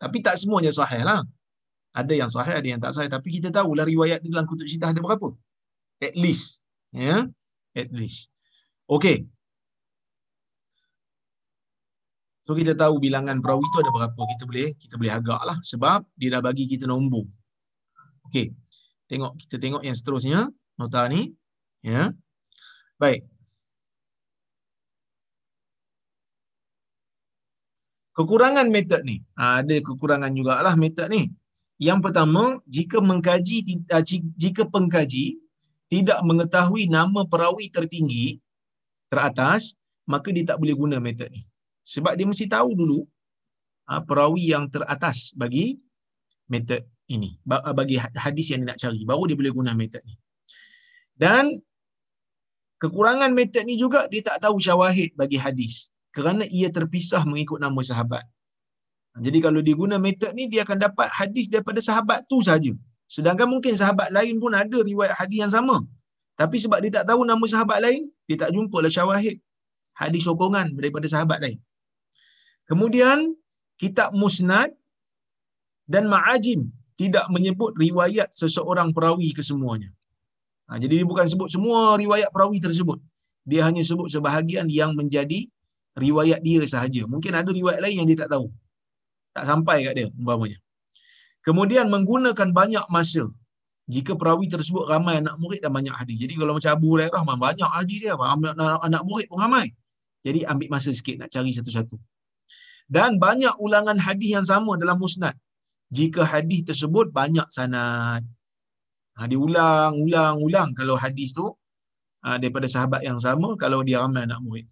Tapi 0.00 0.16
tak 0.18 0.34
semuanya 0.40 0.74
sahih 0.74 1.06
lah. 1.06 1.22
Ada 1.94 2.10
yang 2.10 2.30
sahih, 2.30 2.58
ada 2.58 2.66
yang 2.66 2.82
tak 2.82 2.92
sahih. 2.98 3.06
Tapi 3.06 3.28
kita 3.38 3.54
tahulah 3.54 3.86
riwayat 3.86 4.18
di 4.20 4.34
dalam 4.34 4.50
kutub 4.50 4.66
cerita 4.66 4.90
ada 4.90 4.98
berapa. 4.98 5.30
At 6.02 6.18
least. 6.18 6.58
Ya? 6.90 7.00
Yeah? 7.00 7.20
At 7.78 7.94
least. 7.94 8.34
Okay. 8.90 9.24
So 12.44 12.52
kita 12.52 12.76
tahu 12.76 13.00
bilangan 13.00 13.40
perawi 13.40 13.64
itu 13.64 13.78
ada 13.80 13.90
berapa. 13.94 14.20
Kita 14.36 14.42
boleh 14.44 14.68
kita 14.76 14.94
boleh 15.00 15.12
agak 15.14 15.40
lah. 15.46 15.56
Sebab 15.64 16.04
dia 16.18 16.34
dah 16.34 16.42
bagi 16.44 16.68
kita 16.68 16.84
nombor. 16.84 17.24
Okay. 18.28 18.52
Tengok, 19.08 19.38
kita 19.46 19.56
tengok 19.62 19.82
yang 19.86 19.96
seterusnya. 19.96 20.50
Nota 20.76 21.06
ni. 21.08 21.30
Ya. 21.80 21.92
Yeah. 21.94 22.06
Baik. 22.98 23.22
Kekurangan 28.14 28.70
metod 28.70 29.02
ni. 29.02 29.18
Ha, 29.34 29.60
ada 29.66 29.76
kekurangan 29.82 30.30
jugalah 30.30 30.78
metod 30.78 31.10
ni. 31.10 31.34
Yang 31.82 32.10
pertama, 32.10 32.62
jika 32.70 33.02
mengkaji 33.02 33.84
ah, 33.90 34.02
jika 34.38 34.62
pengkaji 34.70 35.42
tidak 35.90 36.22
mengetahui 36.22 36.86
nama 36.86 37.26
perawi 37.26 37.66
tertinggi 37.74 38.38
teratas, 39.10 39.74
maka 40.06 40.30
dia 40.30 40.46
tak 40.46 40.62
boleh 40.62 40.78
guna 40.78 41.02
metod 41.02 41.26
ni. 41.34 41.42
Sebab 41.82 42.14
dia 42.14 42.24
mesti 42.24 42.46
tahu 42.46 42.78
dulu 42.78 43.02
ha, 43.90 43.98
perawi 43.98 44.54
yang 44.54 44.70
teratas 44.70 45.34
bagi 45.34 45.82
metod 46.46 46.86
ini. 47.10 47.34
Bagi 47.50 47.98
hadis 47.98 48.54
yang 48.54 48.62
dia 48.62 48.70
nak 48.72 48.78
cari. 48.78 49.02
Baru 49.02 49.26
dia 49.26 49.34
boleh 49.34 49.50
guna 49.50 49.74
metod 49.74 50.06
ni. 50.06 50.14
Dan 51.18 51.58
kekurangan 52.78 53.34
metod 53.34 53.66
ni 53.66 53.74
juga 53.74 54.06
dia 54.06 54.22
tak 54.22 54.46
tahu 54.46 54.62
syawahid 54.62 55.18
bagi 55.18 55.34
hadis 55.34 55.93
kerana 56.16 56.44
ia 56.58 56.68
terpisah 56.76 57.22
mengikut 57.30 57.58
nama 57.64 57.80
sahabat. 57.90 58.24
Jadi 59.26 59.38
kalau 59.46 59.60
dia 59.66 59.76
guna 59.82 59.96
metod 60.06 60.32
ni 60.38 60.44
dia 60.52 60.62
akan 60.66 60.78
dapat 60.86 61.08
hadis 61.18 61.46
daripada 61.52 61.78
sahabat 61.88 62.26
tu 62.30 62.38
saja. 62.48 62.72
Sedangkan 63.14 63.46
mungkin 63.52 63.74
sahabat 63.80 64.08
lain 64.16 64.42
pun 64.42 64.52
ada 64.62 64.78
riwayat 64.90 65.14
hadis 65.20 65.38
yang 65.44 65.52
sama. 65.56 65.76
Tapi 66.40 66.56
sebab 66.58 66.78
dia 66.82 66.92
tak 66.98 67.06
tahu 67.10 67.22
nama 67.22 67.44
sahabat 67.46 67.78
lain, 67.86 68.10
dia 68.26 68.36
tak 68.42 68.50
jumpa 68.54 68.78
lah 68.82 68.90
syawahid 68.90 69.38
hadis 70.02 70.22
sokongan 70.26 70.74
daripada 70.78 71.06
sahabat 71.06 71.38
lain. 71.44 71.58
Kemudian 72.66 73.18
kitab 73.78 74.10
musnad 74.22 74.70
dan 75.86 76.10
ma'ajim 76.10 76.60
tidak 77.00 77.26
menyebut 77.34 77.74
riwayat 77.78 78.30
seseorang 78.34 78.90
perawi 78.96 79.30
kesemuanya. 79.38 79.90
Ha, 80.70 80.78
jadi 80.82 81.02
dia 81.02 81.06
bukan 81.06 81.26
sebut 81.28 81.48
semua 81.54 81.94
riwayat 82.02 82.30
perawi 82.34 82.58
tersebut. 82.66 82.98
Dia 83.44 83.68
hanya 83.68 83.82
sebut 83.84 84.08
sebahagian 84.08 84.66
yang 84.72 84.96
menjadi 84.98 85.46
riwayat 85.94 86.42
dia 86.42 86.62
sahaja. 86.66 87.06
Mungkin 87.06 87.32
ada 87.34 87.50
riwayat 87.50 87.80
lain 87.82 88.04
yang 88.04 88.08
dia 88.10 88.26
tak 88.26 88.34
tahu. 88.34 88.50
Tak 89.34 89.44
sampai 89.46 89.86
kat 89.86 89.94
dia 89.98 90.06
umpamanya. 90.14 90.58
Kemudian 91.46 91.90
menggunakan 91.90 92.50
banyak 92.50 92.86
masa 92.88 93.28
jika 93.84 94.16
perawi 94.16 94.48
tersebut 94.48 94.88
ramai 94.88 95.20
anak 95.20 95.36
murid 95.36 95.60
dan 95.60 95.74
banyak 95.74 95.92
hadis. 95.92 96.16
Jadi 96.16 96.40
kalau 96.40 96.56
macam 96.56 96.72
Abu 96.72 96.96
Hurairah 96.96 97.20
banyak 97.20 97.70
hadis 97.70 97.98
dia, 98.00 98.16
anak, 98.16 98.56
anak 98.80 99.02
murid 99.04 99.28
pun 99.28 99.44
ramai. 99.44 99.68
Jadi 100.24 100.48
ambil 100.48 100.72
masa 100.72 100.88
sikit 100.88 101.20
nak 101.20 101.28
cari 101.28 101.52
satu-satu. 101.52 102.00
Dan 102.88 103.20
banyak 103.20 103.60
ulangan 103.60 104.00
hadis 104.00 104.40
yang 104.40 104.46
sama 104.48 104.80
dalam 104.80 104.96
musnad. 104.96 105.36
Jika 105.92 106.24
hadis 106.24 106.64
tersebut 106.64 107.12
banyak 107.12 107.44
sanad. 107.52 108.24
Ha, 109.14 109.30
dia 109.30 109.38
ulang, 109.38 109.94
ulang, 110.00 110.42
ulang 110.42 110.74
kalau 110.74 110.98
hadis 110.98 111.30
tu 111.36 111.54
ha, 112.24 112.34
daripada 112.40 112.66
sahabat 112.66 113.04
yang 113.06 113.20
sama 113.20 113.54
kalau 113.54 113.84
dia 113.86 114.02
ramai 114.02 114.26
anak 114.26 114.42
murid 114.42 114.66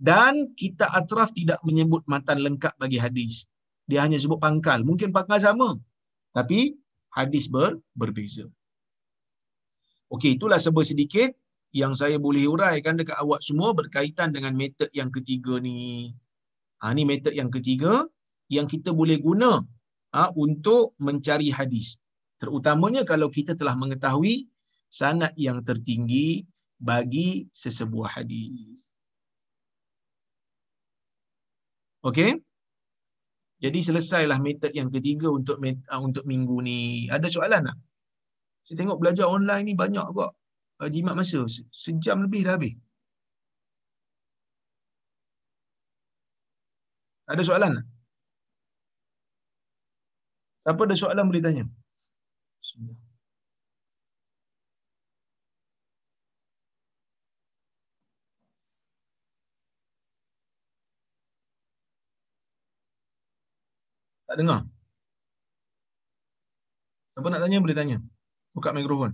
dan 0.00 0.56
kita 0.56 0.88
atraf 0.88 1.30
tidak 1.36 1.60
menyebut 1.60 2.00
matan 2.08 2.40
lengkap 2.40 2.72
bagi 2.80 2.96
hadis. 2.96 3.44
Dia 3.84 4.08
hanya 4.08 4.16
sebut 4.16 4.40
pangkal. 4.40 4.80
Mungkin 4.80 5.12
pangkal 5.12 5.44
sama. 5.44 5.76
Tapi 6.32 6.72
hadis 7.12 7.52
ber, 7.52 7.76
berbeza. 7.92 8.48
Okey, 10.08 10.40
itulah 10.40 10.56
sebab 10.56 10.82
sedikit 10.82 11.30
yang 11.70 11.94
saya 11.94 12.18
boleh 12.18 12.48
uraikan 12.48 12.98
dekat 12.98 13.14
awak 13.20 13.44
semua 13.44 13.76
berkaitan 13.76 14.34
dengan 14.34 14.56
metod 14.56 14.88
yang 14.96 15.12
ketiga 15.12 15.60
ni. 15.60 16.10
Ha, 16.80 16.96
ni 16.96 17.04
metod 17.04 17.36
yang 17.36 17.52
ketiga 17.52 18.08
yang 18.48 18.64
kita 18.66 18.90
boleh 18.90 19.20
guna 19.20 19.60
ha, 20.16 20.32
untuk 20.32 20.96
mencari 20.96 21.52
hadis. 21.52 22.00
Terutamanya 22.40 23.04
kalau 23.04 23.28
kita 23.28 23.52
telah 23.52 23.76
mengetahui 23.76 24.48
sanad 24.88 25.36
yang 25.36 25.60
tertinggi 25.60 26.48
bagi 26.80 27.52
sesebuah 27.52 28.16
hadis. 28.16 28.96
Okey? 32.08 32.30
Jadi 33.60 33.78
selesailah 33.84 34.38
metod 34.40 34.72
yang 34.72 34.88
ketiga 34.88 35.28
untuk 35.28 35.60
uh, 35.60 36.00
untuk 36.00 36.24
minggu 36.24 36.56
ni. 36.64 36.78
Ada 37.12 37.28
soalan 37.28 37.68
tak? 37.68 37.76
Saya 38.64 38.76
tengok 38.80 38.98
belajar 39.00 39.26
online 39.28 39.64
ni 39.68 39.74
banyak 39.76 40.06
kok. 40.16 40.32
Uh, 40.80 40.88
jimat 40.88 41.12
masa. 41.12 41.44
Sejam 41.68 42.24
lebih 42.24 42.40
dah 42.48 42.56
habis. 42.56 42.72
Ada 47.28 47.42
soalan 47.44 47.70
tak? 47.78 47.86
Siapa 50.64 50.80
ada 50.88 50.96
soalan 50.96 51.24
boleh 51.28 51.42
tanya? 51.44 51.64
Bismillah. 52.60 53.09
Tak 64.30 64.38
dengar? 64.38 64.62
Siapa 67.10 67.26
nak 67.34 67.42
tanya 67.42 67.58
boleh 67.58 67.74
tanya. 67.74 67.98
Buka 68.54 68.70
mikrofon. 68.70 69.10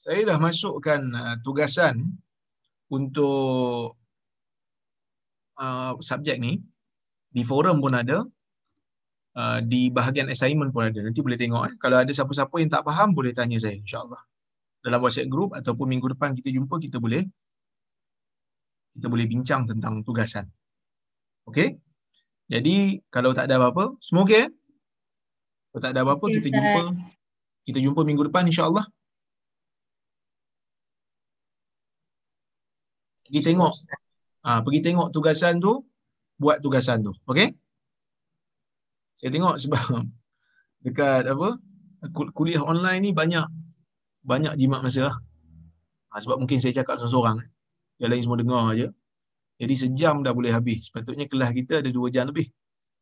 Saya 0.00 0.24
dah 0.24 0.40
masukkan 0.40 1.04
uh, 1.12 1.36
tugasan 1.44 2.16
untuk 2.88 4.00
uh, 5.60 5.92
subjek 6.00 6.40
ni 6.40 6.64
di 7.28 7.42
forum 7.44 7.78
pun 7.84 7.94
ada. 7.94 8.24
Uh, 9.38 9.62
di 9.62 9.86
bahagian 9.86 10.26
assignment 10.26 10.74
pun 10.74 10.90
ada. 10.90 10.98
Nanti 10.98 11.22
boleh 11.22 11.38
tengok 11.38 11.62
eh. 11.70 11.74
kalau 11.78 12.02
ada 12.02 12.10
siapa-siapa 12.10 12.50
yang 12.58 12.70
tak 12.74 12.82
faham 12.82 13.14
boleh 13.14 13.30
tanya 13.30 13.54
saya 13.62 13.78
insyaallah. 13.78 14.18
Dalam 14.82 14.98
WhatsApp 14.98 15.30
group 15.30 15.54
ataupun 15.54 15.86
minggu 15.86 16.10
depan 16.10 16.34
kita 16.34 16.50
jumpa 16.50 16.80
kita 16.82 16.98
boleh 16.98 17.22
kita 18.98 19.06
boleh 19.06 19.26
bincang 19.30 19.62
tentang 19.68 20.02
tugasan. 20.02 20.50
Okey? 21.46 21.78
Jadi 22.50 22.98
kalau 23.14 23.30
tak 23.30 23.46
ada 23.46 23.62
apa-apa 23.62 23.94
semua 24.02 24.26
okey 24.26 24.48
eh? 24.48 24.50
kalau 25.70 25.80
tak 25.86 25.92
ada 25.94 26.00
apa-apa 26.02 26.24
okay, 26.26 26.34
kita 26.40 26.48
jumpa 26.50 26.82
kita 27.62 27.78
jumpa 27.78 28.00
minggu 28.02 28.26
depan 28.26 28.42
insyaallah. 28.50 28.90
Pergi 33.28 33.40
tengok. 33.44 33.74
Ah 34.42 34.64
pergi 34.66 34.80
tengok 34.82 35.14
tugasan 35.14 35.62
tu 35.62 35.84
buat 36.38 36.62
tugasan 36.62 37.02
tu. 37.02 37.12
Okey? 37.26 37.52
Saya 39.18 39.34
tengok 39.34 39.58
sebab 39.58 39.82
dekat 40.86 41.26
apa? 41.26 41.58
Kuliah 42.14 42.62
online 42.62 43.10
ni 43.10 43.10
banyak 43.10 43.42
banyak 44.22 44.54
jimat 44.54 44.86
masa 44.86 45.10
lah. 45.10 45.16
Ha, 46.14 46.22
sebab 46.22 46.38
mungkin 46.40 46.62
saya 46.62 46.72
cakap 46.72 46.96
seorang-seorang. 46.96 47.42
Yang 47.98 48.10
lain 48.14 48.22
semua 48.22 48.38
dengar 48.38 48.60
aje. 48.70 48.88
Jadi 49.58 49.74
sejam 49.74 50.22
dah 50.22 50.30
boleh 50.30 50.54
habis. 50.54 50.88
Sepatutnya 50.88 51.26
kelas 51.26 51.50
kita 51.50 51.82
ada 51.82 51.90
dua 51.90 52.08
jam 52.14 52.30
lebih. 52.30 52.46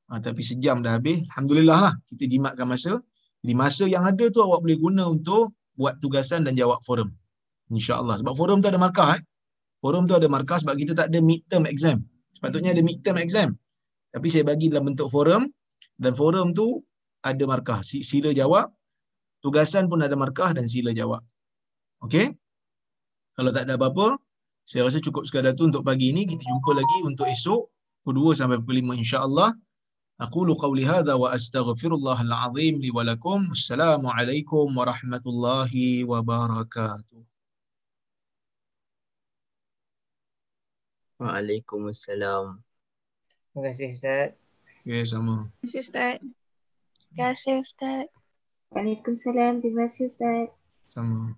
Ha, 0.08 0.24
tapi 0.24 0.40
sejam 0.40 0.80
dah 0.80 0.96
habis. 0.96 1.20
Alhamdulillah 1.36 1.78
lah. 1.92 1.94
Kita 2.08 2.24
jimatkan 2.24 2.64
masa. 2.64 2.96
Di 3.44 3.52
masa 3.52 3.84
yang 3.84 4.08
ada 4.08 4.24
tu 4.32 4.40
awak 4.40 4.64
boleh 4.64 4.80
guna 4.80 5.12
untuk 5.12 5.52
buat 5.76 6.00
tugasan 6.00 6.48
dan 6.48 6.56
jawab 6.56 6.80
forum. 6.82 7.12
InsyaAllah. 7.68 8.24
Sebab 8.24 8.32
forum 8.32 8.64
tu 8.64 8.72
ada 8.72 8.80
markah. 8.80 9.20
Eh? 9.20 9.22
Forum 9.84 10.08
tu 10.08 10.16
ada 10.16 10.26
markah 10.26 10.56
sebab 10.56 10.74
kita 10.80 10.96
tak 10.96 11.12
ada 11.12 11.20
midterm 11.20 11.68
exam. 11.68 12.00
Sepatutnya 12.35 12.71
ada 12.75 12.81
midterm 12.81 13.17
exam. 13.21 13.49
Tapi 14.11 14.27
saya 14.27 14.43
bagi 14.47 14.67
dalam 14.71 14.91
bentuk 14.91 15.07
forum 15.13 15.47
dan 16.01 16.11
forum 16.17 16.51
tu 16.51 16.83
ada 17.23 17.43
markah. 17.45 17.79
Sila 17.85 18.31
jawab. 18.33 18.73
Tugasan 19.41 19.89
pun 19.89 20.05
ada 20.05 20.13
markah 20.13 20.53
dan 20.53 20.69
sila 20.69 20.93
jawab. 20.93 21.21
Okey? 22.05 22.33
Kalau 23.33 23.49
tak 23.55 23.65
ada 23.65 23.79
apa-apa, 23.79 24.19
saya 24.67 24.85
rasa 24.85 25.01
cukup 25.01 25.25
sekadar 25.25 25.57
tu 25.57 25.65
untuk 25.69 25.81
pagi 25.81 26.13
ini. 26.13 26.29
Kita 26.29 26.43
jumpa 26.45 26.71
lagi 26.77 26.97
untuk 27.07 27.25
esok. 27.25 27.71
Pukul 28.01 28.33
2 28.33 28.39
sampai 28.39 28.57
pukul 28.61 28.81
5 28.81 29.01
insyaAllah. 29.01 29.51
أقول 30.21 30.53
قولي 30.53 30.85
هذا 30.85 31.13
وأستغفر 31.13 31.91
الله 31.97 32.21
العظيم 32.21 32.81
لي 32.81 32.91
ولكم 32.93 33.51
السلام 33.51 34.07
عليكم 34.07 34.77
ورحمة 34.77 35.23
الله 35.25 36.05
وبركاته 36.05 37.19
Waalaikumsalam. 41.16 42.60
Terima 43.50 43.60
kasih 43.72 43.88
Ustaz. 43.96 44.30
Ya, 44.84 45.00
sama. 45.08 45.48
Terima 45.58 45.64
kasih 45.64 45.80
Ustaz. 45.80 46.16
Terima 47.08 47.24
kasih 47.32 47.54
Ustaz. 47.64 48.06
Waalaikumsalam. 48.68 49.52
Terima 49.64 49.88
kasih 49.88 50.12
Ustaz. 50.12 50.46
Sama. 50.86 51.32